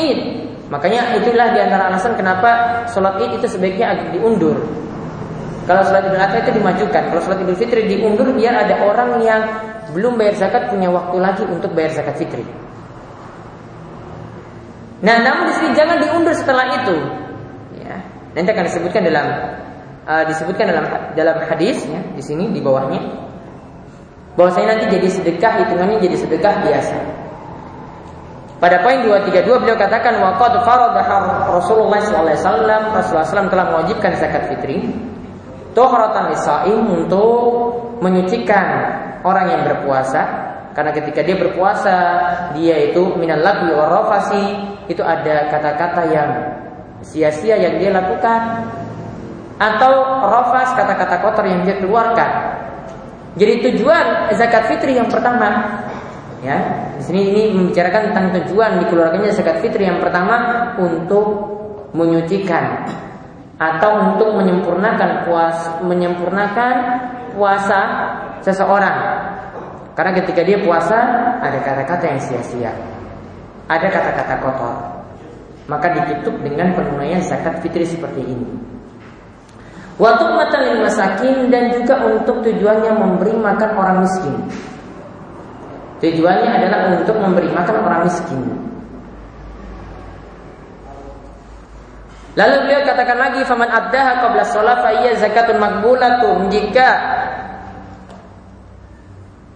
Id. 0.01 0.19
Makanya 0.73 1.19
itulah 1.19 1.53
di 1.53 1.61
antara 1.61 1.93
alasan 1.93 2.17
kenapa 2.17 2.83
sholat 2.89 3.21
Id 3.21 3.43
itu 3.43 3.47
sebaiknya 3.47 3.93
agak 3.93 4.17
diundur. 4.17 4.57
Kalau 5.69 5.83
sholat 5.85 6.09
Idul 6.09 6.19
Adha 6.19 6.39
itu 6.41 6.53
dimajukan. 6.57 7.03
Kalau 7.13 7.21
sholat 7.21 7.39
Idul 7.45 7.59
Fitri 7.59 7.85
diundur 7.87 8.33
biar 8.33 8.65
ada 8.65 8.75
orang 8.81 9.21
yang 9.21 9.43
belum 9.93 10.17
bayar 10.17 10.35
zakat 10.39 10.73
punya 10.73 10.89
waktu 10.89 11.17
lagi 11.21 11.45
untuk 11.47 11.71
bayar 11.77 11.93
zakat 11.95 12.17
fitri. 12.17 12.47
Nah, 15.01 15.17
namun 15.25 15.49
di 15.49 15.55
sini 15.57 15.69
jangan 15.73 15.97
diundur 15.99 16.35
setelah 16.37 16.67
itu. 16.81 16.97
Ya. 17.83 17.97
Nanti 18.37 18.49
akan 18.53 18.65
disebutkan 18.69 19.03
dalam 19.03 19.27
uh, 20.07 20.25
disebutkan 20.29 20.65
dalam 20.71 20.85
dalam 21.17 21.37
hadis 21.49 21.83
ya, 21.89 22.01
di 22.15 22.23
sini 22.23 22.53
di 22.53 22.61
bawahnya 22.63 23.30
bahwa 24.41 24.57
saya 24.57 24.73
nanti 24.73 24.89
jadi 24.89 25.09
sedekah 25.13 25.53
hitungannya 25.61 26.01
jadi 26.01 26.17
sedekah 26.17 26.65
biasa. 26.65 26.97
Pada 28.57 28.81
poin 28.81 29.05
232 29.05 29.45
beliau 29.61 29.77
katakan 29.77 30.17
waqad 30.17 30.65
faradaha 30.65 31.53
Rasulullah 31.53 32.01
SAW 32.01 32.25
Rasulullah 32.97 33.25
SAW 33.29 33.53
telah 33.53 33.67
mewajibkan 33.69 34.17
zakat 34.17 34.49
fitri 34.49 34.89
tuhratan 35.77 36.33
lisaim 36.33 36.89
untuk 36.89 37.77
menyucikan 38.01 38.65
orang 39.29 39.53
yang 39.53 39.63
berpuasa 39.69 40.25
karena 40.73 40.97
ketika 40.97 41.21
dia 41.21 41.37
berpuasa, 41.37 41.97
dia 42.57 42.89
itu 42.89 43.13
minal 43.19 43.43
lagwi 43.43 43.75
warafasi, 43.75 44.45
itu 44.89 45.03
ada 45.03 45.51
kata-kata 45.53 46.03
yang 46.09 46.31
sia-sia 47.05 47.61
yang 47.61 47.77
dia 47.77 47.91
lakukan 47.93 48.71
atau 49.61 49.93
rafas 50.25 50.73
kata-kata 50.79 51.17
kotor 51.21 51.45
yang 51.45 51.67
dia 51.69 51.77
keluarkan. 51.83 52.60
Jadi 53.39 53.63
tujuan 53.71 54.35
zakat 54.35 54.67
fitri 54.67 54.99
yang 54.99 55.07
pertama 55.07 55.79
ya, 56.43 56.59
di 56.99 57.03
sini 57.05 57.21
ini 57.31 57.43
membicarakan 57.55 58.11
tentang 58.11 58.27
tujuan 58.43 58.83
dikeluarkannya 58.87 59.31
zakat 59.31 59.63
fitri 59.63 59.87
yang 59.87 60.03
pertama 60.03 60.75
untuk 60.81 61.27
menyucikan 61.95 62.91
atau 63.61 64.15
untuk 64.15 64.41
menyempurnakan 64.41 65.29
puas 65.29 65.57
menyempurnakan 65.85 66.75
puasa 67.37 67.81
seseorang 68.41 68.97
karena 70.01 70.17
ketika 70.17 70.41
dia 70.41 70.59
puasa 70.65 70.97
ada 71.45 71.61
kata-kata 71.61 72.05
yang 72.09 72.21
sia-sia. 72.25 72.73
Ada 73.69 73.85
kata-kata 73.93 74.35
kotor. 74.41 74.77
Maka 75.69 75.93
ditutup 75.93 76.41
dengan 76.43 76.73
penunaian 76.73 77.21
zakat 77.21 77.61
fitri 77.61 77.85
seperti 77.85 78.25
ini. 78.25 78.49
Waktu 80.01 80.25
matalin 80.33 80.81
masakin 80.81 81.53
dan 81.53 81.77
juga 81.77 82.01
untuk 82.09 82.41
tujuannya 82.41 82.89
memberi 82.97 83.37
makan 83.37 83.71
orang 83.77 83.97
miskin. 84.01 84.33
Tujuannya 86.01 86.51
adalah 86.57 86.97
untuk 86.97 87.21
memberi 87.21 87.53
makan 87.53 87.77
orang 87.85 88.09
miskin. 88.09 88.41
Lalu 92.33 92.57
beliau 92.65 92.81
katakan 92.89 93.19
lagi 93.21 93.45
faman 93.45 93.69
addaha 93.69 94.25
qabla 94.25 94.43
shalah 94.49 94.81
fa 94.81 94.91
zakatun 95.21 95.61
makbulatun 95.61 96.49
jika 96.49 96.89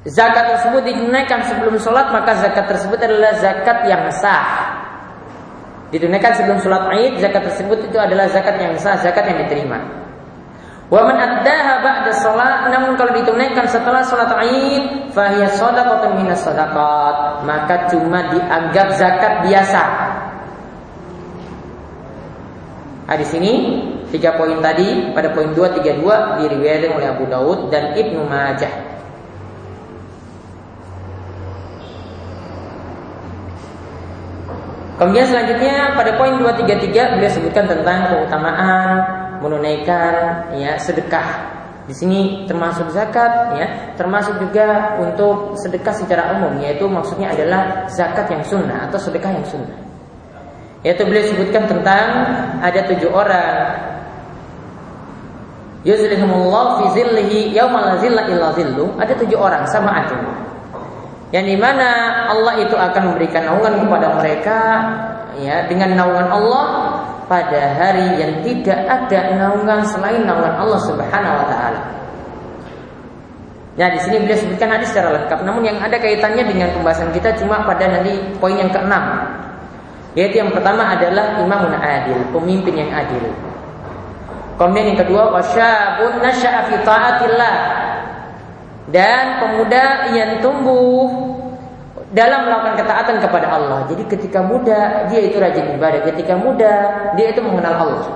zakat 0.05 0.45
tersebut 0.53 0.85
ditunaikan 0.85 1.41
sebelum 1.49 1.81
sholat 1.81 2.13
maka 2.13 2.37
zakat 2.45 2.69
tersebut 2.69 3.01
adalah 3.01 3.33
zakat 3.41 3.89
yang 3.89 4.05
sah. 4.13 4.77
Ditunaikan 5.89 6.37
sebelum 6.37 6.61
sholat 6.61 6.93
Id, 6.93 7.25
zakat 7.25 7.49
tersebut 7.49 7.89
itu 7.89 7.97
adalah 7.97 8.29
zakat 8.29 8.61
yang 8.61 8.77
sah, 8.77 9.01
zakat 9.01 9.25
yang 9.33 9.49
diterima. 9.49 10.04
Wa 10.93 11.01
man 11.01 11.17
addaha 11.17 11.81
ba'da 11.81 12.13
sholat, 12.13 12.69
namun 12.69 13.01
kalau 13.01 13.17
ditunaikan 13.17 13.65
setelah 13.65 14.05
sholat 14.05 14.29
Id, 14.45 15.11
fahiya 15.17 15.49
shadaqatun 15.57 16.21
minas 16.21 16.45
shadaqat, 16.45 17.41
maka 17.49 17.89
cuma 17.89 18.29
dianggap 18.29 18.93
zakat 19.01 19.49
biasa. 19.49 19.83
Nah, 23.05 23.17
di 23.21 23.27
sini 23.29 23.53
tiga 24.13 24.37
poin 24.37 24.61
tadi 24.65 25.13
pada 25.13 25.33
poin 25.33 25.53
232 25.53 26.41
diriwayatkan 26.41 26.91
oleh 26.97 27.09
Abu 27.09 27.25
Daud 27.29 27.69
dan 27.69 27.93
Ibnu 27.97 28.25
Majah. 28.25 28.95
Kemudian 34.95 35.27
selanjutnya 35.27 35.99
pada 35.99 36.15
poin 36.15 36.39
233 36.39 37.19
beliau 37.19 37.33
sebutkan 37.35 37.67
tentang 37.67 38.15
keutamaan 38.15 38.89
menunaikan 39.45 40.49
ya 40.57 40.81
sedekah. 40.81 41.53
Di 41.85 41.93
sini 41.93 42.49
termasuk 42.49 42.89
zakat 42.97 43.61
ya, 43.61 43.93
termasuk 44.01 44.41
juga 44.41 44.97
untuk 44.97 45.61
sedekah 45.61 45.93
secara 45.93 46.33
umum 46.41 46.57
yaitu 46.65 46.89
maksudnya 46.89 47.37
adalah 47.37 47.85
zakat 47.93 48.25
yang 48.33 48.41
sunnah 48.41 48.89
atau 48.89 48.97
sedekah 48.97 49.37
yang 49.37 49.45
sunnah. 49.45 49.77
Yaitu 50.81 51.05
beliau 51.05 51.29
sebutkan 51.29 51.69
tentang 51.69 52.07
ada 52.65 52.81
tujuh 52.89 53.13
orang 53.13 53.93
Yuzlihumullah 55.85 56.81
fi 56.81 56.85
zillihi 56.97 57.53
yaumal 57.53 58.01
zilla 58.01 58.25
illa 58.25 58.57
zillu. 58.57 58.97
Ada 58.97 59.21
tujuh 59.21 59.37
orang 59.37 59.69
sama 59.69 59.93
aja 59.93 60.17
yang 61.35 61.51
di 61.51 61.59
mana 61.59 62.23
Allah 62.31 62.63
itu 62.63 62.79
akan 62.79 63.03
memberikan 63.11 63.43
naungan 63.43 63.83
kepada 63.83 64.07
mereka 64.23 64.59
ya 65.35 65.67
dengan 65.67 65.99
naungan 65.99 66.31
Allah 66.31 66.65
pada 67.25 67.77
hari 67.77 68.21
yang 68.21 68.33
tidak 68.45 68.81
ada 68.85 69.21
naungan 69.37 69.81
selain 69.89 70.23
naungan 70.25 70.55
Allah 70.61 70.81
Subhanahu 70.85 71.37
wa 71.41 71.47
taala. 71.49 71.81
Ya 73.75 73.91
di 73.91 73.99
sini 73.99 74.23
beliau 74.23 74.39
sebutkan 74.39 74.71
hadis 74.71 74.95
secara 74.95 75.19
lengkap, 75.19 75.43
namun 75.43 75.67
yang 75.67 75.83
ada 75.83 75.99
kaitannya 75.99 76.47
dengan 76.47 76.71
pembahasan 76.79 77.11
kita 77.11 77.35
cuma 77.43 77.67
pada 77.67 77.91
nanti 77.91 78.15
poin 78.39 78.55
yang 78.55 78.71
keenam. 78.71 79.03
Yaitu 80.15 80.39
yang 80.39 80.55
pertama 80.55 80.95
adalah 80.95 81.43
imamun 81.43 81.75
adil, 81.75 82.23
pemimpin 82.31 82.87
yang 82.87 82.91
adil. 82.95 83.35
Kemudian 84.55 84.95
yang 84.95 85.01
kedua 85.03 85.35
wasyabun 85.35 86.23
nasya'a 86.23 86.71
fi 86.71 86.75
taatillah, 86.87 87.57
dan 88.95 89.43
pemuda 89.43 90.15
yang 90.15 90.39
tumbuh 90.39 91.34
dalam 92.15 92.47
melakukan 92.47 92.79
ketaatan 92.79 93.17
kepada 93.19 93.47
Allah. 93.51 93.79
Jadi 93.91 94.07
ketika 94.07 94.41
muda 94.41 95.11
dia 95.11 95.21
itu 95.27 95.37
rajin 95.43 95.75
ibadah, 95.75 96.01
ketika 96.07 96.39
muda 96.39 96.73
dia 97.19 97.35
itu 97.35 97.43
mengenal 97.43 97.75
Allah. 97.75 98.07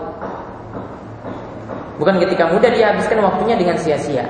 Bukan 1.98 2.22
ketika 2.22 2.46
muda 2.46 2.70
dia 2.70 2.94
habiskan 2.94 3.18
waktunya 3.26 3.58
dengan 3.58 3.74
sia-sia. 3.74 4.22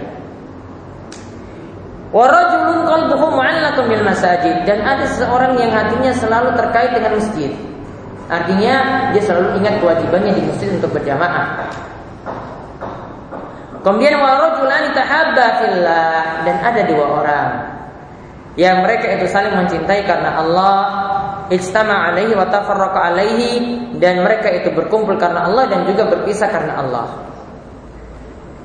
Warajulun 2.08 2.88
qalbuhu 2.88 3.36
mu'allaqun 3.36 3.84
bil 3.92 4.00
masajid 4.00 4.64
dan 4.64 4.80
ada 4.80 5.04
seseorang 5.04 5.60
yang 5.60 5.68
hatinya 5.68 6.08
selalu 6.16 6.56
terkait 6.56 6.96
dengan 6.96 7.20
masjid. 7.20 7.52
Artinya 8.32 8.74
dia 9.12 9.20
selalu 9.20 9.60
ingat 9.60 9.76
kewajibannya 9.84 10.32
di 10.32 10.42
masjid 10.48 10.72
untuk 10.72 10.96
berjamaah. 10.96 11.68
Kemudian 13.84 14.16
warajulan 14.16 14.96
tahabba 14.96 15.46
fillah 15.60 16.20
dan 16.48 16.56
ada 16.64 16.80
dua 16.88 17.04
orang 17.20 17.77
yang 18.58 18.82
mereka 18.82 19.06
itu 19.14 19.30
saling 19.30 19.54
mencintai 19.54 20.02
karena 20.02 20.34
Allah 20.42 20.76
ijtama 21.46 22.10
alaihi 22.10 22.34
wa 22.34 22.50
tafarraqa 22.50 23.14
alaihi 23.14 23.50
dan 24.02 24.18
mereka 24.26 24.50
itu 24.50 24.74
berkumpul 24.74 25.14
karena 25.14 25.46
Allah 25.46 25.70
dan 25.70 25.86
juga 25.86 26.10
berpisah 26.10 26.50
karena 26.50 26.82
Allah. 26.82 27.06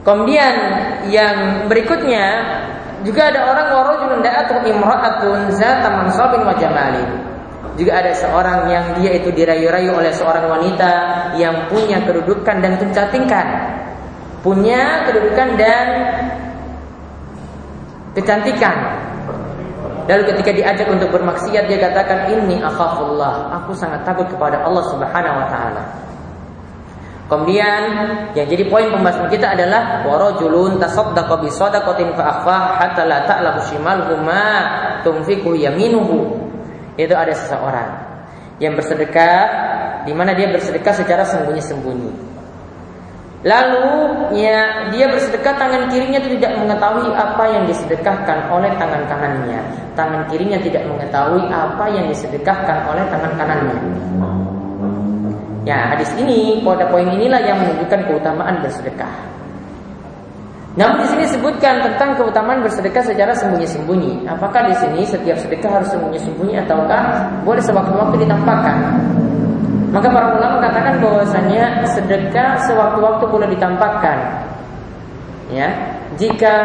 Kemudian 0.02 0.56
yang 1.14 1.70
berikutnya 1.70 2.26
juga 3.06 3.30
ada 3.30 3.54
orang 3.54 3.68
warajulun 3.72 4.20
da'atu 4.26 4.66
imra'atun 4.66 5.54
zata 5.54 5.88
mansabin 5.94 6.42
wa 6.42 6.58
jamalin. 6.58 7.10
Juga 7.78 8.02
ada 8.02 8.12
seorang 8.18 8.70
yang 8.74 8.86
dia 8.98 9.18
itu 9.22 9.30
dirayu-rayu 9.30 9.94
oleh 9.94 10.10
seorang 10.10 10.50
wanita 10.50 10.92
yang 11.38 11.70
punya 11.70 12.02
kedudukan 12.02 12.66
dan 12.66 12.82
kecantikan. 12.82 13.48
Punya 14.42 15.06
kedudukan 15.06 15.50
dan 15.56 15.86
kecantikan. 18.18 18.76
Lalu 20.04 20.36
ketika 20.36 20.52
diajak 20.52 20.88
untuk 20.92 21.16
bermaksiat 21.16 21.64
dia 21.72 21.80
katakan 21.80 22.28
ini 22.28 22.60
akhafullah, 22.60 23.56
aku 23.56 23.72
sangat 23.72 24.04
takut 24.04 24.28
kepada 24.28 24.60
Allah 24.64 24.84
Subhanahu 24.92 25.36
wa 25.40 25.48
taala. 25.48 25.84
Kemudian 27.32 27.82
yang 28.36 28.48
jadi 28.52 28.68
poin 28.68 28.92
pembahasan 28.92 29.32
kita 29.32 29.56
adalah 29.56 30.04
warajulun 30.04 30.76
tasaddaqa 30.76 31.40
bi 31.40 31.48
sadaqatin 31.48 32.12
fa 32.20 32.24
akhfa 32.36 32.58
hatta 32.84 33.08
la 33.08 33.24
ta'lamu 33.24 33.64
shimaluhu 33.64 34.20
ma 34.22 34.46
tunfiqu 35.08 35.56
yaminuhu 35.56 36.36
itu 37.00 37.16
ada 37.16 37.32
seseorang 37.32 37.90
yang 38.60 38.76
bersedekah 38.76 39.40
di 40.04 40.12
mana 40.12 40.36
dia 40.36 40.52
bersedekah 40.52 40.94
secara 40.94 41.24
sembunyi-sembunyi. 41.24 42.33
Lalu 43.44 43.88
ya 44.40 44.88
dia 44.96 45.12
bersedekah 45.12 45.60
tangan 45.60 45.92
kirinya 45.92 46.24
tidak 46.24 46.56
mengetahui 46.64 47.12
apa 47.12 47.44
yang 47.52 47.68
disedekahkan 47.68 48.48
oleh 48.48 48.72
tangan 48.80 49.04
kanannya. 49.04 49.60
Tangan 50.00 50.24
kirinya 50.32 50.56
tidak 50.64 50.88
mengetahui 50.88 51.52
apa 51.52 51.92
yang 51.92 52.08
disedekahkan 52.08 52.88
oleh 52.88 53.04
tangan 53.12 53.36
kanannya. 53.36 53.78
Ya, 55.68 55.92
hadis 55.92 56.12
ini 56.16 56.64
pada 56.64 56.88
poin 56.88 57.08
inilah 57.08 57.44
yang 57.44 57.60
menunjukkan 57.60 58.08
keutamaan 58.08 58.64
bersedekah. 58.64 59.12
Namun 60.74 61.06
di 61.06 61.08
sini 61.12 61.22
disebutkan 61.30 61.86
tentang 61.86 62.18
keutamaan 62.18 62.64
bersedekah 62.66 63.04
secara 63.06 63.36
sembunyi-sembunyi. 63.36 64.26
Apakah 64.26 64.72
di 64.72 64.76
sini 64.80 65.06
setiap 65.06 65.38
sedekah 65.38 65.84
harus 65.84 65.92
sembunyi-sembunyi 65.92 66.64
ataukah 66.66 67.30
boleh 67.46 67.62
sewaktu-waktu 67.62 68.26
ditampakkan? 68.26 68.78
Maka 69.94 70.10
para 70.10 70.34
ulama 70.34 70.58
katakan 70.58 70.98
bahwasanya 70.98 71.86
sedekah 71.86 72.58
sewaktu-waktu 72.66 73.26
boleh 73.30 73.48
ditampakkan. 73.54 74.42
Ya, 75.54 75.70
jika 76.18 76.56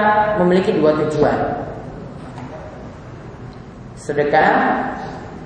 memiliki 0.41 0.73
dua 0.81 0.97
tujuan. 0.97 1.37
Sedekah 4.01 4.81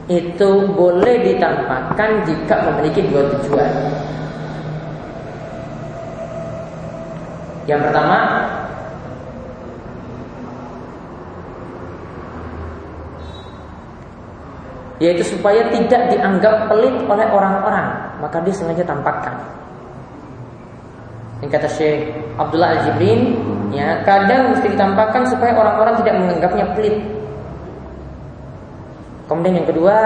itu 0.06 0.70
boleh 0.78 1.26
ditampakkan 1.26 2.22
jika 2.22 2.70
memiliki 2.70 3.02
dua 3.10 3.26
tujuan. 3.34 3.70
Yang 7.66 7.80
pertama 7.90 8.18
yaitu 15.02 15.26
supaya 15.26 15.66
tidak 15.74 16.14
dianggap 16.14 16.70
pelit 16.70 16.94
oleh 17.10 17.26
orang-orang, 17.26 17.90
maka 18.22 18.38
dia 18.46 18.54
sengaja 18.54 18.86
tampakkan. 18.86 19.34
Yang 21.42 21.50
kata 21.58 21.68
Syekh 21.74 22.14
Abdullah 22.38 22.78
Al-Jibrin, 22.78 23.34
ya 23.74 23.98
kadang 24.06 24.54
mesti 24.54 24.70
ditampakkan 24.70 25.26
supaya 25.26 25.58
orang-orang 25.58 25.98
tidak 26.06 26.14
menganggapnya 26.22 26.66
pelit. 26.78 27.02
Kemudian 29.26 29.58
yang 29.58 29.66
kedua, 29.66 29.96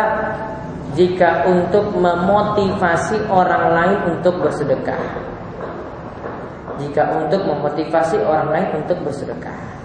jika 0.97 1.45
untuk 1.45 1.93
memotivasi 1.93 3.21
orang 3.29 3.65
lain 3.77 3.99
untuk 4.17 4.41
bersedekah 4.41 5.27
jika 6.77 7.09
untuk 7.17 7.41
memotivasi 7.45 8.21
orang 8.21 8.53
lain 8.53 8.69
untuk 8.85 9.01
bersedekah. 9.01 9.76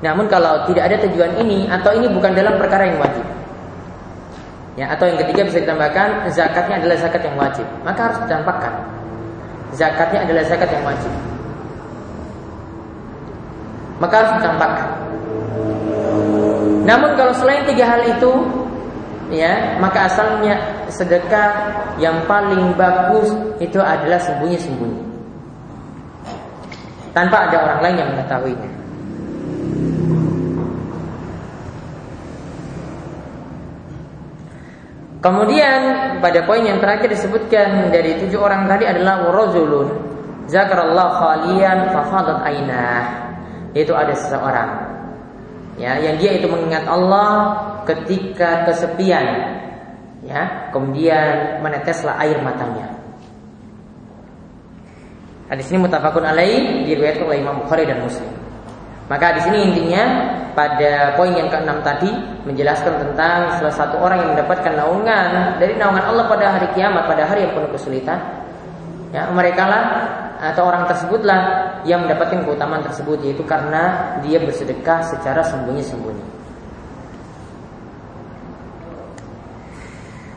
Namun 0.00 0.26
kalau 0.26 0.66
tidak 0.66 0.90
ada 0.90 0.96
tujuan 1.06 1.38
ini 1.42 1.70
atau 1.70 1.94
ini 1.94 2.10
bukan 2.10 2.34
dalam 2.34 2.58
perkara 2.58 2.88
yang 2.90 2.98
wajib. 2.98 3.26
Ya, 4.74 4.90
atau 4.90 5.06
yang 5.06 5.22
ketiga 5.22 5.46
bisa 5.46 5.62
ditambahkan 5.62 6.26
zakatnya 6.34 6.82
adalah 6.82 6.96
zakat 6.98 7.22
yang 7.22 7.36
wajib, 7.38 7.66
maka 7.86 8.00
harus 8.10 8.18
ditampakkan. 8.26 8.74
Zakatnya 9.70 10.18
adalah 10.26 10.42
zakat 10.50 10.70
yang 10.74 10.82
wajib. 10.82 11.12
Maka 14.02 14.14
harus 14.18 14.32
ditampakkan. 14.42 14.88
Namun 16.84 17.10
kalau 17.14 17.32
selain 17.38 17.62
tiga 17.64 17.86
hal 17.86 18.02
itu 18.02 18.32
ya 19.32 19.80
maka 19.80 20.04
asalnya 20.04 20.58
sedekah 20.92 21.72
yang 21.96 22.20
paling 22.28 22.76
bagus 22.76 23.32
itu 23.56 23.80
adalah 23.80 24.20
sembunyi-sembunyi 24.20 25.00
tanpa 27.16 27.48
ada 27.48 27.56
orang 27.62 27.80
lain 27.80 27.96
yang 28.04 28.10
mengetahuinya. 28.12 28.83
Kemudian 35.24 35.80
pada 36.20 36.44
poin 36.44 36.60
yang 36.60 36.84
terakhir 36.84 37.08
disebutkan 37.08 37.88
dari 37.88 38.20
tujuh 38.20 38.36
orang 38.36 38.68
tadi 38.68 38.84
adalah 38.84 39.24
warozulun. 39.24 39.88
Zakarallah 40.52 41.08
khalian 41.16 41.88
fafadat 41.96 42.44
ainah. 42.44 43.32
Yaitu 43.72 43.96
ada 43.96 44.12
seseorang. 44.12 44.70
Ya 45.80 45.96
yang 45.96 46.20
dia 46.20 46.36
itu 46.36 46.44
mengingat 46.44 46.84
Allah 46.84 47.56
ketika 47.88 48.68
kesepian. 48.68 49.24
Ya 50.28 50.68
kemudian 50.76 51.64
meneteslah 51.64 52.20
air 52.20 52.36
matanya. 52.44 52.92
Hadis 55.48 55.72
ini 55.72 55.88
mutafakun 55.88 56.28
alaih 56.28 56.84
diriwayatkan 56.84 57.24
oleh 57.24 57.40
Imam 57.40 57.64
Bukhari 57.64 57.88
dan 57.88 58.04
Muslim. 58.04 58.43
Maka 59.04 59.36
di 59.36 59.40
sini 59.44 59.58
intinya 59.68 60.04
pada 60.56 61.12
poin 61.12 61.36
yang 61.36 61.52
keenam 61.52 61.84
tadi 61.84 62.08
menjelaskan 62.48 63.04
tentang 63.04 63.52
salah 63.60 63.74
satu 63.74 64.00
orang 64.00 64.24
yang 64.24 64.30
mendapatkan 64.32 64.72
naungan 64.72 65.60
dari 65.60 65.76
naungan 65.76 66.04
Allah 66.08 66.24
pada 66.24 66.56
hari 66.56 66.72
kiamat 66.72 67.04
pada 67.04 67.28
hari 67.28 67.44
yang 67.44 67.52
penuh 67.52 67.68
kesulitan. 67.76 68.16
Ya, 69.12 69.28
mereka 69.30 69.68
lah 69.68 69.84
atau 70.40 70.66
orang 70.66 70.88
tersebutlah 70.90 71.40
yang 71.84 72.04
mendapatkan 72.08 72.42
keutamaan 72.42 72.82
tersebut 72.82 73.20
yaitu 73.22 73.44
karena 73.44 74.16
dia 74.24 74.40
bersedekah 74.40 75.04
secara 75.04 75.44
sembunyi-sembunyi. 75.44 76.24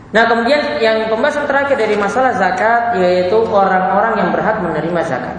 Nah 0.07 0.23
kemudian 0.23 0.79
yang 0.79 1.11
pembahasan 1.11 1.43
terakhir 1.49 1.75
dari 1.75 1.99
masalah 1.99 2.31
zakat 2.39 2.95
yaitu 2.95 3.35
orang-orang 3.47 4.23
yang 4.23 4.29
berhak 4.31 4.59
menerima 4.63 5.01
zakat. 5.03 5.35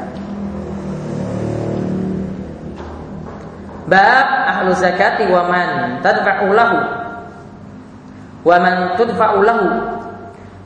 Bab 3.89 4.26
ahlu 4.45 4.76
zakati 4.76 5.24
wa 5.32 5.49
man 5.49 6.05
tadfa'u 6.05 6.53
lahu. 6.53 6.78
Wa 8.45 8.57
man 8.61 9.01
tudfa'u 9.01 9.41
lahu. 9.41 9.68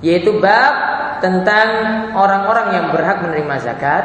Yaitu 0.03 0.43
bab 0.43 0.75
tentang 1.23 1.69
orang-orang 2.19 2.67
yang 2.75 2.87
berhak 2.91 3.23
menerima 3.23 3.55
zakat. 3.63 4.05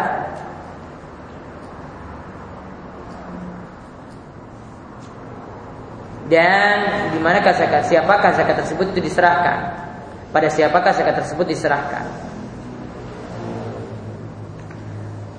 Dan 6.30 6.78
di 7.18 7.20
mana 7.24 7.41
zakat? 7.41 7.89
Siapakah 7.89 8.38
zakat 8.38 8.61
tersebut? 8.61 8.93
Itu 8.93 9.01
diserahkan. 9.01 9.89
Pada 10.30 10.51
siapakah 10.53 10.93
zakat 10.93 11.26
tersebut 11.26 11.49
diserahkan 11.49 12.26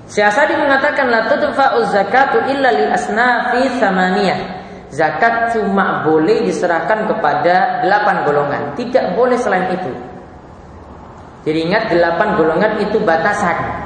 Syahsadi 0.09 0.57
mengatakan 0.57 1.05
la 1.13 1.29
tudfa'u 1.29 1.85
zakatu 1.93 2.41
illa 2.49 2.73
li 2.73 2.85
asnafi 2.89 3.77
samaniyah. 3.77 4.57
Zakat 4.89 5.53
cuma 5.53 6.01
boleh 6.01 6.49
diserahkan 6.49 7.05
kepada 7.05 7.85
delapan 7.85 8.25
golongan, 8.25 8.63
tidak 8.73 9.13
boleh 9.13 9.37
selain 9.37 9.69
itu. 9.69 9.93
Jadi 11.45 11.59
ingat 11.61 11.93
delapan 11.93 12.33
golongan 12.33 12.73
itu 12.81 12.97
batasan. 13.05 13.85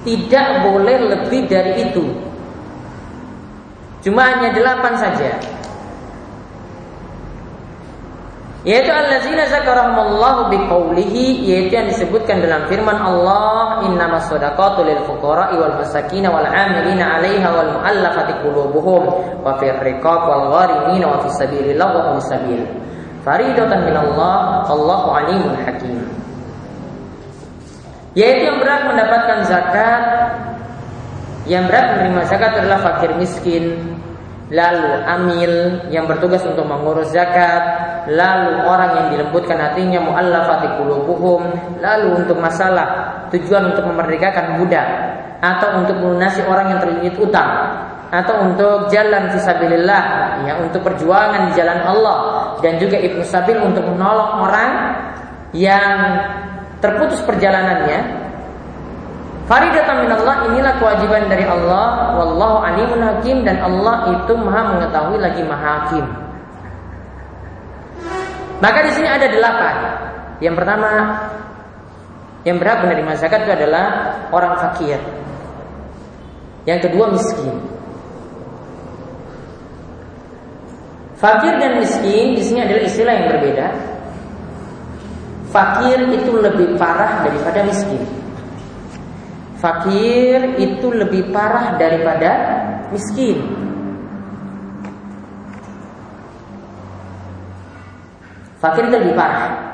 Tidak 0.00 0.64
boleh 0.64 0.96
lebih 1.12 1.44
dari 1.44 1.92
itu. 1.92 2.04
Cuma 4.00 4.32
hanya 4.32 4.52
delapan 4.52 4.96
saja. 4.96 5.32
Yaitu 8.64 8.88
allazina 8.88 9.44
zakarahumullahu 9.52 10.48
biqaulihi 10.48 11.44
yaitu 11.44 11.76
yang 11.76 11.84
disebutkan 11.84 12.40
dalam 12.40 12.64
firman 12.64 12.96
Allah 12.96 13.84
innamas 13.84 14.24
shadaqatu 14.32 14.88
lil 14.88 15.04
fuqara'i 15.04 15.60
wal 15.60 15.76
masakin 15.76 16.24
wal 16.32 16.48
'amilina 16.48 17.20
'alaiha 17.20 17.48
wal 17.52 17.70
mu'allafati 17.76 18.40
qulubuhum 18.40 19.02
wa 19.44 19.60
fir 19.60 19.76
wal 20.00 20.44
gharimin 20.48 21.04
wa 21.04 21.20
fis 21.20 21.36
sabilillah 21.36 21.88
wa 21.92 22.16
sabil. 22.24 22.64
Faridatan 23.20 23.84
minallah 23.84 24.64
Allahu 24.68 25.08
alimun 25.12 25.56
hakim. 25.60 26.00
Yaitu 28.16 28.48
yang 28.48 28.64
berhak 28.64 28.88
mendapatkan 28.88 29.38
zakat 29.44 30.02
yang 31.44 31.68
berhak 31.68 32.00
menerima 32.00 32.22
zakat 32.32 32.52
adalah 32.56 32.80
fakir 32.80 33.12
miskin 33.20 33.93
lalu 34.52 34.92
amil 35.08 35.52
yang 35.88 36.04
bertugas 36.04 36.44
untuk 36.44 36.68
mengurus 36.68 37.08
zakat, 37.12 37.62
lalu 38.10 38.60
orang 38.64 38.90
yang 39.00 39.06
dilembutkan 39.16 39.56
hatinya 39.56 40.04
muallafati 40.04 40.76
qulubuhum, 40.76 41.42
lalu 41.80 42.24
untuk 42.24 42.36
masalah 42.36 42.86
tujuan 43.32 43.72
untuk 43.72 43.88
memerdekakan 43.88 44.60
budak 44.60 44.84
atau 45.40 45.80
untuk 45.80 45.96
melunasi 46.00 46.44
orang 46.44 46.76
yang 46.76 46.80
terlilit 46.80 47.16
utang. 47.16 47.80
Atau 48.14 48.46
untuk 48.46 48.94
jalan 48.94 49.26
fisabilillah 49.34 50.02
ya 50.46 50.54
untuk 50.62 50.86
perjuangan 50.86 51.50
di 51.50 51.52
jalan 51.58 51.82
Allah. 51.82 52.18
Dan 52.62 52.78
juga 52.78 52.94
ibnu 52.94 53.26
sabil 53.26 53.58
untuk 53.58 53.82
menolong 53.82 54.38
orang 54.46 54.70
yang 55.50 56.22
terputus 56.78 57.18
perjalanannya 57.26 58.23
Faridatan 59.44 60.08
Allah 60.08 60.48
inilah 60.48 60.80
kewajiban 60.80 61.28
dari 61.28 61.44
Allah 61.44 62.16
wallahu 62.16 62.64
alimun 62.64 63.04
hakim 63.04 63.44
dan 63.44 63.60
Allah 63.60 64.08
itu 64.08 64.32
Maha 64.40 64.72
mengetahui 64.72 65.20
lagi 65.20 65.44
Maha 65.44 65.84
hakim. 65.84 66.04
Maka 68.64 68.78
di 68.88 68.90
sini 68.96 69.04
ada 69.04 69.28
delapan. 69.28 69.76
Yang 70.40 70.54
pertama 70.56 70.90
yang 72.48 72.56
berhak 72.56 72.88
menerima 72.88 73.12
zakat 73.20 73.44
itu 73.44 73.52
adalah 73.52 74.16
orang 74.32 74.56
fakir. 74.64 74.96
Yang 76.64 76.88
kedua 76.88 77.12
miskin. 77.12 77.52
Fakir 81.20 81.52
dan 81.60 81.84
miskin 81.84 82.32
di 82.32 82.40
sini 82.40 82.64
adalah 82.64 82.80
istilah 82.80 83.12
yang 83.12 83.28
berbeda. 83.28 83.66
Fakir 85.52 86.00
itu 86.16 86.32
lebih 86.32 86.80
parah 86.80 87.28
daripada 87.28 87.60
miskin 87.68 88.23
fakir 89.64 90.60
itu 90.60 90.92
lebih 90.92 91.32
parah 91.32 91.80
daripada 91.80 92.30
miskin. 92.92 93.40
Fakir 98.60 98.92
itu 98.92 98.96
lebih 99.00 99.16
parah. 99.16 99.72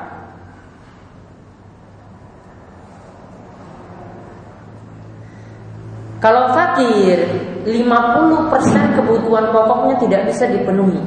Kalau 6.23 6.55
fakir 6.55 7.27
50% 7.67 8.95
kebutuhan 8.95 9.51
pokoknya 9.51 9.95
tidak 9.99 10.21
bisa 10.31 10.47
dipenuhi. 10.47 11.03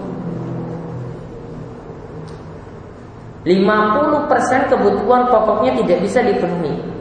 50% 3.49 4.72
kebutuhan 4.72 5.22
pokoknya 5.32 5.72
tidak 5.80 5.99
bisa 6.05 6.20
dipenuhi. 6.20 6.93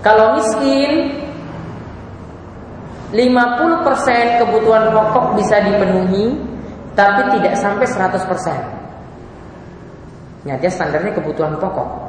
Kalau 0.00 0.38
miskin 0.38 1.10
50% 3.12 4.40
kebutuhan 4.40 4.92
pokok 4.92 5.36
bisa 5.40 5.56
dipenuhi 5.64 6.36
tapi 6.92 7.22
tidak 7.38 7.54
sampai 7.56 7.86
100%. 7.86 8.76
Ya, 10.46 10.70
standarnya 10.70 11.12
kebutuhan 11.12 11.56
pokok. 11.60 12.07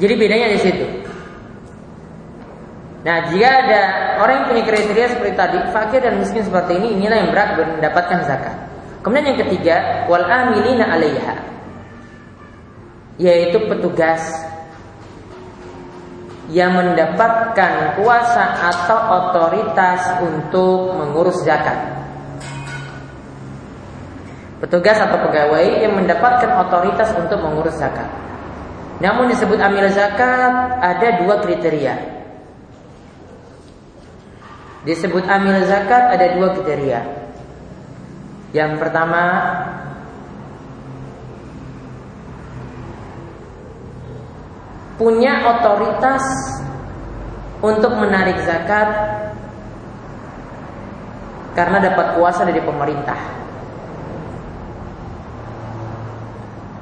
Jadi 0.00 0.14
bedanya 0.16 0.48
di 0.48 0.58
situ. 0.58 0.86
Nah, 3.00 3.32
jika 3.32 3.48
ada 3.64 3.82
orang 4.20 4.34
yang 4.44 4.46
punya 4.52 4.64
kriteria 4.64 5.06
seperti 5.12 5.32
tadi, 5.36 5.56
fakir 5.72 6.00
dan 6.04 6.20
miskin 6.20 6.44
seperti 6.44 6.76
ini, 6.76 7.00
inilah 7.00 7.16
yang 7.16 7.30
berat 7.32 7.56
mendapatkan 7.56 8.18
zakat. 8.28 8.56
Kemudian 9.00 9.32
yang 9.32 9.40
ketiga, 9.44 10.04
wal 10.08 10.24
amilina 10.24 10.84
'alaiha. 10.88 11.34
Yaitu 13.20 13.60
petugas 13.68 14.20
yang 16.52 16.76
mendapatkan 16.76 18.00
kuasa 18.00 18.44
atau 18.72 18.98
otoritas 19.20 20.00
untuk 20.24 20.96
mengurus 20.96 21.40
zakat. 21.44 21.76
Petugas 24.60 25.00
atau 25.00 25.16
pegawai 25.24 25.80
yang 25.80 25.96
mendapatkan 25.96 26.52
otoritas 26.68 27.16
untuk 27.16 27.40
mengurus 27.40 27.80
zakat. 27.80 28.29
Namun 29.00 29.32
disebut 29.32 29.56
amil 29.56 29.88
zakat 29.88 30.52
ada 30.84 31.24
dua 31.24 31.40
kriteria. 31.40 31.96
Disebut 34.84 35.24
amil 35.24 35.64
zakat 35.64 36.12
ada 36.12 36.26
dua 36.36 36.52
kriteria. 36.52 37.00
Yang 38.52 38.72
pertama 38.76 39.22
punya 45.00 45.48
otoritas 45.48 46.24
untuk 47.64 47.96
menarik 47.96 48.36
zakat 48.44 48.88
karena 51.56 51.80
dapat 51.80 52.20
kuasa 52.20 52.44
dari 52.44 52.60
pemerintah. 52.60 53.20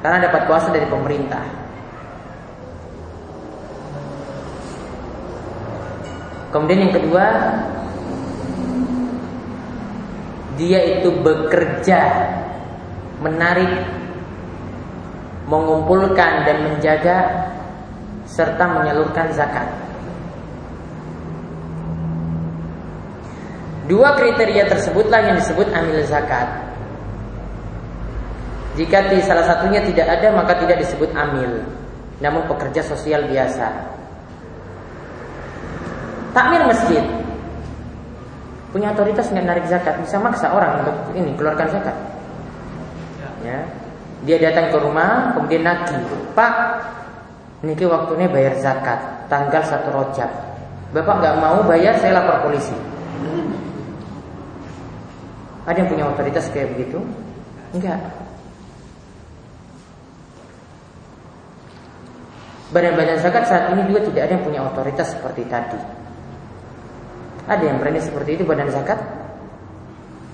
Karena 0.02 0.18
dapat 0.26 0.50
kuasa 0.50 0.74
dari 0.74 0.86
pemerintah. 0.90 1.67
Kemudian 6.49 6.88
yang 6.88 6.94
kedua 6.96 7.24
Dia 10.57 10.80
itu 10.99 11.12
bekerja 11.20 12.01
Menarik 13.20 13.72
Mengumpulkan 15.49 16.44
dan 16.44 16.57
menjaga 16.72 17.16
Serta 18.28 18.68
menyalurkan 18.68 19.32
zakat. 19.32 19.64
Dua 23.88 24.12
kriteria 24.12 24.68
tersebutlah 24.68 25.32
yang 25.32 25.40
disebut 25.40 25.64
amil 25.72 26.05
zakat. 26.05 26.44
Jika 28.76 29.09
di 29.09 29.24
salah 29.24 29.49
satunya 29.49 29.80
tidak 29.80 30.12
ada 30.12 30.28
maka 30.36 30.61
tidak 30.61 30.84
disebut 30.84 31.09
amil. 31.16 31.64
Namun 32.20 32.44
pekerja 32.53 32.84
sosial 32.84 33.24
biasa 33.32 33.97
takmir 36.37 36.62
masjid. 36.64 37.05
Punya 38.68 38.93
otoritas 38.93 39.33
nggak 39.33 39.47
narik 39.49 39.64
zakat. 39.68 39.97
Bisa 40.05 40.20
maksa 40.20 40.53
orang 40.53 40.85
untuk 40.85 40.97
ini 41.16 41.33
keluarkan 41.37 41.68
zakat. 41.72 41.97
Ya. 43.45 43.64
Dia 44.26 44.37
datang 44.51 44.74
ke 44.74 44.79
rumah 44.83 45.31
kemudian 45.39 45.62
nagih 45.62 46.03
pak 46.35 46.55
ini 47.62 47.74
waktunya 47.87 48.26
bayar 48.31 48.55
zakat 48.59 48.99
tanggal 49.26 49.62
satu 49.66 49.91
rojab. 49.91 50.31
Bapak 50.95 51.14
nggak 51.20 51.37
mau 51.43 51.59
bayar 51.66 51.99
saya 51.99 52.18
lapor 52.18 52.49
polisi. 52.49 52.74
Ada 55.68 55.85
yang 55.85 55.91
punya 55.93 56.05
otoritas 56.09 56.49
kayak 56.49 56.72
begitu? 56.72 56.97
Enggak. 57.76 58.01
Badan-badan 62.72 63.20
zakat 63.20 63.45
saat 63.49 63.76
ini 63.76 63.85
juga 63.89 64.01
tidak 64.09 64.22
ada 64.29 64.33
yang 64.37 64.45
punya 64.45 64.61
otoritas 64.64 65.12
seperti 65.12 65.45
tadi. 65.49 65.81
Ada 67.49 67.64
yang 67.64 67.76
berani 67.80 68.01
seperti 68.05 68.36
itu 68.36 68.44
badan 68.44 68.68
zakat? 68.68 69.01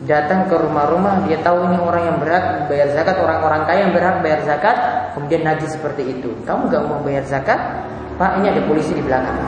Datang 0.04 0.50
ke 0.50 0.58
rumah-rumah, 0.58 1.22
dia 1.30 1.38
tahu 1.40 1.70
ini 1.70 1.78
orang 1.78 2.02
yang 2.10 2.16
berat 2.18 2.66
bayar 2.66 2.90
zakat, 2.90 3.16
orang-orang 3.22 3.62
kaya 3.64 3.86
yang 3.86 3.94
berat 3.94 4.18
bayar 4.20 4.42
zakat, 4.42 4.76
kemudian 5.14 5.46
nagih 5.46 5.70
seperti 5.70 6.18
itu. 6.18 6.34
Kamu 6.42 6.66
gak 6.66 6.82
mau 6.90 6.98
bayar 7.06 7.22
zakat? 7.24 7.56
Pak, 8.18 8.42
ini 8.42 8.50
ada 8.50 8.62
polisi 8.66 8.90
di 8.92 9.00
belakang. 9.00 9.38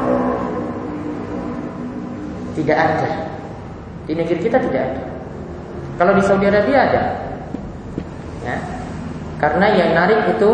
Tidak 2.55 2.79
ada. 2.79 3.11
Di 4.07 4.15
negeri 4.15 4.39
kita 4.39 4.63
tidak 4.63 4.83
ada. 4.95 5.03
Kalau 5.99 6.13
di 6.15 6.23
Saudi 6.23 6.47
Arabia 6.47 6.79
ada. 6.87 7.03
Ya. 8.47 8.57
Karena 9.43 9.67
yang 9.75 9.91
narik 9.93 10.39
itu 10.39 10.51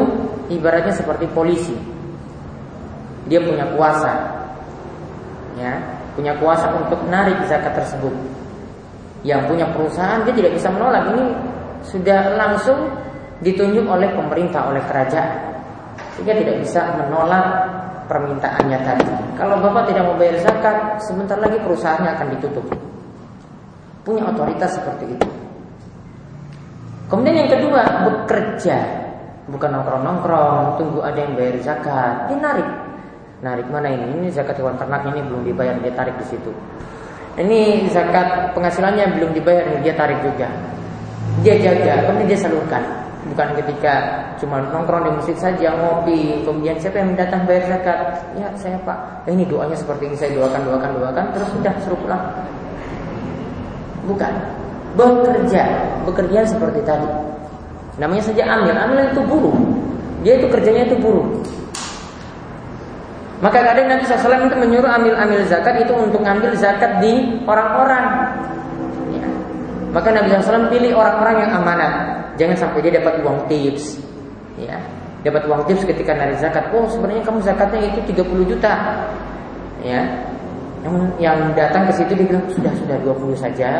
ibaratnya 0.49 0.97
seperti 0.97 1.29
polisi. 1.31 1.77
Dia 3.29 3.45
punya 3.45 3.69
kuasa. 3.77 4.13
Ya, 5.61 5.79
punya 6.15 6.37
kuasa 6.39 6.69
untuk 6.77 7.01
narik 7.09 7.39
zakat 7.49 7.73
tersebut. 7.77 8.13
Yang 9.23 9.49
punya 9.49 9.67
perusahaan 9.71 10.21
dia 10.27 10.35
tidak 10.35 10.53
bisa 10.59 10.69
menolak 10.69 11.05
ini 11.15 11.25
sudah 11.87 12.35
langsung 12.39 12.91
ditunjuk 13.43 13.87
oleh 13.87 14.11
pemerintah 14.15 14.71
oleh 14.71 14.83
kerajaan 14.87 15.53
sehingga 16.15 16.35
tidak 16.39 16.57
bisa 16.63 16.81
menolak 16.99 17.47
permintaannya 18.07 18.79
tadi. 18.85 19.07
Kalau 19.39 19.59
bapak 19.59 19.89
tidak 19.91 20.05
mau 20.05 20.17
bayar 20.19 20.37
zakat, 20.45 21.01
sebentar 21.03 21.39
lagi 21.41 21.57
perusahaannya 21.63 22.11
akan 22.13 22.29
ditutup. 22.37 22.67
Punya 24.03 24.29
otoritas 24.29 24.77
seperti 24.77 25.17
itu. 25.17 25.29
Kemudian 27.09 27.45
yang 27.45 27.51
kedua 27.53 27.83
bekerja, 28.09 28.77
bukan 29.49 29.71
nongkrong-nongkrong, 29.81 30.81
tunggu 30.81 31.01
ada 31.05 31.19
yang 31.21 31.33
bayar 31.37 31.57
zakat, 31.61 32.29
dia 32.29 32.37
narik. 33.43 33.67
Mana 33.69 33.91
ini? 33.91 34.07
Ini 34.17 34.27
zakat 34.31 34.57
hewan 34.63 34.79
ternak 34.79 35.03
ini 35.11 35.21
belum 35.27 35.43
dibayar, 35.43 35.75
dia 35.83 35.93
tarik 35.93 36.15
di 36.17 36.27
situ. 36.31 36.51
Ini 37.37 37.91
zakat 37.91 38.55
penghasilannya 38.55 39.19
belum 39.19 39.31
dibayar, 39.35 39.67
dia 39.83 39.95
tarik 39.99 40.23
juga. 40.23 40.49
Dia 41.43 41.59
jaga, 41.59 42.07
kemudian 42.07 42.29
dia 42.31 42.39
salurkan. 42.39 42.83
Bukan 43.23 43.55
ketika 43.55 43.95
cuma 44.43 44.59
nongkrong 44.59 45.07
di 45.07 45.11
masjid 45.15 45.37
saja 45.39 45.71
ngopi 45.79 46.43
kemudian 46.43 46.75
siapa 46.83 46.99
yang 46.99 47.15
datang 47.15 47.47
bayar 47.47 47.71
zakat? 47.71 48.19
Ya 48.35 48.51
saya 48.59 48.75
pak. 48.83 48.99
Eh, 49.31 49.33
ini 49.33 49.47
doanya 49.47 49.79
seperti 49.79 50.11
ini 50.11 50.17
saya 50.19 50.35
doakan 50.35 50.67
doakan 50.67 50.91
doakan 50.99 51.25
terus 51.31 51.49
sudah 51.55 51.71
suruh 51.87 51.99
pulang. 52.03 52.23
Bukan. 54.11 54.33
Bekerja. 54.99 55.65
Bekerja 56.03 56.41
seperti 56.51 56.83
tadi. 56.83 57.07
Namanya 58.03 58.27
saja 58.27 58.43
amil. 58.59 58.75
Amil 58.75 59.07
itu 59.07 59.23
buruh 59.23 59.57
dia 60.23 60.39
itu 60.39 60.47
kerjanya 60.51 60.87
itu 60.87 60.97
buruh 61.03 61.27
maka 63.43 63.59
kadang 63.59 63.91
Nabi 63.91 64.07
SAW 64.07 64.47
itu 64.47 64.55
menyuruh 64.55 64.87
amil-amil 64.87 65.43
zakat 65.51 65.83
itu 65.83 65.91
untuk 65.91 66.23
ngambil 66.23 66.55
zakat 66.55 67.03
di 67.03 67.43
orang-orang. 67.43 68.31
Ya. 69.11 69.27
Maka 69.91 70.15
Nabi 70.15 70.31
SAW 70.31 70.71
pilih 70.71 70.95
orang-orang 70.95 71.43
yang 71.43 71.51
amanat. 71.59 71.93
Jangan 72.39 72.55
sampai 72.55 72.87
dia 72.87 73.03
dapat 73.03 73.19
uang 73.19 73.51
tips. 73.51 73.99
Ya. 74.63 74.79
Dapat 75.27 75.51
uang 75.51 75.67
tips 75.67 75.83
ketika 75.83 76.15
narik 76.15 76.39
zakat. 76.39 76.71
Oh, 76.71 76.87
sebenarnya 76.87 77.27
kamu 77.27 77.43
zakatnya 77.43 77.83
itu 77.91 78.01
30 78.15 78.47
juta. 78.47 79.03
Ya. 79.83 80.07
Yang 80.87 80.95
yang 81.19 81.39
datang 81.59 81.91
ke 81.91 81.99
situ 81.99 82.15
dia 82.15 82.27
bilang 82.31 82.47
sudah 82.47 82.71
sudah 82.79 82.97
20 83.03 83.35
saja. 83.35 83.71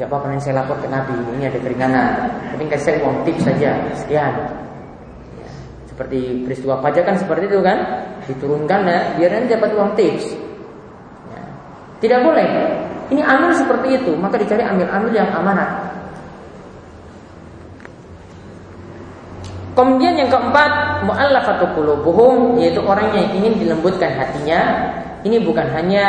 Enggak 0.00 0.08
apa-apa 0.08 0.32
nanti 0.32 0.48
saya 0.48 0.64
lapor 0.64 0.80
ke 0.80 0.88
Nabi. 0.88 1.12
Ini 1.36 1.52
ada 1.52 1.58
keringanan. 1.60 2.12
Penting 2.56 2.68
kasih 2.72 2.84
saya 2.88 2.96
uang 3.04 3.16
tips 3.28 3.42
saja. 3.52 3.70
Sekian. 3.92 4.63
Seperti 5.94 6.42
peristiwa 6.42 6.82
pajak 6.82 7.06
kan 7.06 7.14
seperti 7.14 7.46
itu 7.46 7.62
kan? 7.62 7.78
Diturunkan 8.26 8.82
ya, 8.82 8.98
biar 9.14 9.30
nanti 9.30 9.54
dapat 9.54 9.70
uang 9.78 9.94
tips. 9.94 10.26
Ya. 11.30 11.42
Tidak 12.02 12.20
boleh. 12.26 12.46
Ini 13.14 13.22
ambil 13.22 13.54
seperti 13.54 14.02
itu, 14.02 14.10
maka 14.18 14.34
dicari 14.34 14.66
ambil-ambil 14.66 15.14
yang 15.14 15.30
amanah. 15.30 15.86
Kemudian 19.78 20.18
yang 20.18 20.30
keempat, 20.34 21.06
qulubuhum 21.78 22.58
yaitu 22.58 22.82
orang 22.82 23.14
yang 23.14 23.30
ingin 23.38 23.54
dilembutkan 23.62 24.10
hatinya. 24.18 24.90
Ini 25.22 25.46
bukan 25.46 25.70
hanya 25.70 26.06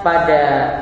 pada 0.00 0.72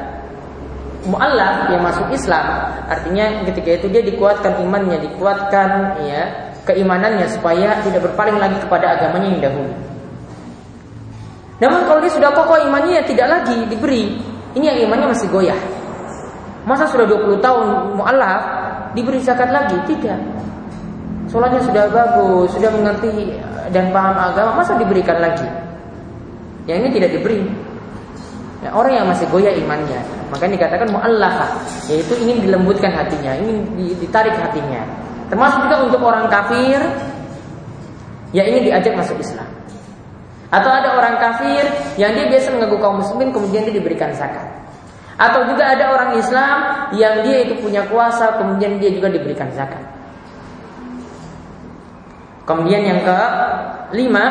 mu'allaf 1.11 1.74
yang 1.74 1.82
masuk 1.82 2.07
Islam, 2.14 2.70
artinya 2.88 3.44
ketika 3.50 3.82
itu 3.82 3.86
dia 3.92 4.02
dikuatkan 4.07 4.62
imannya, 4.62 5.05
dikuatkan 5.05 6.00
ya 6.07 6.53
keimanannya 6.65 7.29
supaya 7.29 7.81
tidak 7.85 8.05
berpaling 8.11 8.41
lagi 8.41 8.57
kepada 8.61 8.97
agamanya 8.97 9.29
yang 9.29 9.43
dahulu. 9.53 9.73
Namun 11.62 11.81
kalau 11.87 12.01
dia 12.03 12.12
sudah 12.12 12.31
kokoh 12.35 12.59
imannya 12.61 13.01
ya 13.01 13.05
tidak 13.07 13.29
lagi 13.31 13.57
diberi. 13.71 14.19
Ini 14.55 14.65
yang 14.75 14.79
imannya 14.91 15.12
masih 15.15 15.29
goyah. 15.31 15.59
Masa 16.65 16.89
sudah 16.89 17.05
20 17.05 17.45
tahun 17.45 17.67
mu'allaf 18.01 18.43
diberi 18.97 19.21
zakat 19.21 19.53
lagi? 19.53 19.77
Tidak. 19.85 20.19
Sholatnya 21.29 21.61
sudah 21.67 21.85
bagus, 21.93 22.53
sudah 22.57 22.71
mengerti 22.73 23.37
dan 23.75 23.91
paham 23.91 24.17
agama, 24.17 24.62
masa 24.62 24.77
diberikan 24.79 25.19
lagi? 25.21 25.45
Yang 26.65 26.79
ini 26.81 26.89
tidak 26.97 27.11
diberi. 27.21 27.41
Ya, 28.65 28.73
orang 28.73 28.97
yang 28.97 29.07
masih 29.11 29.29
goyah 29.29 29.53
imannya, 29.53 30.01
maka 30.33 30.49
dikatakan 30.49 30.89
mu'allafah, 30.89 31.61
yaitu 31.93 32.17
ingin 32.25 32.49
dilembutkan 32.49 32.89
hatinya, 32.97 33.37
ingin 33.37 33.61
ditarik 34.01 34.33
hatinya. 34.41 35.03
Termasuk 35.33 35.61
juga 35.68 35.77
untuk 35.89 36.01
orang 36.05 36.29
kafir 36.29 36.79
yang 38.35 38.47
ingin 38.51 38.72
diajak 38.72 38.93
masuk 38.99 39.16
Islam. 39.22 39.47
Atau 40.53 40.70
ada 40.70 40.95
orang 40.95 41.16
kafir 41.18 41.64
yang 41.99 42.14
dia 42.14 42.31
biasa 42.31 42.55
mengaku 42.55 42.77
kaum 42.79 43.03
muslimin 43.03 43.35
kemudian 43.35 43.66
dia 43.66 43.75
diberikan 43.75 44.12
zakat. 44.14 44.47
Atau 45.14 45.47
juga 45.47 45.70
ada 45.70 45.95
orang 45.95 46.18
Islam 46.18 46.57
yang 46.95 47.22
dia 47.22 47.47
itu 47.47 47.59
punya 47.62 47.87
kuasa 47.87 48.39
kemudian 48.39 48.83
dia 48.83 48.91
juga 48.91 49.11
diberikan 49.11 49.51
zakat. 49.55 49.83
Kemudian 52.45 52.83
yang 52.85 53.01
ke 53.03 53.18
lima 53.97 54.25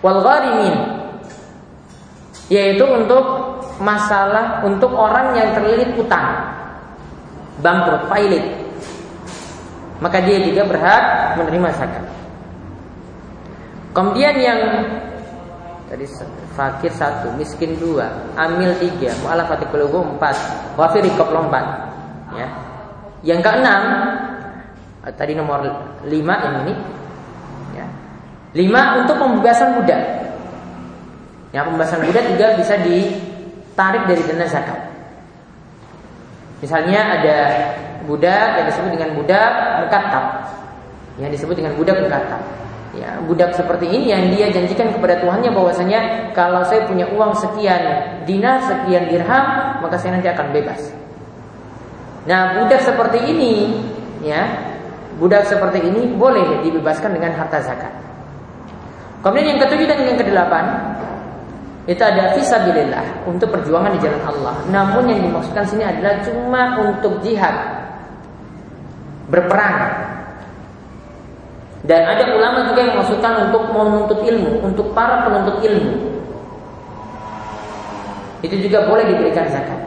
wal 0.00 0.22
gharimin 0.22 0.76
yaitu 2.48 2.86
untuk 2.86 3.24
masalah 3.82 4.64
untuk 4.64 4.94
orang 4.94 5.36
yang 5.36 5.52
terlilit 5.52 5.92
utang 5.98 6.48
bangkrut 7.60 8.08
pailit 8.08 8.67
maka 9.98 10.22
dia 10.22 10.38
juga 10.42 10.62
berhak 10.66 11.02
menerima 11.38 11.68
zakat. 11.74 12.04
Kemudian 13.94 14.34
yang 14.38 14.60
tadi 15.90 16.06
fakir 16.54 16.92
satu, 16.94 17.34
miskin 17.34 17.74
dua, 17.82 18.10
amil 18.38 18.74
tiga, 18.78 19.10
mu'alafati 19.26 19.66
qulubuhum 19.74 20.18
empat, 20.18 20.36
wafir 20.78 21.02
lompat. 21.06 21.66
Ya. 22.36 22.46
Yang 23.26 23.40
keenam 23.50 23.82
tadi 25.02 25.32
nomor 25.34 25.64
5 26.04 26.10
yang 26.12 26.56
ini 26.66 26.74
ya. 27.74 27.86
5 28.54 29.00
untuk 29.02 29.16
pembebasan 29.18 29.80
budak. 29.80 30.02
Ya, 31.50 31.64
pembebasan 31.64 32.04
budak 32.04 32.24
juga 32.28 32.46
bisa 32.60 32.76
ditarik 32.78 34.04
dari 34.06 34.22
dana 34.28 34.46
zakat. 34.46 34.80
Misalnya 36.60 37.00
ada 37.18 37.38
budak 38.06 38.60
yang 38.60 38.66
disebut 38.68 38.90
dengan 38.94 39.10
budak 39.16 39.50
mukatab. 39.82 40.24
Yang 41.18 41.30
disebut 41.40 41.54
dengan 41.58 41.72
budak 41.74 41.96
mukatab. 41.98 42.42
Ya, 42.96 43.14
budak 43.22 43.52
seperti 43.54 43.86
ini 43.86 44.10
yang 44.10 44.32
dia 44.32 44.48
janjikan 44.50 44.90
kepada 44.90 45.20
Tuhannya 45.22 45.52
bahwasanya 45.52 46.32
kalau 46.32 46.64
saya 46.66 46.88
punya 46.88 47.06
uang 47.14 47.36
sekian 47.36 47.82
dinar, 48.24 48.64
sekian 48.64 49.06
dirham, 49.06 49.44
maka 49.84 49.94
saya 50.00 50.18
nanti 50.18 50.26
akan 50.26 50.50
bebas. 50.50 50.80
Nah, 52.26 52.58
budak 52.58 52.82
seperti 52.82 53.22
ini 53.28 53.76
ya 54.24 54.44
budak 55.18 55.46
seperti 55.46 55.82
ini 55.82 56.14
boleh 56.14 56.62
dibebaskan 56.62 57.14
dengan 57.14 57.34
harta 57.38 57.62
zakat. 57.62 57.90
Kemudian 59.22 59.54
yang 59.54 59.60
ketujuh 59.62 59.86
dan 59.86 59.98
yang 60.06 60.18
kedelapan 60.18 60.64
itu 61.88 62.02
ada 62.04 62.36
fisabilillah 62.36 63.26
untuk 63.26 63.50
perjuangan 63.50 63.96
di 63.96 64.00
jalan 64.02 64.22
Allah. 64.22 64.56
Namun 64.70 65.10
yang 65.10 65.20
dimaksudkan 65.24 65.64
sini 65.66 65.84
adalah 65.86 66.22
cuma 66.22 66.78
untuk 66.84 67.18
jihad 67.24 67.77
berperang. 69.28 70.08
Dan 71.86 72.04
ada 72.04 72.24
ulama 72.36 72.68
juga 72.68 72.84
yang 72.84 73.00
maksudkan 73.00 73.48
untuk 73.48 73.70
menuntut 73.72 74.20
ilmu, 74.26 74.60
untuk 74.60 74.92
para 74.92 75.24
penuntut 75.24 75.62
ilmu. 75.64 76.20
Itu 78.44 78.54
juga 78.60 78.84
boleh 78.84 79.08
diberikan 79.08 79.48
zakat. 79.48 79.80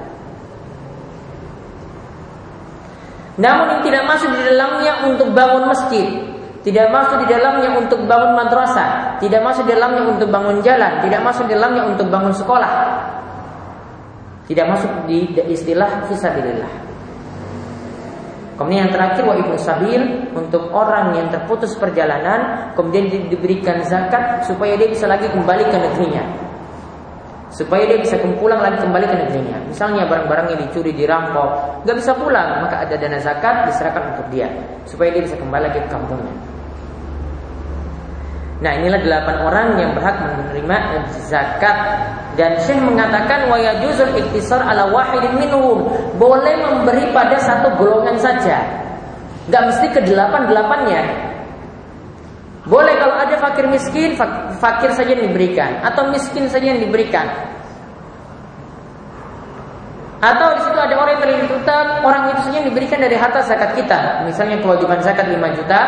Namun 3.39 3.65
yang 3.77 3.81
tidak 3.85 4.03
masuk 4.05 4.29
di 4.33 4.41
dalamnya 4.43 4.93
untuk 5.07 5.29
bangun 5.31 5.63
masjid, 5.69 6.07
tidak 6.61 6.93
masuk 6.93 7.25
di 7.25 7.27
dalamnya 7.31 7.69
untuk 7.73 7.99
bangun 8.05 8.37
madrasah, 8.37 9.17
tidak 9.23 9.41
masuk 9.41 9.65
di 9.65 9.73
dalamnya 9.73 10.03
untuk 10.09 10.29
bangun 10.29 10.57
jalan, 10.61 10.99
tidak 11.01 11.21
masuk 11.25 11.49
di 11.49 11.53
dalamnya 11.57 11.83
untuk 11.89 12.07
bangun 12.11 12.33
sekolah. 12.35 12.73
Tidak 14.45 14.65
masuk 14.67 14.91
di 15.07 15.31
istilah 15.47 16.11
fisabilillah. 16.11 16.90
Kemudian 18.61 18.85
yang 18.85 18.93
terakhir 18.93 19.25
wa 19.25 19.33
ibnu 19.33 19.57
sabil 19.57 20.01
untuk 20.37 20.69
orang 20.69 21.17
yang 21.17 21.27
terputus 21.33 21.73
perjalanan 21.81 22.69
kemudian 22.77 23.09
diberikan 23.09 23.81
zakat 23.81 24.45
supaya 24.45 24.77
dia 24.77 24.85
bisa 24.85 25.09
lagi 25.09 25.25
kembali 25.33 25.65
ke 25.65 25.77
negerinya 25.81 26.23
supaya 27.51 27.83
dia 27.83 27.99
bisa 27.99 28.15
pulang 28.39 28.63
lagi 28.63 28.79
kembali 28.79 29.05
ke 29.05 29.15
negerinya. 29.27 29.59
Misalnya 29.67 30.07
barang-barang 30.07 30.55
yang 30.55 30.59
dicuri, 30.65 30.95
dirampok, 30.95 31.83
nggak 31.83 31.95
bisa 31.99 32.15
pulang, 32.15 32.63
maka 32.63 32.87
ada 32.87 32.95
dana 32.95 33.19
zakat 33.19 33.67
diserahkan 33.67 34.15
untuk 34.15 34.31
dia 34.31 34.47
supaya 34.87 35.11
dia 35.11 35.27
bisa 35.27 35.35
kembali 35.35 35.67
lagi 35.67 35.83
ke 35.83 35.89
kampungnya. 35.91 36.50
Nah 38.61 38.71
inilah 38.77 39.01
delapan 39.01 39.35
orang 39.41 39.67
yang 39.81 39.91
berhak 39.97 40.21
menerima 40.21 40.77
zakat. 41.25 41.77
Dan 42.37 42.55
Syekh 42.63 42.79
mengatakan 42.79 43.49
wa 43.49 43.57
yajuzul 43.57 44.13
ala 44.61 44.87
wahidin 44.93 45.35
minhum. 45.41 45.89
Boleh 46.21 46.55
memberi 46.61 47.09
pada 47.09 47.41
satu 47.41 47.73
golongan 47.75 48.15
saja. 48.21 48.61
Nggak 49.49 49.63
mesti 49.67 49.87
ke 49.91 49.99
delapan 50.05 50.45
delapannya 50.45 51.31
boleh 52.61 52.93
kalau 53.01 53.17
ada 53.17 53.41
fakir 53.41 53.65
miskin, 53.65 54.13
fakir 54.61 54.93
saja 54.93 55.17
yang 55.17 55.33
diberikan 55.33 55.81
atau 55.81 56.13
miskin 56.13 56.45
saja 56.45 56.69
yang 56.69 56.77
diberikan. 56.77 57.25
Atau 60.21 60.53
di 60.53 60.61
situ 60.61 60.77
ada 60.77 60.93
orang 61.01 61.17
yang 61.17 61.21
terlilit 61.25 61.49
utang, 61.49 62.05
orang 62.05 62.29
itu 62.29 62.53
yang 62.53 62.61
diberikan 62.61 63.01
dari 63.01 63.17
harta 63.17 63.41
zakat 63.41 63.73
kita. 63.73 64.21
Misalnya 64.21 64.61
kewajiban 64.61 65.01
zakat 65.01 65.25
5 65.25 65.57
juta, 65.57 65.81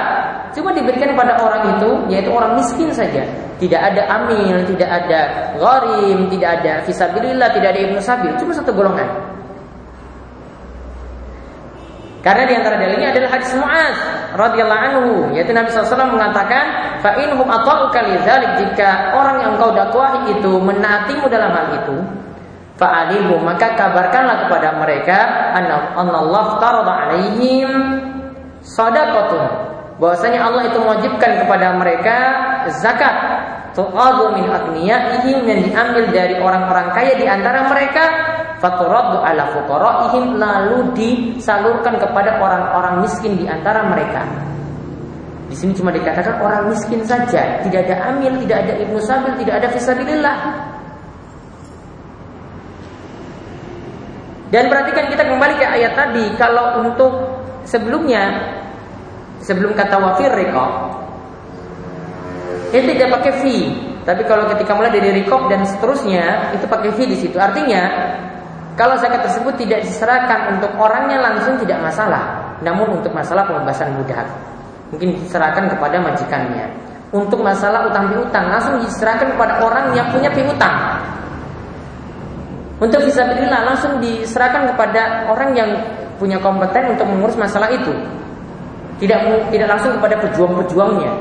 cuma 0.58 0.74
diberikan 0.74 1.14
pada 1.14 1.38
orang 1.38 1.78
itu, 1.78 1.90
yaitu 2.10 2.34
orang 2.34 2.58
miskin 2.58 2.90
saja. 2.90 3.22
Tidak 3.62 3.78
ada 3.78 4.10
amil, 4.10 4.66
tidak 4.66 4.90
ada 4.90 5.54
gharim, 5.54 6.34
tidak 6.34 6.50
ada 6.50 6.82
fisabilillah, 6.82 7.54
tidak 7.54 7.78
ada 7.78 7.80
ibnu 7.86 8.02
sabil, 8.02 8.34
cuma 8.42 8.58
satu 8.58 8.74
golongan. 8.74 9.06
Karena 12.26 12.50
di 12.50 12.54
antara 12.58 12.82
dalilnya 12.82 13.14
adalah 13.14 13.30
hadis 13.38 13.54
Muaz 13.54 13.98
radhiyallahu 14.34 14.82
anhu, 14.82 15.12
yaitu 15.38 15.54
Nabi 15.54 15.70
SAW 15.70 16.10
mengatakan, 16.10 16.98
"Fa 17.06 17.20
inhum 17.22 17.46
ata'uka 17.46 18.02
jika 18.58 19.14
orang 19.14 19.46
yang 19.46 19.50
engkau 19.60 19.70
dakwahi 19.76 20.34
itu 20.34 20.58
menaatimu 20.58 21.30
dalam 21.30 21.54
hal 21.54 21.68
itu, 21.84 22.02
Fa'alimu. 22.74 23.38
Maka 23.46 23.78
kabarkanlah 23.78 24.48
kepada 24.48 24.82
mereka 24.82 25.18
Allah 25.94 26.46
tarada 26.58 26.94
alaihim 27.06 27.70
sadaqatun. 28.66 29.46
Bahwasanya 30.02 30.42
Allah 30.42 30.68
itu 30.68 30.78
mewajibkan 30.82 31.46
kepada 31.46 31.78
mereka 31.78 32.16
zakat. 32.82 33.16
Tu'adu 33.74 34.38
min 34.38 34.46
agniyaihim 34.50 35.50
yang 35.50 35.60
diambil 35.66 36.06
dari 36.14 36.38
orang-orang 36.38 36.94
kaya 36.94 37.14
di 37.18 37.26
antara 37.30 37.66
mereka. 37.70 38.04
Faturaddu 38.58 39.22
ala 39.22 39.54
fuqaraihim. 39.54 40.38
Lalu 40.42 40.78
disalurkan 40.98 42.02
kepada 42.02 42.42
orang-orang 42.42 43.06
miskin 43.06 43.38
di 43.38 43.46
antara 43.46 43.86
mereka. 43.86 44.26
Di 45.54 45.62
sini 45.62 45.78
cuma 45.78 45.94
dikatakan 45.94 46.42
orang 46.42 46.74
miskin 46.74 47.06
saja, 47.06 47.62
tidak 47.62 47.86
ada 47.86 48.10
amil, 48.10 48.34
tidak 48.42 48.66
ada 48.66 48.74
ibnu 48.74 48.98
sabil, 48.98 49.38
tidak 49.38 49.62
ada 49.62 49.68
fisabilillah. 49.70 50.38
Dan 54.54 54.70
perhatikan 54.70 55.10
kita 55.10 55.26
kembali 55.26 55.58
ke 55.58 55.66
ayat 55.66 55.98
tadi 55.98 56.30
kalau 56.38 56.78
untuk 56.86 57.10
sebelumnya 57.66 58.54
sebelum 59.42 59.74
kata 59.74 59.98
wafir 59.98 60.30
reko 60.30 60.94
itu 62.70 62.86
tidak 62.94 63.18
pakai 63.18 63.34
fee. 63.42 63.66
Tapi 64.06 64.22
kalau 64.30 64.46
ketika 64.54 64.78
mulai 64.78 64.94
dari 64.94 65.10
rikop 65.10 65.50
dan 65.50 65.66
seterusnya 65.66 66.54
itu 66.54 66.70
pakai 66.70 66.94
fee 66.94 67.10
di 67.10 67.18
situ. 67.18 67.42
Artinya 67.42 67.82
kalau 68.78 68.94
zakat 69.02 69.26
tersebut 69.26 69.58
tidak 69.58 69.82
diserahkan 69.90 70.54
untuk 70.54 70.70
orangnya 70.78 71.18
langsung 71.18 71.58
tidak 71.58 71.82
masalah. 71.82 72.54
Namun 72.62 73.02
untuk 73.02 73.10
masalah 73.10 73.50
pembebasan 73.50 73.90
budak 73.98 74.30
mungkin 74.94 75.18
diserahkan 75.18 75.66
kepada 75.66 75.98
majikannya. 75.98 76.70
Untuk 77.10 77.42
masalah 77.42 77.90
utang 77.90 78.10
piutang 78.14 78.54
langsung 78.54 78.78
diserahkan 78.86 79.34
kepada 79.34 79.66
orang 79.66 79.98
yang 79.98 80.06
punya 80.14 80.30
piutang. 80.30 81.02
Untuk 82.84 83.00
fisabilillah 83.08 83.64
langsung 83.64 84.04
diserahkan 84.04 84.76
kepada 84.76 85.32
orang 85.32 85.56
yang 85.56 85.72
punya 86.20 86.36
kompeten 86.44 86.92
untuk 86.92 87.08
mengurus 87.08 87.40
masalah 87.40 87.72
itu. 87.72 87.96
Tidak 89.00 89.48
tidak 89.56 89.68
langsung 89.72 89.96
kepada 89.96 90.20
pejuang-pejuangnya. 90.20 91.12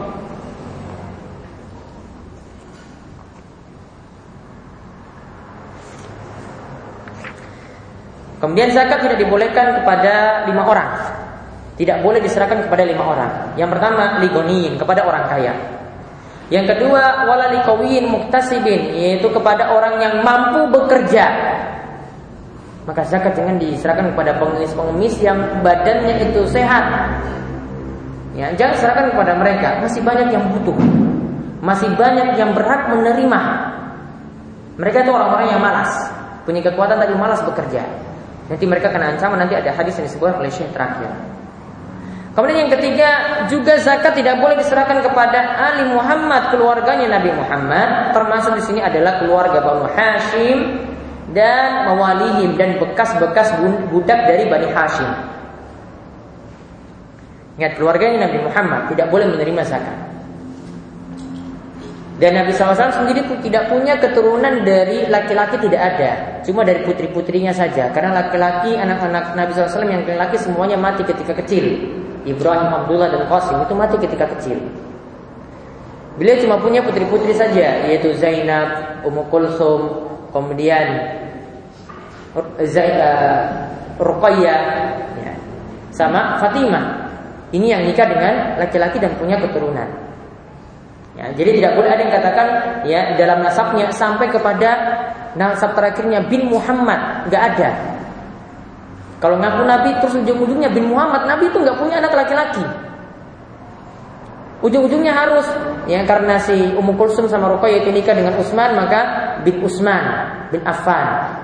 Kemudian 8.43 8.75
zakat 8.75 9.07
tidak 9.07 9.23
dibolehkan 9.23 9.79
kepada 9.79 10.43
lima 10.51 10.67
orang. 10.67 10.91
Tidak 11.79 12.03
boleh 12.03 12.19
diserahkan 12.19 12.67
kepada 12.67 12.83
lima 12.83 13.07
orang. 13.07 13.31
Yang 13.55 13.79
pertama 13.79 14.19
ligonin 14.19 14.75
kepada 14.75 15.07
orang 15.07 15.31
kaya. 15.31 15.55
Yang 16.51 16.77
kedua 16.77 17.25
kawin 17.65 18.13
muktasibin 18.13 18.93
yaitu 18.93 19.31
kepada 19.31 19.73
orang 19.73 20.03
yang 20.03 20.15
mampu 20.27 20.69
bekerja. 20.69 21.52
Maka 22.83 23.07
zakat 23.07 23.39
jangan 23.39 23.63
diserahkan 23.63 24.11
kepada 24.11 24.43
pengemis-pengemis 24.43 25.15
yang 25.23 25.39
badannya 25.63 26.19
itu 26.27 26.43
sehat. 26.51 27.15
Ya, 28.35 28.51
jangan 28.59 28.75
serahkan 28.81 29.07
kepada 29.15 29.39
mereka, 29.39 29.79
masih 29.79 30.03
banyak 30.03 30.35
yang 30.35 30.45
butuh. 30.51 30.75
Masih 31.63 31.95
banyak 31.95 32.35
yang 32.35 32.51
berhak 32.59 32.91
menerima. 32.91 33.41
Mereka 34.83 35.07
itu 35.07 35.11
orang-orang 35.15 35.47
yang 35.53 35.63
malas, 35.63 36.11
punya 36.43 36.59
kekuatan 36.65 36.99
tapi 36.99 37.15
malas 37.15 37.39
bekerja. 37.47 37.87
Nanti 38.51 38.65
mereka 38.67 38.91
kena 38.91 39.15
ancaman, 39.15 39.47
nanti 39.47 39.55
ada 39.55 39.71
hadis 39.71 39.95
yang 40.03 40.11
disebut 40.11 40.35
oleh 40.35 40.51
Syekh 40.51 40.75
terakhir. 40.75 41.13
Kemudian 42.33 42.65
yang 42.65 42.73
ketiga 42.73 43.09
juga 43.53 43.77
zakat 43.77 44.17
tidak 44.17 44.41
boleh 44.41 44.57
diserahkan 44.57 45.05
kepada 45.05 45.53
Ali 45.53 45.85
Muhammad 45.93 46.49
keluarganya 46.49 47.21
Nabi 47.21 47.29
Muhammad 47.29 48.17
termasuk 48.17 48.57
di 48.57 48.65
sini 48.65 48.81
adalah 48.81 49.21
keluarga 49.21 49.61
Banu 49.61 49.85
Hashim 49.85 50.81
dan 51.33 51.89
mawalihim 51.89 52.57
dan 52.61 52.77
bekas-bekas 52.77 53.57
budak 53.89 54.21
dari 54.29 54.49
Bani 54.49 54.69
Hashim. 54.69 55.11
Ingat 57.61 57.77
keluarganya 57.77 58.29
Nabi 58.29 58.39
Muhammad 58.45 58.89
tidak 58.89 59.13
boleh 59.13 59.29
menerima 59.29 59.63
zakat. 59.65 59.99
Dan 62.17 62.39
Nabi 62.39 62.55
SAW 62.55 62.79
sendiri 62.79 63.27
tidak 63.43 63.67
punya 63.67 63.99
keturunan 63.99 64.63
dari 64.63 65.11
laki-laki 65.11 65.59
tidak 65.59 65.83
ada, 65.83 66.11
cuma 66.47 66.63
dari 66.63 66.87
putri-putrinya 66.87 67.51
saja. 67.51 67.91
Karena 67.91 68.15
laki-laki 68.15 68.79
anak-anak 68.79 69.35
Nabi 69.35 69.51
SAW 69.51 69.91
yang 69.91 70.07
laki-laki 70.07 70.39
semuanya 70.39 70.79
mati 70.79 71.03
ketika 71.03 71.35
kecil. 71.43 71.83
Ibrahim, 72.23 72.71
Abdullah 72.71 73.11
dan 73.11 73.27
Qasim 73.27 73.59
itu 73.67 73.75
mati 73.75 73.97
ketika 73.99 74.31
kecil. 74.39 74.55
Beliau 76.15 76.39
cuma 76.47 76.63
punya 76.63 76.79
putri-putri 76.85 77.35
saja, 77.35 77.91
yaitu 77.91 78.15
Zainab, 78.15 79.03
Ummu 79.03 79.27
Kulsum, 79.27 79.81
kemudian 80.31 81.19
Ruqayyah, 84.01 84.61
ya, 85.21 85.33
sama 85.93 86.41
Fatimah. 86.41 87.13
Ini 87.53 87.77
yang 87.77 87.83
nikah 87.85 88.09
dengan 88.09 88.57
laki-laki 88.57 88.97
dan 88.97 89.13
punya 89.21 89.37
keturunan. 89.37 89.85
Ya, 91.13 91.29
jadi 91.37 91.61
tidak 91.61 91.77
boleh 91.77 91.93
ada 91.93 92.01
yang 92.01 92.15
katakan 92.17 92.47
ya 92.89 93.01
dalam 93.21 93.45
nasabnya 93.45 93.93
sampai 93.93 94.33
kepada 94.33 94.71
nasab 95.37 95.77
terakhirnya 95.77 96.25
bin 96.25 96.49
Muhammad, 96.49 97.29
nggak 97.29 97.43
ada. 97.53 97.71
Kalau 99.21 99.37
ngaku 99.37 99.63
Nabi 99.69 99.91
terus 100.01 100.17
ujung-ujungnya 100.25 100.73
bin 100.73 100.89
Muhammad, 100.89 101.29
Nabi 101.29 101.53
itu 101.53 101.61
nggak 101.61 101.77
punya 101.77 102.01
anak 102.01 102.17
laki-laki. 102.17 102.65
Ujung-ujungnya 104.65 105.13
harus 105.13 105.45
ya 105.91 106.07
karena 106.07 106.39
si 106.39 106.55
Ummu 106.55 106.95
Kulsum 106.95 107.27
sama 107.27 107.51
Ruqayyah 107.59 107.83
itu 107.83 107.91
nikah 107.91 108.15
dengan 108.15 108.39
Utsman 108.39 108.79
maka 108.79 109.01
bin 109.43 109.59
Utsman 109.59 110.31
bin 110.55 110.63
Affan 110.63 111.35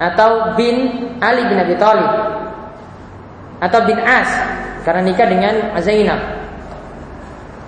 atau 0.00 0.56
bin 0.56 0.76
Ali 1.20 1.42
bin 1.48 1.58
Abi 1.60 1.74
Thalib 1.76 2.10
atau 3.62 3.78
bin 3.86 3.98
As 4.02 4.28
karena 4.82 5.02
nikah 5.06 5.26
dengan 5.30 5.54
Zainab. 5.78 6.20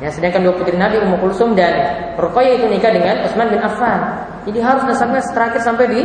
Ya, 0.02 0.10
sedangkan 0.10 0.42
dua 0.42 0.54
putri 0.58 0.74
Nabi 0.74 0.98
Ummu 0.98 1.22
Kulsum 1.22 1.54
dan 1.54 1.72
Ruqayyah 2.18 2.58
itu 2.58 2.66
nikah 2.66 2.90
dengan 2.90 3.22
Utsman 3.22 3.48
bin 3.48 3.62
Affan. 3.62 4.26
Jadi 4.44 4.58
harus 4.58 4.82
nasabnya 4.84 5.22
terakhir 5.22 5.62
sampai 5.62 5.86
di 5.86 6.00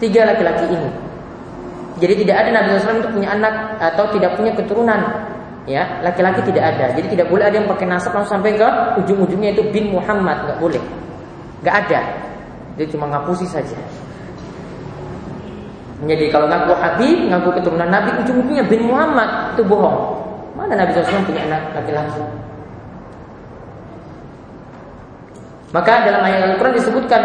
tiga 0.00 0.24
laki-laki 0.24 0.66
ini. 0.66 0.90
Jadi 1.96 2.24
tidak 2.24 2.36
ada 2.44 2.50
Nabi 2.60 2.76
SAW 2.76 3.00
itu 3.00 3.10
punya 3.12 3.28
anak 3.32 3.80
atau 3.80 4.04
tidak 4.12 4.36
punya 4.36 4.52
keturunan. 4.56 5.00
Ya, 5.66 5.98
laki-laki 6.00 6.44
tidak 6.48 6.74
ada. 6.74 6.94
Jadi 6.94 7.18
tidak 7.18 7.26
boleh 7.26 7.44
ada 7.48 7.56
yang 7.58 7.68
pakai 7.68 7.86
nasab 7.90 8.14
langsung 8.14 8.38
sampai 8.38 8.54
ke 8.54 8.68
ujung-ujungnya 9.04 9.50
itu 9.52 9.62
bin 9.74 9.90
Muhammad, 9.90 10.46
nggak 10.46 10.58
boleh. 10.62 10.82
Nggak 11.64 11.76
ada. 11.86 12.00
Dia 12.78 12.86
cuma 12.92 13.10
ngapusi 13.10 13.48
saja. 13.48 13.76
Jadi 16.04 16.28
kalau 16.28 16.44
ngaku 16.44 16.76
Habib, 16.76 17.32
ngaku 17.32 17.48
keturunan 17.56 17.88
Nabi, 17.88 18.12
ujung-ujungnya 18.20 18.68
bin 18.68 18.84
Muhammad 18.84 19.56
itu 19.56 19.64
bohong. 19.64 19.96
Mana 20.52 20.76
Nabi 20.76 20.92
SAW 20.92 21.24
punya 21.24 21.48
anak 21.48 21.72
laki-laki? 21.72 22.20
Maka 25.72 26.04
dalam 26.08 26.20
ayat 26.24 26.52
Al-Quran 26.52 26.76
disebutkan 26.76 27.22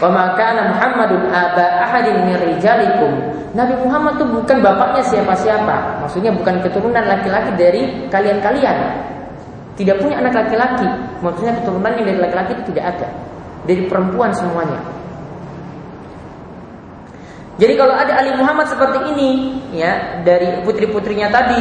kana 0.00 0.62
Muhammadun 0.72 1.32
aba 1.32 1.84
ahadin 1.84 2.28
min 2.28 2.36
rijalikum. 2.36 3.12
Nabi 3.56 3.74
Muhammad 3.82 4.20
itu 4.20 4.24
bukan 4.28 4.56
bapaknya 4.62 5.02
siapa-siapa. 5.04 6.04
Maksudnya 6.04 6.32
bukan 6.32 6.60
keturunan 6.60 7.04
laki-laki 7.04 7.50
dari 7.56 8.08
kalian-kalian. 8.12 8.76
Tidak 9.80 9.96
punya 9.96 10.20
anak 10.20 10.44
laki-laki. 10.44 10.86
Maksudnya 11.24 11.56
keturunan 11.60 11.92
yang 11.96 12.04
dari 12.04 12.20
laki-laki 12.20 12.52
itu 12.52 12.64
tidak 12.72 12.84
ada. 12.96 13.08
Dari 13.64 13.82
perempuan 13.88 14.32
semuanya. 14.32 14.80
Jadi 17.60 17.76
kalau 17.76 17.92
ada 17.92 18.16
Ali 18.16 18.32
Muhammad 18.40 18.72
seperti 18.72 19.12
ini, 19.12 19.60
ya 19.76 20.24
dari 20.24 20.64
putri-putrinya 20.64 21.28
tadi, 21.28 21.60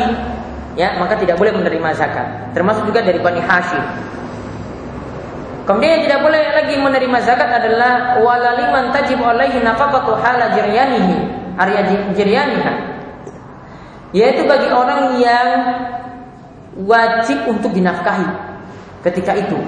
ya 0.80 0.96
maka 0.96 1.20
tidak 1.20 1.36
boleh 1.36 1.52
menerima 1.52 1.92
zakat. 1.92 2.56
Termasuk 2.56 2.88
juga 2.88 3.04
dari 3.04 3.20
Bani 3.20 3.44
Hashim. 3.44 3.84
Kemudian 5.68 6.00
yang 6.00 6.04
tidak 6.08 6.20
boleh 6.24 6.44
lagi 6.56 6.76
menerima 6.80 7.18
zakat 7.20 7.52
adalah 7.52 8.16
walaliman 8.24 8.96
tajib 8.96 9.20
alaihi 9.20 9.60
nafaqatu 9.60 10.16
hala 10.18 10.56
jiryanihi, 10.56 11.18
arya 11.60 11.82
jiryaniha. 12.16 12.74
Yaitu 14.16 14.48
bagi 14.48 14.72
orang 14.72 15.20
yang 15.20 15.48
wajib 16.88 17.44
untuk 17.44 17.76
dinafkahi 17.76 18.26
ketika 19.04 19.36
itu. 19.36 19.60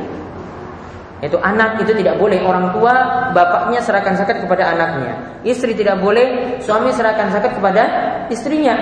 Itu 1.21 1.37
anak 1.37 1.77
itu 1.85 1.93
tidak 2.01 2.17
boleh 2.17 2.41
orang 2.41 2.73
tua 2.73 3.29
bapaknya 3.29 3.77
serahkan 3.77 4.17
zakat 4.17 4.41
kepada 4.41 4.73
anaknya. 4.73 5.37
Istri 5.45 5.77
tidak 5.77 6.01
boleh 6.01 6.57
suami 6.65 6.89
serahkan 6.89 7.29
zakat 7.29 7.53
kepada 7.53 7.83
istrinya. 8.33 8.73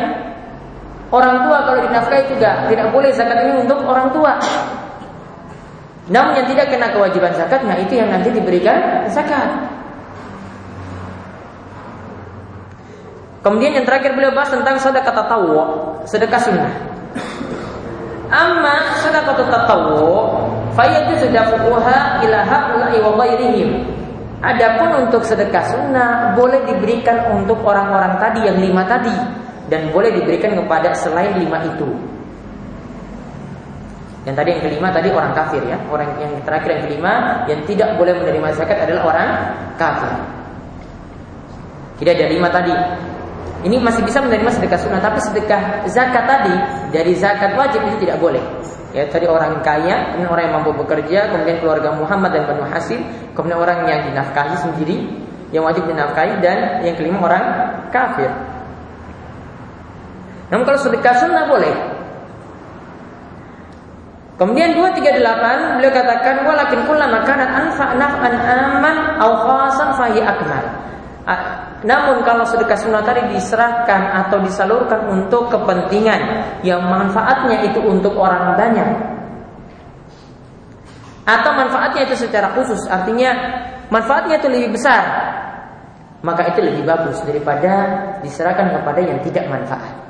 Orang 1.11 1.43
tua 1.43 1.67
kalau 1.67 1.83
dinafkahi 1.83 2.31
juga 2.31 2.71
tidak 2.71 2.95
boleh 2.95 3.11
zakat 3.11 3.43
ini 3.43 3.53
untuk 3.67 3.83
orang 3.83 4.07
tua. 4.15 4.39
Namun 6.07 6.39
yang 6.39 6.47
tidak 6.47 6.71
kena 6.71 6.87
kewajiban 6.95 7.35
zakatnya 7.35 7.75
itu 7.75 7.99
yang 7.99 8.07
nanti 8.07 8.31
diberikan 8.31 9.03
zakat. 9.11 9.75
Kemudian 13.43 13.83
yang 13.83 13.85
terakhir 13.87 14.15
beliau 14.15 14.31
bahas 14.31 14.51
tentang 14.51 14.79
sedekah 14.79 15.11
tatawwu, 15.11 15.59
sedekah 16.07 16.39
sunnah. 16.39 16.71
Amma 18.31 18.95
sedekah 19.03 19.35
tatawwu 19.35 20.15
Fayajuzu 20.73 21.33
dafuha 21.33 22.23
ila 22.25 22.39
haula'i 22.45 22.97
wa 23.01 23.11
ghairihim. 23.23 23.69
Adapun 24.39 25.03
untuk 25.03 25.27
sedekah 25.27 25.67
sunnah 25.67 26.31
boleh 26.31 26.63
diberikan 26.63 27.27
untuk 27.35 27.59
orang-orang 27.59 28.15
tadi 28.23 28.47
yang 28.47 28.55
lima 28.55 28.87
tadi 28.87 29.11
dan 29.67 29.91
boleh 29.91 30.15
diberikan 30.15 30.55
kepada 30.55 30.95
selain 30.95 31.35
lima 31.35 31.59
itu. 31.67 31.87
Yang 34.23 34.35
tadi 34.35 34.49
yang 34.51 34.61
kelima 34.63 34.87
tadi 34.91 35.09
orang 35.11 35.31
kafir 35.35 35.63
ya, 35.63 35.75
orang 35.91 36.09
yang 36.19 36.31
terakhir 36.43 36.69
yang 36.75 36.83
kelima 36.87 37.13
yang 37.51 37.59
tidak 37.67 37.89
boleh 37.99 38.13
menerima 38.15 38.47
zakat 38.55 38.77
adalah 38.83 39.03
orang 39.11 39.29
kafir. 39.75 40.11
Tidak 41.99 42.13
ada 42.15 42.27
lima 42.31 42.47
tadi. 42.47 42.75
Ini 43.59 43.75
masih 43.75 44.07
bisa 44.07 44.23
menerima 44.23 44.55
sedekah 44.55 44.79
sunnah, 44.79 45.03
tapi 45.03 45.19
sedekah 45.19 45.83
zakat 45.91 46.23
tadi 46.23 46.55
dari 46.95 47.11
zakat 47.11 47.59
wajib 47.59 47.83
itu 47.91 48.07
tidak 48.07 48.23
boleh. 48.23 48.39
Ya, 48.89 49.05
tadi 49.05 49.29
orang 49.29 49.61
kaya, 49.61 50.13
kemudian 50.13 50.33
orang 50.33 50.43
yang 50.49 50.55
mampu 50.61 50.73
bekerja, 50.73 51.29
kemudian 51.29 51.61
keluarga 51.61 51.93
Muhammad 51.93 52.33
dan 52.33 52.49
Banu 52.49 52.65
Hasim, 52.65 53.05
kemudian 53.37 53.61
orang 53.61 53.85
yang 53.85 54.01
dinafkahi 54.09 54.57
sendiri, 54.57 55.05
yang 55.53 55.61
wajib 55.61 55.85
dinafkahi 55.85 56.41
dan 56.41 56.81
yang 56.81 56.97
kelima 56.97 57.21
orang 57.21 57.43
kafir. 57.93 58.33
Namun 60.49 60.65
kalau 60.65 60.79
sedekah 60.81 61.15
sunnah 61.21 61.45
boleh. 61.45 61.75
Kemudian 64.41 64.71
238 64.71 65.77
beliau 65.77 65.91
katakan 65.91 66.47
walakin 66.47 66.81
kullama 66.87 67.27
kana 67.27 67.43
anfa 67.43 67.91
naf'an 67.99 68.33
aman 68.39 68.95
au 69.19 69.35
khasan 69.35 69.89
fahi 69.99 70.23
akmal. 70.23 70.65
Namun 71.80 72.27
kalau 72.27 72.43
sedekah 72.43 72.76
sunnah 72.76 73.03
tadi 73.03 73.23
diserahkan 73.31 74.26
atau 74.26 74.43
disalurkan 74.43 75.07
untuk 75.07 75.47
kepentingan. 75.47 76.22
Yang 76.65 76.81
manfaatnya 76.84 77.64
itu 77.72 77.80
untuk 77.80 78.19
orang 78.19 78.60
banyak. 78.60 78.89
Atau 81.23 81.51
manfaatnya 81.56 82.10
itu 82.10 82.27
secara 82.27 82.51
khusus. 82.57 82.84
Artinya 82.89 83.31
manfaatnya 83.88 84.41
itu 84.43 84.47
lebih 84.51 84.76
besar. 84.76 85.03
Maka 86.19 86.51
itu 86.51 86.60
lebih 86.60 86.84
bagus 86.84 87.23
daripada 87.23 87.72
diserahkan 88.19 88.76
kepada 88.76 88.99
yang 88.99 89.23
tidak 89.23 89.47
manfaat. 89.47 90.10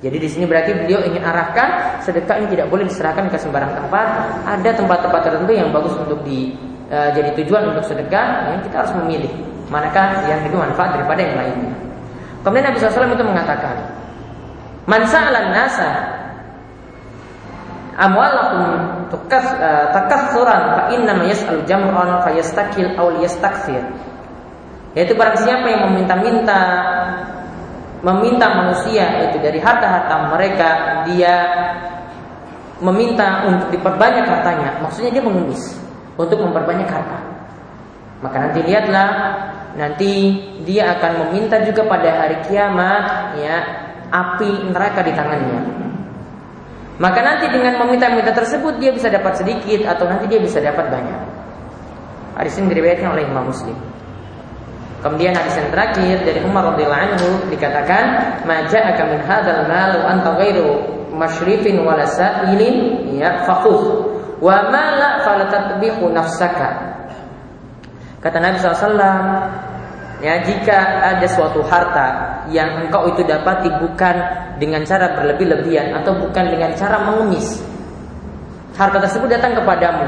Jadi 0.00 0.16
di 0.16 0.28
sini 0.32 0.48
berarti 0.48 0.72
beliau 0.72 1.04
ingin 1.04 1.20
arahkan 1.20 2.00
sedekah 2.00 2.40
ini 2.40 2.56
tidak 2.56 2.72
boleh 2.72 2.88
diserahkan 2.88 3.28
ke 3.28 3.36
sembarang 3.36 3.74
tempat. 3.76 4.08
Ada 4.46 4.78
tempat-tempat 4.78 5.20
tertentu 5.26 5.52
yang 5.52 5.68
bagus 5.74 5.92
untuk 5.98 6.22
di 6.24 6.56
uh, 6.88 7.10
jadi 7.12 7.36
tujuan 7.36 7.74
untuk 7.74 7.84
sedekah, 7.84 8.54
yang 8.54 8.60
kita 8.64 8.80
harus 8.80 8.94
memilih 9.04 9.28
manakah 9.70 10.26
yang 10.26 10.42
lebih 10.44 10.58
manfaat 10.58 10.98
daripada 10.98 11.20
yang 11.22 11.36
lainnya. 11.38 11.74
Kemudian 12.42 12.66
Nabi 12.72 12.76
SAW 12.82 13.14
itu 13.14 13.24
mengatakan, 13.24 13.76
Man 14.88 15.06
sa'alan 15.06 15.54
nasa 15.54 15.90
amwalakum 18.00 18.64
uh, 19.12 19.86
takassuran 19.92 20.62
fa 20.74 20.82
inna 20.90 21.14
yas'alu 21.22 21.62
jam'an 21.68 22.24
fa 22.26 22.30
yastakil 22.34 22.90
aw 22.98 23.14
yastakfir. 23.22 23.84
Yaitu 24.98 25.14
barang 25.14 25.38
siapa 25.38 25.66
yang 25.70 25.92
meminta-minta 25.92 26.60
meminta 28.00 28.48
manusia 28.48 29.28
itu 29.28 29.36
dari 29.38 29.60
harta-harta 29.60 30.32
mereka 30.32 30.68
dia 31.04 31.34
meminta 32.80 33.44
untuk 33.44 33.68
diperbanyak 33.68 34.24
hartanya 34.24 34.80
maksudnya 34.80 35.12
dia 35.12 35.20
mengemis 35.20 35.76
untuk 36.16 36.40
memperbanyak 36.40 36.88
harta 36.88 37.20
maka 38.24 38.36
nanti 38.40 38.64
lihatlah 38.64 39.08
nanti 39.78 40.38
dia 40.66 40.98
akan 40.98 41.28
meminta 41.28 41.62
juga 41.62 41.86
pada 41.86 42.26
hari 42.26 42.42
kiamat 42.46 43.36
ya 43.38 43.56
api 44.10 44.70
neraka 44.74 45.00
di 45.06 45.12
tangannya. 45.14 45.60
Maka 47.00 47.24
nanti 47.24 47.48
dengan 47.48 47.80
meminta-minta 47.80 48.28
tersebut 48.34 48.76
dia 48.76 48.92
bisa 48.92 49.08
dapat 49.08 49.40
sedikit 49.40 49.88
atau 49.88 50.04
nanti 50.04 50.28
dia 50.28 50.36
bisa 50.36 50.60
dapat 50.60 50.92
banyak. 50.92 51.20
Hadis 52.36 52.60
ini 52.60 52.76
diriwayatkan 52.76 53.08
oleh 53.08 53.24
Imam 53.24 53.48
Muslim. 53.48 53.72
Kemudian 55.00 55.32
hadis 55.32 55.56
yang 55.56 55.72
terakhir 55.72 56.28
dari 56.28 56.44
Umar 56.44 56.76
radhiyallahu 56.76 57.04
anhu 57.16 57.28
dikatakan, 57.48 58.04
"Maja'aka 58.44 59.02
min 59.08 59.20
hadzal 59.24 59.64
mal 59.64 59.96
wa 59.96 60.06
anta 60.12 60.36
ghairu 60.36 60.68
masyrifin 61.16 61.80
wala 61.80 62.04
sa'ilin 62.04 63.08
ya 63.16 63.48
faqus 63.48 63.80
wa 64.44 64.68
ma 64.68 64.84
la 65.00 65.10
nafsaka." 66.12 66.89
Kata 68.20 68.36
Nabi 68.36 68.60
SAW, 68.60 69.00
ya 70.20 70.44
jika 70.44 70.78
ada 71.08 71.24
suatu 71.24 71.64
harta 71.64 72.44
yang 72.52 72.84
engkau 72.84 73.08
itu 73.08 73.24
dapati 73.24 73.72
bukan 73.80 74.16
dengan 74.60 74.84
cara 74.84 75.16
berlebih-lebihan 75.16 75.96
atau 75.96 76.12
bukan 76.20 76.52
dengan 76.52 76.76
cara 76.76 77.00
mengemis, 77.00 77.64
harta 78.76 79.00
tersebut 79.00 79.32
datang 79.32 79.56
kepadamu, 79.56 80.04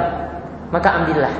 maka 0.68 0.88
ambillah. 0.92 1.32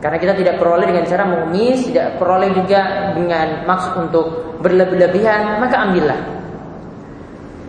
Karena 0.00 0.16
kita 0.16 0.32
tidak 0.40 0.56
peroleh 0.56 0.88
dengan 0.88 1.04
cara 1.04 1.24
mengemis, 1.28 1.84
tidak 1.92 2.16
peroleh 2.16 2.48
juga 2.56 3.12
dengan 3.12 3.68
maksud 3.68 3.92
untuk 4.08 4.56
berlebih-lebihan, 4.64 5.60
maka 5.60 5.84
ambillah. 5.84 6.20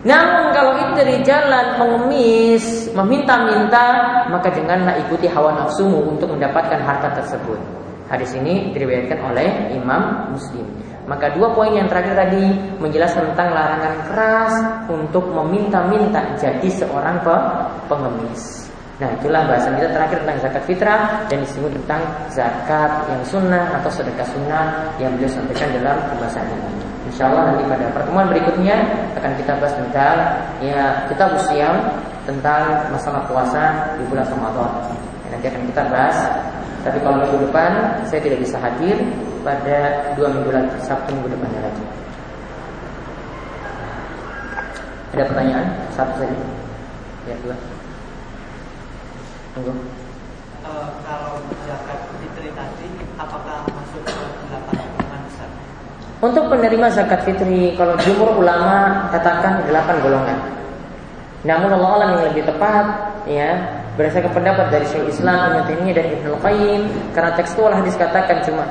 Namun 0.08 0.56
kalau 0.56 0.72
itu 0.80 0.92
dari 0.96 1.20
jalan 1.20 1.76
mengemis, 1.76 2.88
meminta-minta, 2.96 3.86
maka 4.32 4.48
janganlah 4.56 4.96
ikuti 5.04 5.28
hawa 5.28 5.52
nafsumu 5.52 6.16
untuk 6.16 6.32
mendapatkan 6.32 6.80
harta 6.80 7.12
tersebut. 7.20 7.85
Hadis 8.06 8.30
ini 8.38 8.70
diriwayatkan 8.70 9.18
oleh 9.18 9.74
Imam 9.74 10.30
Muslim. 10.30 10.66
Maka 11.06 11.30
dua 11.38 11.54
poin 11.54 11.70
yang 11.70 11.86
terakhir 11.86 12.18
tadi 12.18 12.50
menjelaskan 12.82 13.30
tentang 13.34 13.54
larangan 13.54 13.94
keras 14.10 14.54
untuk 14.90 15.30
meminta-minta 15.30 16.18
jadi 16.34 16.66
seorang 16.66 17.22
pengemis. 17.86 18.66
Nah 18.96 19.12
itulah 19.12 19.44
bahasan 19.44 19.76
kita 19.76 19.92
terakhir 19.92 20.18
tentang 20.24 20.38
zakat 20.40 20.62
fitrah 20.64 21.00
dan 21.28 21.38
disebut 21.44 21.68
tentang 21.82 22.02
zakat 22.32 22.90
yang 23.12 23.22
sunnah 23.28 23.76
atau 23.76 23.90
sedekah 23.92 24.24
sunnah 24.24 24.88
yang 24.96 25.12
beliau 25.14 25.30
sampaikan 25.30 25.68
dalam 25.78 26.00
pembahasan 26.10 26.48
ini. 26.48 26.70
Insya 27.06 27.30
Allah 27.30 27.54
nanti 27.54 27.62
pada 27.70 27.86
pertemuan 27.92 28.26
berikutnya 28.32 28.76
akan 29.14 29.32
kita 29.38 29.52
bahas 29.62 29.74
tentang 29.78 30.16
ya 30.58 31.06
kita 31.06 31.24
usiam 31.38 31.76
tentang 32.26 32.88
masalah 32.90 33.22
puasa 33.30 33.94
di 34.00 34.02
bulan 34.10 34.26
Ramadan. 34.26 34.90
Nanti 35.30 35.46
akan 35.54 35.62
kita 35.70 35.82
bahas 35.92 36.16
tapi 36.86 37.02
kalau 37.02 37.18
minggu 37.18 37.50
depan 37.50 37.98
saya 38.06 38.22
tidak 38.22 38.38
bisa 38.46 38.62
hadir 38.62 38.94
pada 39.42 40.06
dua 40.14 40.30
minggu 40.30 40.54
lagi, 40.54 40.78
Sabtu 40.86 41.18
minggu 41.18 41.34
depannya 41.34 41.66
lagi. 41.66 41.84
Ada 45.18 45.24
pertanyaan? 45.26 45.66
Satu 45.90 46.14
saja. 46.22 46.36
Ya 47.26 47.34
dua. 47.42 47.56
Tunggu. 49.58 49.74
Uh, 50.62 50.88
kalau 51.02 51.42
zakat 51.66 52.06
fitri 52.22 52.54
tadi, 52.54 52.88
apakah 53.18 53.66
masuk 53.66 54.02
ke 54.06 54.22
delapan 54.46 54.74
golongan 54.78 55.20
besar? 55.26 55.48
Untuk 56.22 56.44
penerima 56.46 56.86
zakat 56.94 57.20
fitri, 57.26 57.74
kalau 57.74 57.98
jumhur 57.98 58.30
ulama 58.38 59.10
katakan 59.10 59.66
delapan 59.66 59.96
golongan. 60.06 60.38
Namun 61.42 61.70
Allah 61.82 62.06
yang 62.14 62.22
lebih 62.30 62.46
tepat, 62.46 62.86
ya 63.26 63.58
berdasarkan 63.96 64.32
pendapat 64.32 64.66
dari 64.68 64.86
Syekh 64.86 65.08
Islam 65.08 65.36
Ibnu 65.50 65.60
Taimiyah 65.72 65.94
dan 65.96 66.06
Ibnu 66.20 66.30
Qayyim 66.44 66.82
karena 67.16 67.32
tekstual 67.34 67.72
hadis 67.72 67.96
katakan 67.96 68.44
cuma 68.44 68.68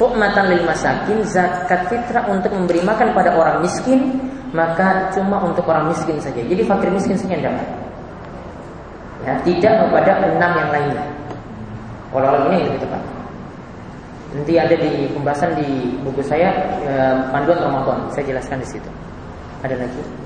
tu'matan 0.00 0.48
lil 0.48 0.64
masakin 0.64 1.20
zakat 1.28 1.86
fitrah 1.92 2.24
untuk 2.32 2.50
memberi 2.50 2.80
makan 2.80 3.12
pada 3.12 3.36
orang 3.36 3.60
miskin 3.60 4.16
maka 4.52 5.12
cuma 5.12 5.40
untuk 5.44 5.64
orang 5.68 5.88
miskin 5.88 6.20
saja. 6.20 6.40
Jadi 6.40 6.60
fakir 6.64 6.88
miskin 6.92 7.16
saja 7.16 7.36
yang 7.36 7.52
dapat. 7.52 7.66
Ya, 9.22 9.32
tidak 9.46 9.74
kepada 9.86 10.12
enam 10.28 10.52
yang 10.58 10.70
lainnya. 10.72 11.04
Walau 12.12 12.52
ini 12.52 12.68
lebih 12.68 12.84
tepat. 12.84 13.00
Nanti 14.32 14.52
ada 14.56 14.76
di 14.76 15.08
pembahasan 15.12 15.56
di 15.56 15.96
buku 16.04 16.20
saya 16.24 16.52
eh, 16.84 17.16
panduan 17.32 17.60
Ramadan. 17.60 18.08
Saya 18.12 18.28
jelaskan 18.32 18.60
di 18.60 18.68
situ. 18.68 18.90
Ada 19.64 19.76
lagi? 19.76 20.21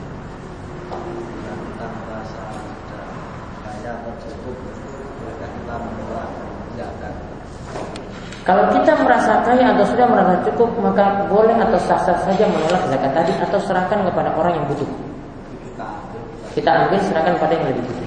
Kalau 8.47 8.71
kita 8.71 8.95
merasa 9.03 9.43
kaya 9.43 9.75
atau 9.75 9.83
sudah 9.91 10.07
merasa 10.07 10.39
cukup, 10.47 10.71
maka 10.79 11.27
boleh 11.27 11.59
atau 11.59 11.75
sah-sah 11.83 12.15
saja 12.23 12.47
menolak 12.47 12.79
zakat 12.87 13.11
tadi 13.11 13.35
atau 13.43 13.59
serahkan 13.59 14.07
kepada 14.07 14.31
orang 14.39 14.55
yang 14.55 14.67
butuh. 14.71 14.87
Kita 16.55 16.71
ambil 16.71 17.03
serahkan 17.03 17.35
pada 17.43 17.53
yang 17.59 17.67
lebih 17.75 17.83
butuh. 17.91 18.07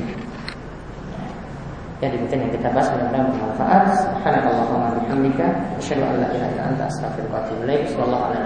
yang 2.00 2.16
demikian 2.16 2.48
yang 2.48 2.52
kita 2.56 2.72
bahas 2.72 2.88
mudah-mudahan 2.96 3.28
bermanfaat. 3.36 3.84
Subhanallahumma 4.00 4.96
bihamdika 5.04 5.48
asyhadu 5.84 6.08
an 6.08 6.24
la 6.24 6.28
ilaha 6.32 6.48
illa 6.56 6.64
anta 6.72 6.84
astaghfiruka 6.88 7.36
wa 7.36 7.44
atubu 7.44 7.62
ilaik. 7.68 7.84
Sallallahu 7.92 8.24
ala 8.24 8.40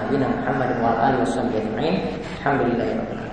wa 0.82 0.90
ala. 0.98 1.22
Alhamdulillahirabbil 1.22 3.14
alamin. 3.14 3.33